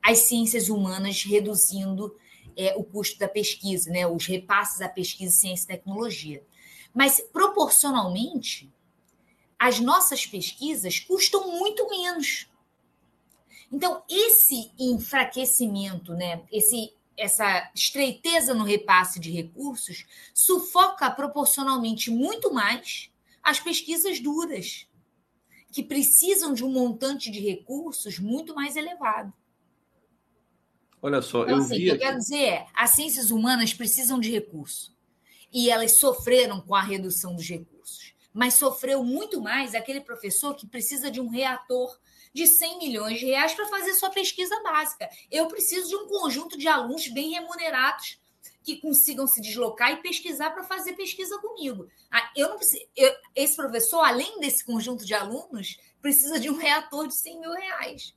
[0.00, 2.16] as ciências humanas, reduzindo
[2.56, 4.06] é, o custo da pesquisa, né?
[4.06, 6.44] os repasses à pesquisa, ciência e tecnologia.
[6.94, 8.72] Mas, proporcionalmente,
[9.58, 12.48] as nossas pesquisas custam muito menos.
[13.72, 23.10] Então, esse enfraquecimento, né, esse, essa estreiteza no repasse de recursos, sufoca proporcionalmente muito mais
[23.48, 24.86] as pesquisas duras,
[25.72, 29.32] que precisam de um montante de recursos muito mais elevado.
[31.00, 31.84] Olha só, então, eu assim, vi.
[31.84, 34.94] O que eu quero dizer é: as ciências humanas precisam de recurso.
[35.50, 38.12] E elas sofreram com a redução dos recursos.
[38.34, 41.98] Mas sofreu muito mais aquele professor que precisa de um reator
[42.34, 45.08] de 100 milhões de reais para fazer sua pesquisa básica.
[45.30, 48.18] Eu preciso de um conjunto de alunos bem remunerados
[48.68, 51.88] que consigam se deslocar e pesquisar para fazer pesquisa comigo.
[52.10, 56.56] Ah, eu não preciso, eu, esse professor, além desse conjunto de alunos, precisa de um
[56.58, 58.14] reator de 100 mil reais.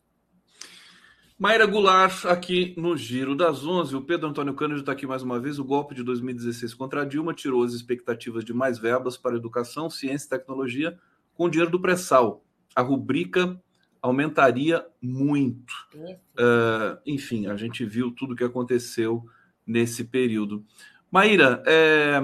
[1.40, 3.96] Mayra Goulart, aqui no Giro das 11.
[3.96, 5.58] O Pedro Antônio Cândido está aqui mais uma vez.
[5.58, 9.90] O golpe de 2016 contra a Dilma tirou as expectativas de mais verbas para educação,
[9.90, 11.00] ciência e tecnologia
[11.34, 12.44] com o dinheiro do pré-sal.
[12.76, 13.60] A rubrica
[14.02, 15.74] aumentaria muito.
[15.96, 19.26] Uh, enfim, a gente viu tudo o que aconteceu
[19.72, 20.64] nesse período.
[21.10, 22.22] Maíra, é,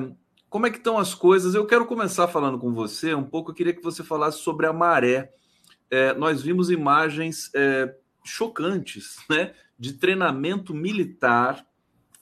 [0.50, 1.56] como é que estão as coisas?
[1.56, 3.52] Eu quero começar falando com você um pouco.
[3.52, 5.32] Eu queria que você falasse sobre a maré.
[5.90, 11.66] É, nós vimos imagens é, chocantes, né, de treinamento militar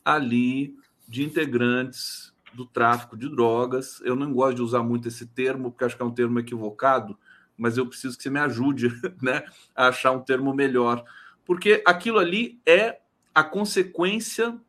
[0.03, 0.75] ali
[1.07, 3.99] de integrantes do tráfico de drogas.
[4.01, 7.17] Eu não gosto de usar muito esse termo, porque acho que é um termo equivocado,
[7.57, 8.89] mas eu preciso que você me ajude
[9.21, 9.43] né,
[9.75, 11.03] a achar um termo melhor.
[11.43, 12.99] Porque aquilo ali é
[13.33, 14.59] a consequência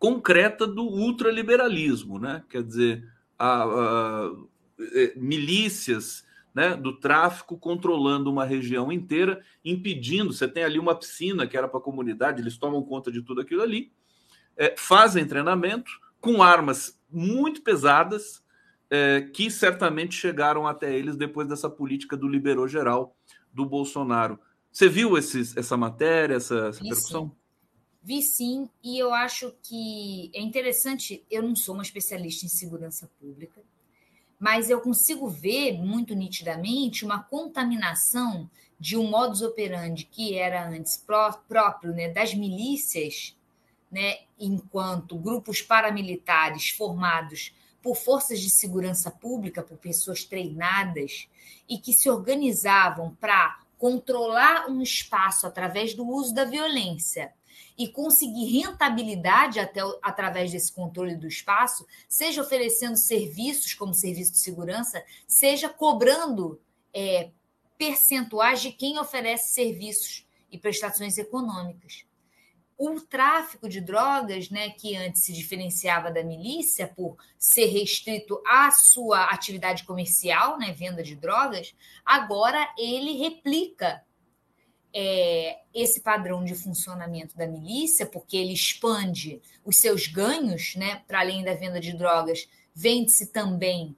[0.00, 2.42] concreta do ultraliberalismo, né?
[2.48, 3.06] Quer dizer,
[3.38, 4.32] a, a,
[4.94, 6.24] é, milícias
[6.54, 10.32] né, do tráfico controlando uma região inteira, impedindo.
[10.32, 13.42] Você tem ali uma piscina que era para a comunidade, eles tomam conta de tudo
[13.42, 13.92] aquilo ali,
[14.56, 18.42] é, fazem treinamento com armas muito pesadas,
[18.88, 23.14] é, que certamente chegaram até eles depois dessa política do liberou geral
[23.52, 24.40] do Bolsonaro.
[24.72, 27.36] Você viu esses, essa matéria, essa, essa percussão?
[28.02, 31.24] Vi sim, e eu acho que é interessante.
[31.30, 33.62] Eu não sou uma especialista em segurança pública,
[34.38, 38.48] mas eu consigo ver muito nitidamente uma contaminação
[38.78, 43.36] de um modus operandi que era antes pró próprio né, das milícias,
[43.92, 51.28] né, enquanto grupos paramilitares formados por forças de segurança pública, por pessoas treinadas
[51.68, 57.34] e que se organizavam para controlar um espaço através do uso da violência
[57.80, 64.38] e conseguir rentabilidade até, através desse controle do espaço, seja oferecendo serviços como serviço de
[64.38, 66.60] segurança, seja cobrando
[66.92, 67.30] é,
[67.78, 72.04] percentuais de quem oferece serviços e prestações econômicas.
[72.76, 78.70] O tráfico de drogas, né, que antes se diferenciava da milícia por ser restrito à
[78.70, 81.74] sua atividade comercial, né, venda de drogas,
[82.04, 84.04] agora ele replica
[84.92, 91.20] é, esse padrão de funcionamento da milícia, porque ele expande os seus ganhos, né, para
[91.20, 93.96] além da venda de drogas, vende-se também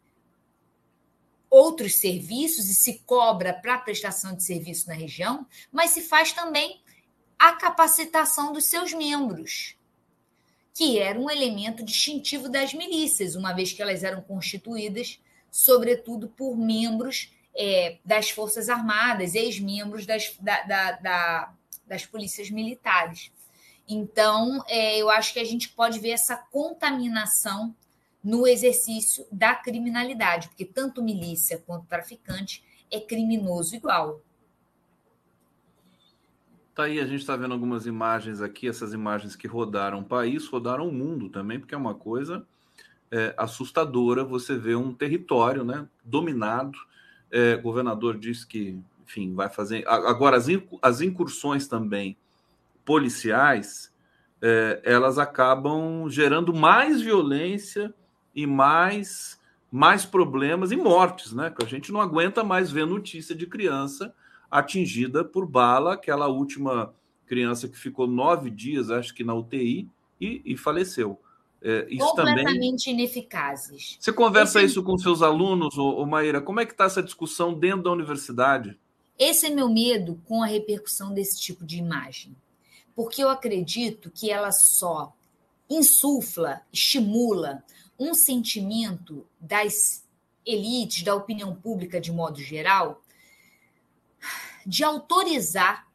[1.48, 6.80] outros serviços e se cobra para prestação de serviço na região, mas se faz também
[7.38, 9.76] a capacitação dos seus membros,
[10.74, 15.20] que era um elemento distintivo das milícias, uma vez que elas eram constituídas,
[15.50, 21.54] sobretudo, por membros é, das Forças Armadas, ex-membros das, da, da, da,
[21.86, 23.30] das polícias militares.
[23.88, 27.74] Então, é, eu acho que a gente pode ver essa contaminação
[28.22, 34.20] no exercício da criminalidade, porque tanto milícia quanto traficante é criminoso igual.
[36.74, 40.46] Tá aí, a gente está vendo algumas imagens aqui, essas imagens que rodaram o país,
[40.46, 42.46] rodaram o mundo também, porque é uma coisa
[43.10, 46.78] é, assustadora você ver um território né, dominado
[47.32, 49.88] é, o governador disse que, enfim, vai fazer.
[49.88, 50.36] Agora,
[50.82, 52.16] as incursões também
[52.84, 53.92] policiais,
[54.40, 57.94] é, elas acabam gerando mais violência
[58.34, 59.40] e mais,
[59.70, 61.50] mais problemas e mortes, né?
[61.50, 64.14] Que a gente não aguenta mais ver notícia de criança
[64.50, 66.92] atingida por bala, aquela última
[67.26, 69.88] criança que ficou nove dias, acho que na UTI,
[70.20, 71.18] e, e faleceu.
[71.64, 73.00] É, isso completamente também...
[73.00, 73.96] ineficazes.
[74.00, 74.72] Você conversa Esse...
[74.72, 76.40] isso com seus alunos, ô, ô Maíra?
[76.40, 78.78] Como é que está essa discussão dentro da universidade?
[79.18, 82.34] Esse é meu medo com a repercussão desse tipo de imagem.
[82.96, 85.14] Porque eu acredito que ela só
[85.70, 87.62] insufla, estimula
[87.98, 90.04] um sentimento das
[90.44, 93.00] elites, da opinião pública de modo geral,
[94.66, 95.86] de autorizar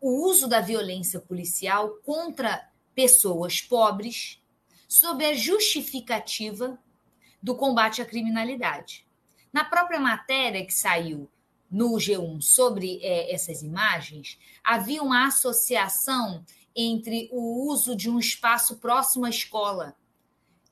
[0.00, 4.38] o uso da violência policial contra pessoas pobres,
[4.94, 6.78] sob a justificativa
[7.42, 9.04] do combate à criminalidade.
[9.52, 11.28] Na própria matéria que saiu
[11.68, 16.44] no G1 sobre é, essas imagens, havia uma associação
[16.76, 19.96] entre o uso de um espaço próximo à escola.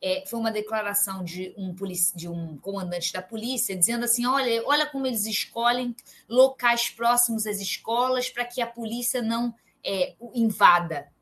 [0.01, 1.75] É, foi uma declaração de um,
[2.15, 5.97] de um comandante da polícia dizendo assim: olha, olha como eles escolhem
[6.29, 9.53] locais próximos às escolas para que a polícia não
[9.85, 11.13] é, invada,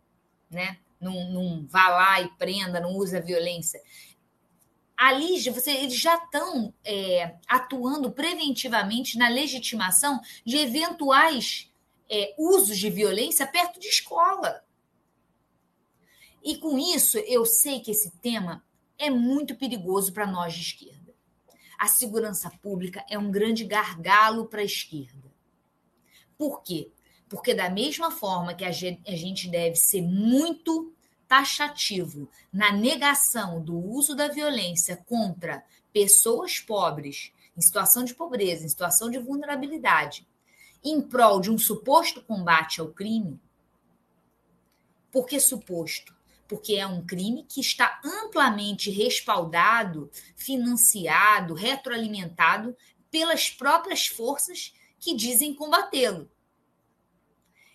[0.51, 0.79] né?
[1.01, 3.81] Não, não vá lá e prenda, não usa violência.
[4.97, 11.73] Ali, você, eles já estão é, atuando preventivamente na legitimação de eventuais
[12.11, 14.63] é, usos de violência perto de escola.
[16.43, 18.63] E com isso, eu sei que esse tema
[18.99, 21.15] é muito perigoso para nós de esquerda.
[21.79, 25.33] A segurança pública é um grande gargalo para a esquerda.
[26.37, 26.93] Por quê?
[27.31, 30.93] Porque, da mesma forma que a gente deve ser muito
[31.29, 38.69] taxativo na negação do uso da violência contra pessoas pobres, em situação de pobreza, em
[38.69, 40.27] situação de vulnerabilidade,
[40.83, 43.41] em prol de um suposto combate ao crime.
[45.13, 46.13] Por que suposto?
[46.49, 52.77] Porque é um crime que está amplamente respaldado, financiado, retroalimentado
[53.09, 56.29] pelas próprias forças que dizem combatê-lo.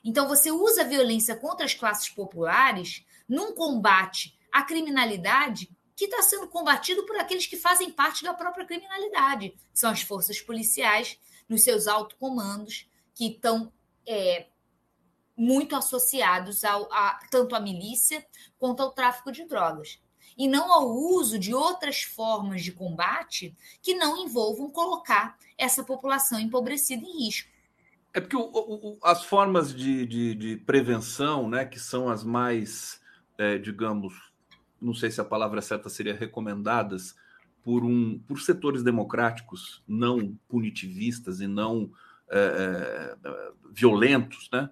[0.06, 6.22] Então, você usa a violência contra as classes populares num combate à criminalidade que está
[6.22, 11.18] sendo combatido por aqueles que fazem parte da própria criminalidade, são as forças policiais
[11.50, 13.72] nos seus autocomandos, que estão
[14.06, 14.48] é,
[15.38, 18.26] muito associados ao, a, tanto à milícia
[18.60, 20.00] quanto ao tráfico de drogas.
[20.38, 26.38] E não ao uso de outras formas de combate que não envolvam colocar essa população
[26.38, 27.50] empobrecida em risco.
[28.16, 33.02] É porque o, o, as formas de, de, de, prevenção, né, que são as mais,
[33.38, 34.14] é, digamos,
[34.82, 37.14] não sei se a palavra certa seria recomendadas
[37.62, 41.92] por, um, por setores democráticos não punitivistas e não
[42.30, 44.70] é, é, violentos, né?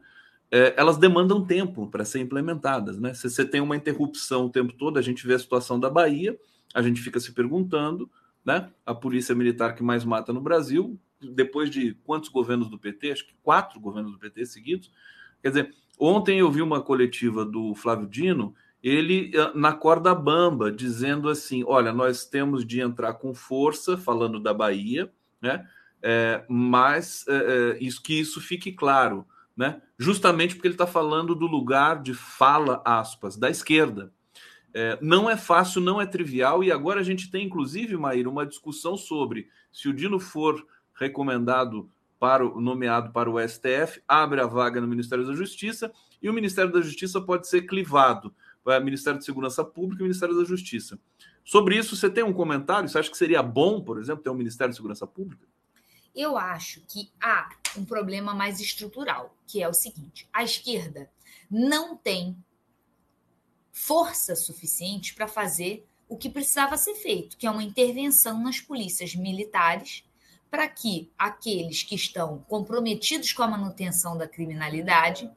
[0.49, 3.14] É, elas demandam tempo para serem implementadas, né?
[3.14, 6.40] Se você tem uma interrupção o tempo todo, a gente vê a situação da Bahia,
[6.74, 8.10] a gente fica se perguntando,
[8.45, 8.70] né?
[8.86, 10.98] A polícia militar que mais mata no Brasil,
[11.32, 13.12] depois de quantos governos do PT?
[13.12, 14.91] Acho que quatro governos do PT seguidos.
[15.41, 20.72] Quer dizer, ontem eu vi uma coletiva do Flávio Dino, ele eh, na corda bamba,
[20.72, 25.68] dizendo assim: olha, nós temos de entrar com força, falando da Bahia, né?
[26.06, 29.26] É, mas é, isso, que isso fique claro,
[29.56, 29.82] né?
[29.98, 34.12] justamente porque ele está falando do lugar de fala, aspas, da esquerda.
[34.74, 38.45] É, não é fácil, não é trivial, e agora a gente tem, inclusive, Maíra, uma
[38.45, 40.66] discussão sobre se o Dino for
[41.03, 41.89] recomendado
[42.19, 46.34] para o nomeado para o STF, abre a vaga no Ministério da Justiça, e o
[46.34, 50.35] Ministério da Justiça pode ser clivado para o Ministério de Segurança Pública e o Ministério
[50.35, 50.97] da Justiça.
[51.43, 52.88] Sobre isso, você tem um comentário?
[52.88, 55.45] Você acha que seria bom, por exemplo, ter um Ministério de Segurança Pública?
[56.15, 61.09] Eu acho que há um problema mais estrutural, que é o seguinte: a esquerda
[61.51, 62.38] não tem
[63.71, 69.15] força suficiente para fazer o que precisava ser feito, que é uma intervenção nas polícias
[69.15, 70.05] militares
[70.53, 75.27] para que aqueles que estão comprometidos com a manutenção da criminalidade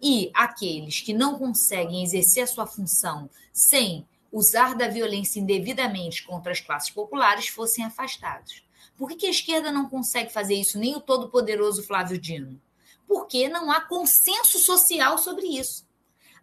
[0.00, 6.52] e aqueles que não conseguem exercer a sua função sem usar da violência indevidamente contra
[6.52, 8.64] as classes populares fossem afastados.
[8.96, 12.62] Por que, a esquerda não consegue fazer isso, nem o todo-poderoso Flávio Dino?
[13.08, 15.84] Porque não há consenso social sobre isso.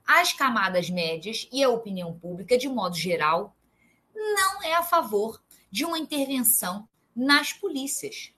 [0.06, 3.56] As camadas médias e a opinião pública, de modo geral,
[4.14, 8.34] não é a favor de uma intervenção nas polícias.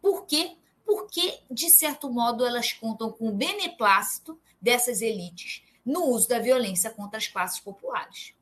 [0.00, 0.56] Por quê?
[0.84, 6.90] Porque, de certo modo, elas contam com o beneplácito dessas elites no uso da violência
[6.90, 8.34] contra as classes populares.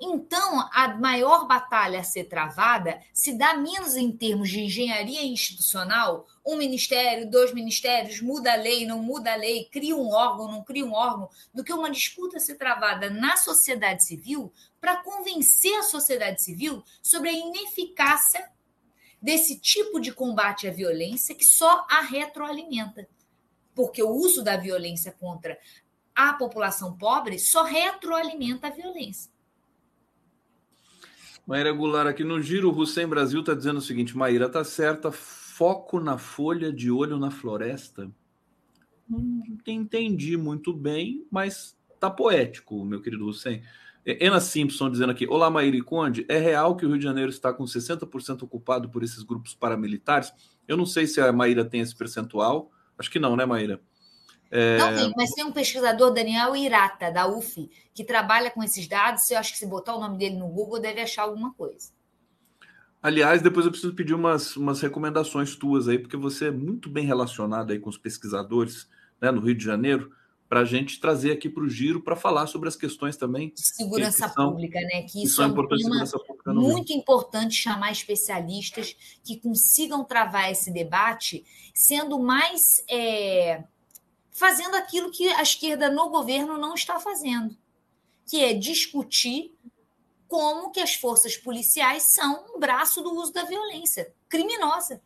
[0.00, 6.26] Então, a maior batalha a ser travada se dá menos em termos de engenharia institucional,
[6.44, 10.64] um ministério, dois ministérios, muda a lei, não muda a lei, cria um órgão, não
[10.64, 15.74] cria um órgão, do que uma disputa a ser travada na sociedade civil para convencer
[15.78, 18.50] a sociedade civil sobre a ineficácia
[19.20, 23.08] desse tipo de combate à violência que só a retroalimenta.
[23.74, 25.56] Porque o uso da violência contra
[26.14, 29.31] a população pobre só retroalimenta a violência.
[31.52, 36.00] Maíra Goulart, aqui no Giro, Hussein Brasil está dizendo o seguinte: Maíra, tá certa, foco
[36.00, 38.10] na folha, de olho na floresta.
[39.06, 43.62] Não entendi muito bem, mas tá poético, meu querido Hussein.
[44.06, 46.24] Ena Simpson dizendo aqui: Olá, Maíra Conde.
[46.26, 50.32] É real que o Rio de Janeiro está com 60% ocupado por esses grupos paramilitares?
[50.66, 52.70] Eu não sei se a Maíra tem esse percentual.
[52.96, 53.78] Acho que não, né, Maíra?
[54.54, 54.76] É...
[54.76, 59.30] Não tem, mas tem um pesquisador, Daniel Irata, da UF, que trabalha com esses dados.
[59.30, 61.90] Eu acho que se botar o nome dele no Google, deve achar alguma coisa.
[63.02, 67.06] Aliás, depois eu preciso pedir umas, umas recomendações tuas aí, porque você é muito bem
[67.06, 68.86] relacionado aí com os pesquisadores
[69.20, 70.12] né, no Rio de Janeiro,
[70.48, 73.66] para a gente trazer aqui para o giro para falar sobre as questões também de
[73.66, 75.02] segurança que, que são, pública, né?
[75.10, 81.42] Que isso é um tema muito importante chamar especialistas que consigam travar esse debate,
[81.72, 83.64] sendo mais é,
[84.32, 87.54] fazendo aquilo que a esquerda no governo não está fazendo,
[88.26, 89.52] que é discutir
[90.26, 95.02] como que as forças policiais são um braço do uso da violência criminosa.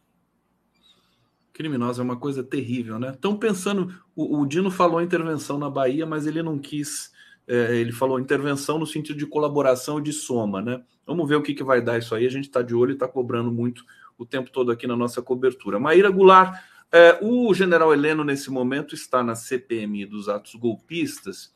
[1.52, 3.10] Criminosa é uma coisa terrível, né?
[3.10, 7.10] Estão pensando, o, o, Dino falou intervenção na Bahia, mas ele não quis,
[7.48, 10.84] é, ele falou intervenção no sentido de colaboração e de soma, né?
[11.04, 12.24] Vamos ver o que, que vai dar isso aí.
[12.24, 13.84] A gente está de olho e está cobrando muito
[14.16, 15.80] o tempo todo aqui na nossa cobertura.
[15.80, 16.56] Maíra Goulart,
[16.92, 21.54] é, o general Heleno, nesse momento, está na CPMI dos atos golpistas,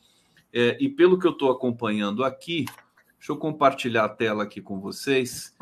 [0.53, 2.65] é, e pelo que eu estou acompanhando aqui,
[3.19, 5.57] deixa eu compartilhar a tela aqui com vocês.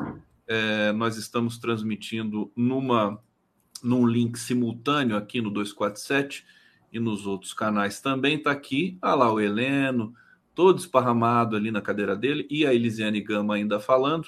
[0.47, 3.21] É, nós estamos transmitindo numa
[3.81, 6.45] num link simultâneo aqui no 247
[6.91, 8.35] e nos outros canais também.
[8.35, 10.13] Está aqui, ah lá o Heleno,
[10.53, 14.27] todo esparramado ali na cadeira dele, e a Elisiane Gama ainda falando.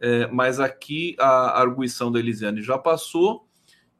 [0.00, 3.47] É, mas aqui a arguição da Elisiane já passou,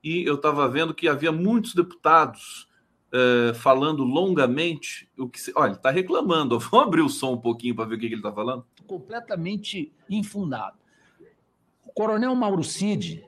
[0.03, 2.69] e eu estava vendo que havia muitos deputados
[3.13, 5.53] é, falando longamente o que se...
[5.57, 6.59] Olha, está reclamando.
[6.71, 8.65] Vamos abrir o som um pouquinho para ver o que, que ele está falando?
[8.87, 10.79] Completamente infundado.
[11.85, 13.25] O coronel Mauro Cid,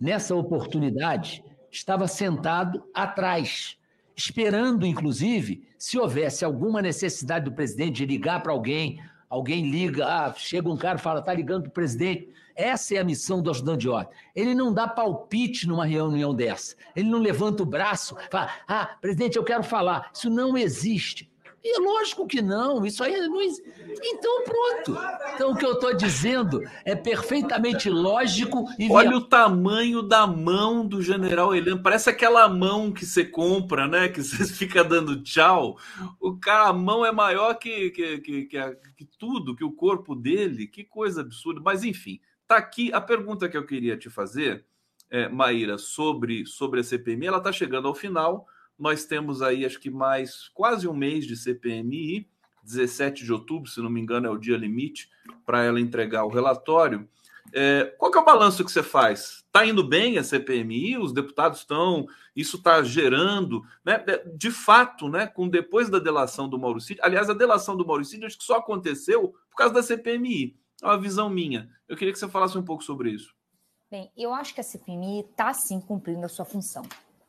[0.00, 3.78] nessa oportunidade, estava sentado atrás,
[4.16, 10.34] esperando, inclusive, se houvesse alguma necessidade do presidente de ligar para alguém, alguém liga, ah,
[10.34, 12.28] chega um cara e fala, tá ligando para o presidente.
[12.54, 14.12] Essa é a missão do ajudante de ordem.
[14.34, 16.74] Ele não dá palpite numa reunião dessa.
[16.96, 20.10] Ele não levanta o braço, fala, ah, presidente, eu quero falar.
[20.12, 21.30] Isso não existe.
[21.70, 23.38] E lógico que não, isso aí não.
[23.42, 24.98] Então, pronto.
[25.34, 28.90] Então, o que eu estou dizendo é perfeitamente lógico e.
[28.90, 31.82] Olha o tamanho da mão do general Heleno.
[31.82, 34.08] Parece aquela mão que você compra, né?
[34.08, 35.76] Que você fica dando tchau.
[36.18, 40.14] O cara, a mão é maior que, que, que, que, que tudo, que o corpo
[40.16, 40.66] dele.
[40.66, 41.60] Que coisa absurda.
[41.62, 44.64] Mas, enfim, tá aqui a pergunta que eu queria te fazer,
[45.10, 47.26] é, Maíra, sobre, sobre a CPMI.
[47.26, 48.46] Ela está chegando ao final.
[48.78, 52.28] Nós temos aí, acho que mais quase um mês de CPMI,
[52.62, 55.10] 17 de outubro, se não me engano, é o dia limite
[55.44, 57.08] para ela entregar o relatório.
[57.52, 59.42] É, qual que é o balanço que você faz?
[59.46, 60.98] Está indo bem a CPMI?
[60.98, 62.06] Os deputados estão.
[62.36, 64.04] Isso está gerando, né?
[64.36, 65.26] De fato, né?
[65.26, 67.02] Com depois da delação do Mauricídio.
[67.02, 70.56] Aliás, a delação do Mauricídio acho que só aconteceu por causa da CPMI.
[70.82, 71.70] É uma visão minha.
[71.88, 73.34] Eu queria que você falasse um pouco sobre isso.
[73.90, 76.82] Bem, eu acho que a CPMI está sim cumprindo a sua função.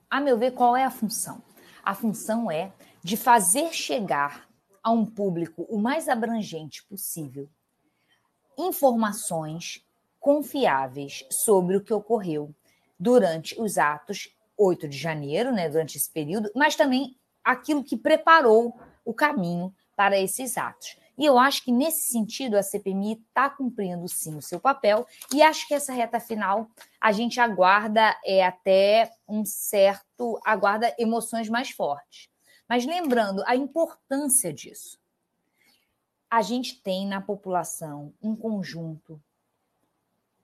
[0.09, 1.41] A meu ver, qual é a função?
[1.83, 2.73] A função é
[3.03, 4.49] de fazer chegar
[4.83, 7.49] a um público o mais abrangente possível
[8.57, 9.85] informações
[10.19, 12.53] confiáveis sobre o que ocorreu
[12.99, 18.77] durante os atos 8 de janeiro, né, durante esse período, mas também aquilo que preparou
[19.05, 20.97] o caminho para esses atos.
[21.19, 25.41] E eu acho que, nesse sentido, a CPMI está cumprindo sim o seu papel, e
[25.41, 26.69] acho que essa reta final
[26.99, 30.39] a gente aguarda é, até um certo.
[30.45, 32.29] aguarda emoções mais fortes.
[32.69, 34.97] Mas lembrando a importância disso.
[36.31, 39.21] A gente tem na população um conjunto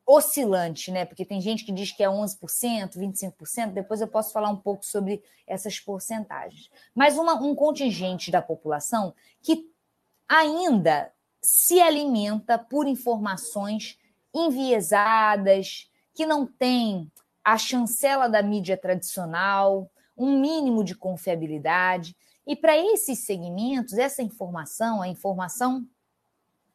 [0.05, 1.05] oscilante, né?
[1.05, 4.85] Porque tem gente que diz que é 11%, 25%, depois eu posso falar um pouco
[4.85, 6.69] sobre essas porcentagens.
[6.93, 9.73] Mas uma, um contingente da população que
[10.27, 11.11] ainda
[11.41, 13.97] se alimenta por informações
[14.33, 17.11] enviesadas, que não tem
[17.43, 22.15] a chancela da mídia tradicional, um mínimo de confiabilidade.
[22.47, 25.85] E para esses segmentos, essa informação, a informação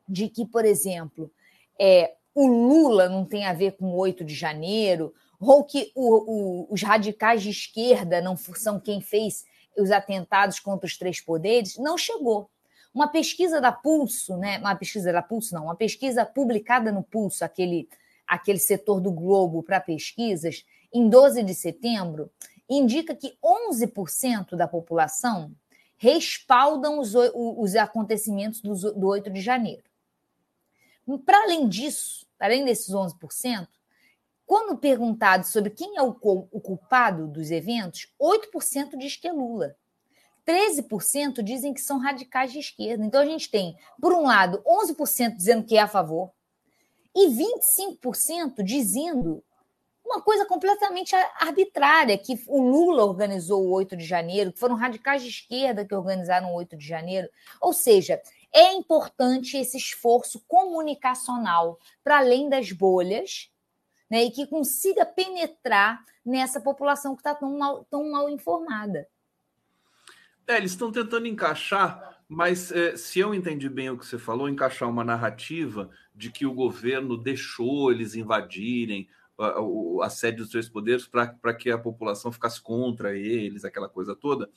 [0.09, 1.31] de que, por exemplo,
[1.79, 6.67] é, o Lula não tem a ver com o 8 de janeiro, ou que o,
[6.67, 9.45] o, os radicais de esquerda não são quem fez
[9.77, 12.51] os atentados contra os três poderes, não chegou.
[12.93, 14.59] Uma pesquisa da Pulso, né?
[14.59, 17.89] Uma pesquisa da Pulso, não, uma pesquisa publicada no Pulso, aquele,
[18.27, 22.31] aquele setor do Globo para pesquisas, em 12 de setembro,
[22.69, 25.53] indica que 11% da população
[25.97, 29.85] respaldam os, os acontecimentos do, do 8 de janeiro.
[31.27, 33.69] Para além disso, além desses 11%,
[34.47, 36.17] quando perguntado sobre quem é o,
[36.51, 39.77] o culpado dos eventos, 8% diz que é Lula.
[40.51, 43.05] 13% dizem que são radicais de esquerda.
[43.05, 46.33] Então a gente tem, por um lado, 11% dizendo que é a favor
[47.15, 49.43] e 25% dizendo
[50.05, 55.23] uma coisa completamente arbitrária, que o Lula organizou o 8 de janeiro, que foram radicais
[55.23, 57.29] de esquerda que organizaram o 8 de janeiro.
[57.61, 58.21] Ou seja,
[58.53, 63.53] é importante esse esforço comunicacional para além das bolhas,
[64.11, 69.07] né, e que consiga penetrar nessa população que está tão mal, tão mal informada.
[70.51, 74.49] É, eles estão tentando encaixar, mas é, se eu entendi bem o que você falou,
[74.49, 79.09] encaixar uma narrativa de que o governo deixou eles invadirem
[79.39, 79.61] a,
[80.05, 84.51] a sede dos três poderes para que a população ficasse contra eles, aquela coisa toda.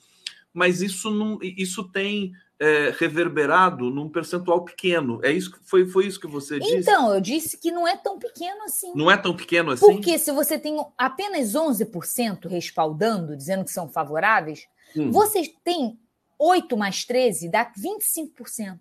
[0.52, 5.20] Mas isso não, isso tem é, reverberado num percentual pequeno.
[5.24, 6.76] É isso foi, foi isso que você disse?
[6.76, 8.92] Então, eu disse que não é tão pequeno assim.
[8.96, 9.86] Não é tão pequeno assim?
[9.86, 15.12] Porque se você tem apenas 11% respaldando, dizendo que são favoráveis, Hum.
[15.12, 16.00] Você tem
[16.38, 18.80] 8 mais 13, dá 25%.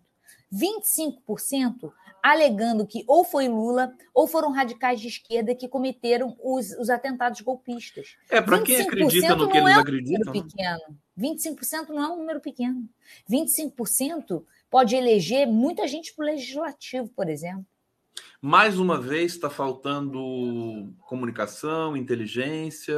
[0.53, 6.89] 25% alegando que ou foi Lula ou foram radicais de esquerda que cometeram os, os
[6.89, 8.17] atentados golpistas.
[8.31, 10.33] É, para quem acredita no que eles é um acreditam.
[10.33, 10.43] Né?
[10.43, 10.99] Pequeno.
[11.19, 12.89] 25% não é um número pequeno.
[13.29, 17.67] 25% pode eleger muita gente para o legislativo, por exemplo.
[18.41, 22.95] Mais uma vez está faltando comunicação, inteligência,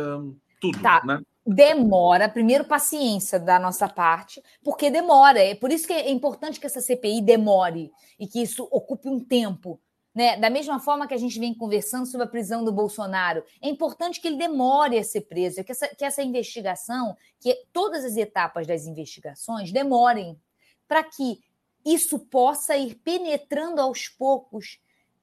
[0.61, 1.03] tudo, tá.
[1.05, 1.21] né?
[1.47, 5.39] Demora, primeiro paciência da nossa parte, porque demora.
[5.39, 9.21] É por isso que é importante que essa CPI demore e que isso ocupe um
[9.21, 9.79] tempo.
[10.15, 10.37] Né?
[10.37, 14.21] Da mesma forma que a gente vem conversando sobre a prisão do Bolsonaro, é importante
[14.21, 18.67] que ele demore a ser preso, que essa, que essa investigação, que todas as etapas
[18.67, 20.41] das investigações demorem,
[20.87, 21.41] para que
[21.85, 24.79] isso possa ir penetrando aos poucos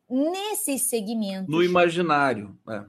[0.09, 1.49] nesses segmentos.
[1.49, 2.59] No imaginário.
[2.69, 2.83] É.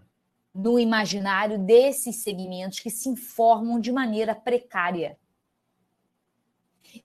[0.54, 5.18] No imaginário desses segmentos que se informam de maneira precária.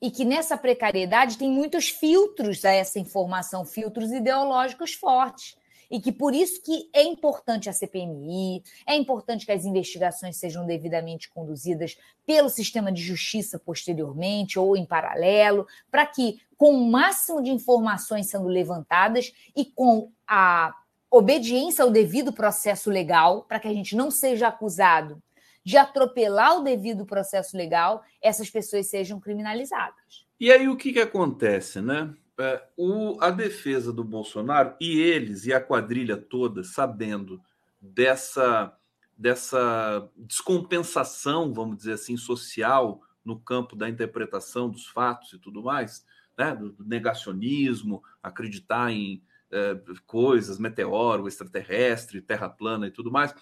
[0.01, 5.55] E que nessa precariedade tem muitos filtros a essa informação, filtros ideológicos fortes
[5.89, 10.65] e que por isso que é importante a CPMI, é importante que as investigações sejam
[10.65, 17.41] devidamente conduzidas pelo sistema de justiça posteriormente ou em paralelo, para que com o máximo
[17.41, 20.73] de informações sendo levantadas e com a
[21.17, 25.21] obediência ao devido processo legal, para que a gente não seja acusado
[25.63, 30.25] de atropelar o devido processo legal, essas pessoas sejam criminalizadas.
[30.39, 32.13] E aí o que, que acontece, né?
[32.39, 37.41] É, o, a defesa do Bolsonaro e eles e a quadrilha toda sabendo
[37.81, 38.73] dessa
[39.17, 46.05] dessa descompensação, vamos dizer assim, social no campo da interpretação dos fatos e tudo mais,
[46.37, 53.33] né, do negacionismo, acreditar em é, coisas, meteoro, extraterrestre, terra plana e tudo mais.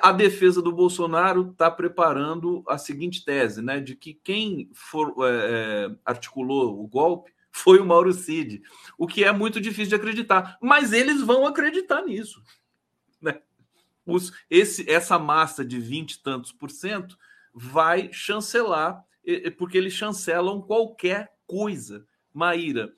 [0.00, 5.90] A defesa do Bolsonaro está preparando a seguinte tese, né, de que quem for, é,
[5.90, 8.62] é articulou o golpe foi o Mauro Cid,
[8.98, 12.42] o que é muito difícil de acreditar, mas eles vão acreditar nisso.
[13.22, 13.40] Né?
[14.04, 17.16] Os, esse, essa massa de 20 e tantos por cento
[17.54, 19.04] vai chancelar,
[19.56, 22.04] porque eles chancelam qualquer coisa.
[22.32, 22.92] Maíra,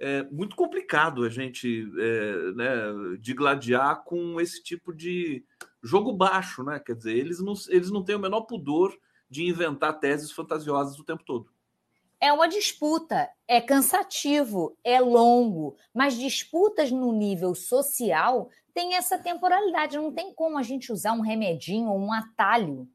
[0.00, 5.44] é muito complicado a gente é, né, digladiar com esse tipo de
[5.82, 6.80] jogo baixo, né?
[6.80, 8.96] Quer dizer, eles não, eles não têm o menor pudor
[9.28, 11.50] de inventar teses fantasiosas o tempo todo
[12.20, 19.96] é uma disputa, é cansativo, é longo, mas disputas no nível social têm essa temporalidade.
[19.96, 22.86] Não tem como a gente usar um remedinho ou um atalho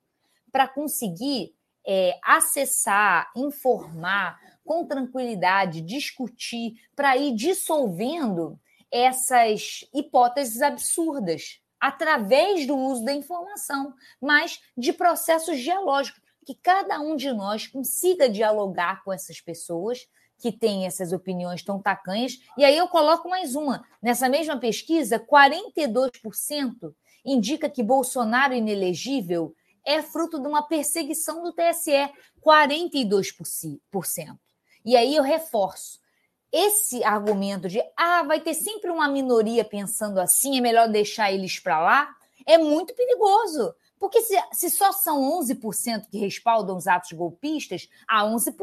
[0.52, 1.56] para conseguir
[1.86, 8.60] é, acessar, informar com tranquilidade, discutir, para ir dissolvendo
[8.92, 17.16] essas hipóteses absurdas através do uso da informação, mas de processos dialógicos que cada um
[17.16, 22.40] de nós consiga dialogar com essas pessoas que têm essas opiniões tão tacanhas.
[22.58, 23.84] E aí eu coloco mais uma.
[24.02, 26.94] Nessa mesma pesquisa, 42%
[27.24, 32.10] indica que Bolsonaro inelegível é fruto de uma perseguição do TSE,
[32.44, 34.38] 42%.
[34.86, 36.00] E aí eu reforço.
[36.52, 41.60] Esse argumento de ah, vai ter sempre uma minoria pensando assim, é melhor deixar eles
[41.60, 43.74] para lá, é muito perigoso.
[44.00, 48.54] Porque se, se só são 11% que respaldam os atos golpistas, a 11%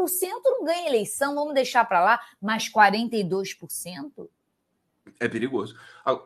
[0.45, 4.29] não ganha eleição, vamos deixar para lá, mas 42%?
[5.21, 5.77] É perigoso.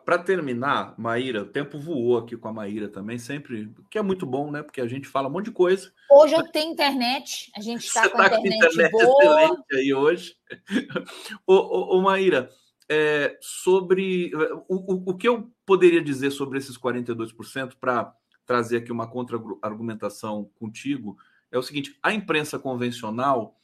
[0.05, 4.25] Para terminar, Maíra, o tempo voou aqui com a Maíra também, sempre, que é muito
[4.25, 4.63] bom, né?
[4.63, 5.91] Porque a gente fala um monte de coisa.
[6.09, 9.41] Hoje eu tenho internet, a gente está com, tá com internet, internet boa.
[9.43, 10.35] excelente aí hoje.
[11.45, 12.49] ô, ô, ô Maíra,
[12.89, 14.31] é, sobre
[14.67, 18.13] o, o, o que eu poderia dizer sobre esses 42% para
[18.45, 21.17] trazer aqui uma contra-argumentação contigo
[21.51, 23.57] é o seguinte: a imprensa convencional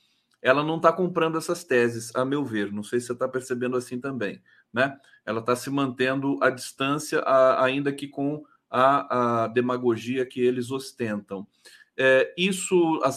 [0.44, 2.72] ela não está comprando essas teses, a meu ver.
[2.72, 4.42] Não sei se você está percebendo assim também,
[4.74, 4.98] né?
[5.26, 10.72] Ela está se mantendo à distância, a, ainda que com a, a, demagogia que eles
[10.72, 11.48] ostentam.
[11.96, 13.12] É, isso a,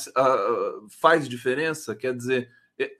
[1.00, 1.96] faz diferença?
[1.96, 2.92] Quer dizer, é,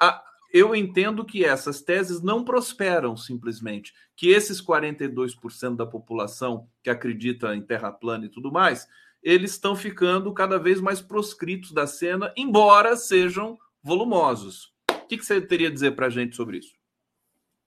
[0.53, 7.55] eu entendo que essas teses não prosperam simplesmente, que esses 42% da população que acredita
[7.55, 8.89] em terra plana e tudo mais,
[9.23, 14.73] eles estão ficando cada vez mais proscritos da cena, embora sejam volumosos.
[14.89, 16.76] O que, você teria a dizer para a gente sobre isso?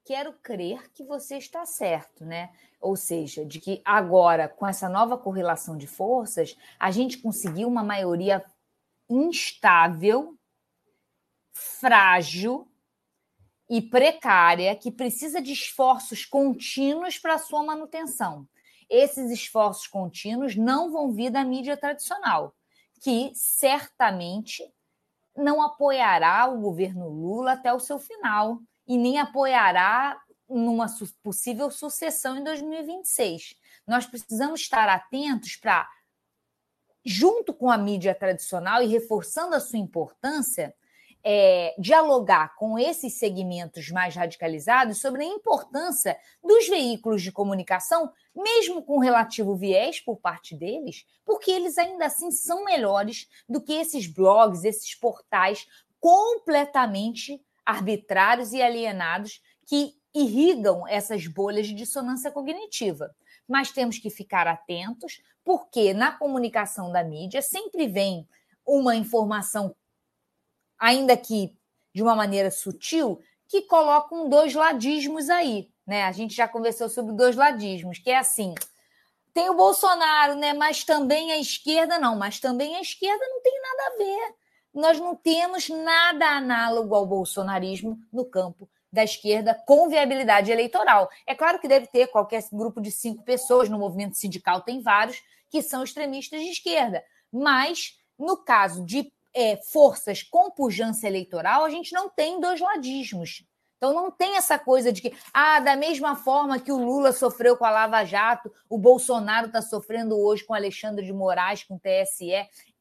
[0.10, 2.50] Quero crer que você está certo, né?
[2.82, 7.84] Ou seja, de que agora, com essa nova correlação de forças, a gente conseguiu uma
[7.84, 8.44] maioria
[9.08, 10.36] instável,
[11.54, 12.68] frágil
[13.70, 18.50] e precária que precisa de esforços contínuos para sua manutenção.
[18.90, 22.56] Esses esforços contínuos não vão vir da mídia tradicional,
[23.00, 24.64] que certamente
[25.38, 28.60] não apoiará o governo Lula até o seu final
[28.90, 30.88] e nem apoiará numa
[31.22, 33.56] possível sucessão em 2026.
[33.86, 35.88] Nós precisamos estar atentos para,
[37.06, 40.76] junto com a mídia tradicional e reforçando a sua importância,
[41.24, 48.82] é, dialogar com esses segmentos mais radicalizados sobre a importância dos veículos de comunicação, mesmo
[48.82, 54.08] com relativo viés por parte deles, porque eles ainda assim são melhores do que esses
[54.08, 55.68] blogs, esses portais
[56.00, 57.40] completamente
[57.70, 63.16] arbitrários e alienados que irrigam essas bolhas de dissonância cognitiva.
[63.48, 68.28] Mas temos que ficar atentos, porque na comunicação da mídia sempre vem
[68.66, 69.76] uma informação
[70.78, 71.56] ainda que
[71.94, 76.04] de uma maneira sutil, que colocam dois ladismos aí, né?
[76.04, 78.54] A gente já conversou sobre dois ladismos, que é assim,
[79.34, 80.54] tem o Bolsonaro, né?
[80.54, 84.36] Mas também a esquerda não, mas também a esquerda não tem nada a ver.
[84.74, 91.10] Nós não temos nada análogo ao bolsonarismo no campo da esquerda com viabilidade eleitoral.
[91.26, 95.22] É claro que deve ter qualquer grupo de cinco pessoas, no movimento sindical tem vários,
[95.50, 97.04] que são extremistas de esquerda.
[97.32, 103.44] Mas, no caso de é, forças com pujança eleitoral, a gente não tem dois ladismos.
[103.80, 107.56] Então não tem essa coisa de que, ah, da mesma forma que o Lula sofreu
[107.56, 111.80] com a Lava Jato, o Bolsonaro está sofrendo hoje com Alexandre de Moraes, com o
[111.80, 112.34] TSE.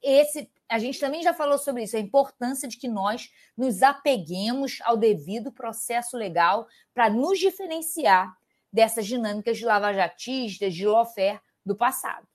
[0.03, 4.79] Esse, a gente também já falou sobre isso, a importância de que nós nos apeguemos
[4.83, 8.33] ao devido processo legal para nos diferenciar
[8.73, 12.27] dessas dinâmicas de lavajatistas, de lawfare do passado.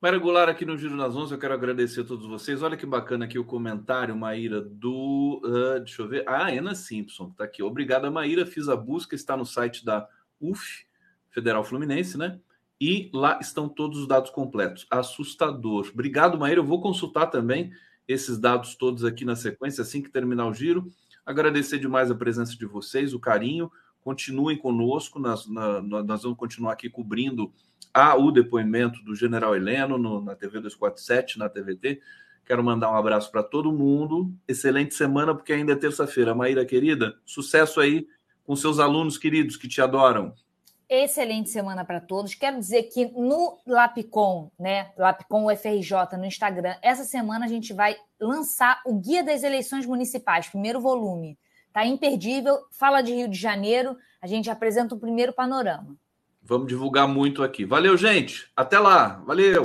[0.00, 2.62] Maíra Goulart aqui no Giro das Onze, eu quero agradecer a todos vocês.
[2.62, 5.42] Olha que bacana aqui o comentário, Maíra, do.
[5.44, 6.22] Uh, deixa eu ver.
[6.28, 7.64] Ah, Ana Simpson, que está aqui.
[7.64, 8.46] Obrigada, Maíra.
[8.46, 10.08] Fiz a busca, está no site da
[10.40, 10.86] UF,
[11.30, 12.38] Federal Fluminense, né?
[12.80, 14.86] E lá estão todos os dados completos.
[14.90, 15.90] Assustador.
[15.92, 16.60] Obrigado, Maíra.
[16.60, 17.72] Eu vou consultar também
[18.06, 20.90] esses dados todos aqui na sequência, assim que terminar o giro.
[21.26, 23.70] Agradecer demais a presença de vocês, o carinho.
[24.00, 27.52] Continuem conosco, nós, na, nós vamos continuar aqui cobrindo
[27.92, 32.00] Há o depoimento do general Heleno no, na TV 247, na TVT.
[32.44, 34.32] Quero mandar um abraço para todo mundo.
[34.46, 36.34] Excelente semana, porque ainda é terça-feira.
[36.34, 38.06] Maíra, querida, sucesso aí
[38.44, 40.32] com seus alunos queridos que te adoram.
[40.88, 42.34] Excelente semana para todos.
[42.34, 44.90] Quero dizer que no Lapcom, né?
[44.96, 50.48] Lapcom UFRJ no Instagram, essa semana a gente vai lançar o Guia das Eleições Municipais,
[50.48, 51.38] primeiro volume.
[51.74, 52.58] Tá imperdível.
[52.70, 55.94] Fala de Rio de Janeiro, a gente apresenta o primeiro panorama.
[56.42, 57.66] Vamos divulgar muito aqui.
[57.66, 58.50] Valeu, gente.
[58.56, 59.22] Até lá.
[59.26, 59.62] Valeu.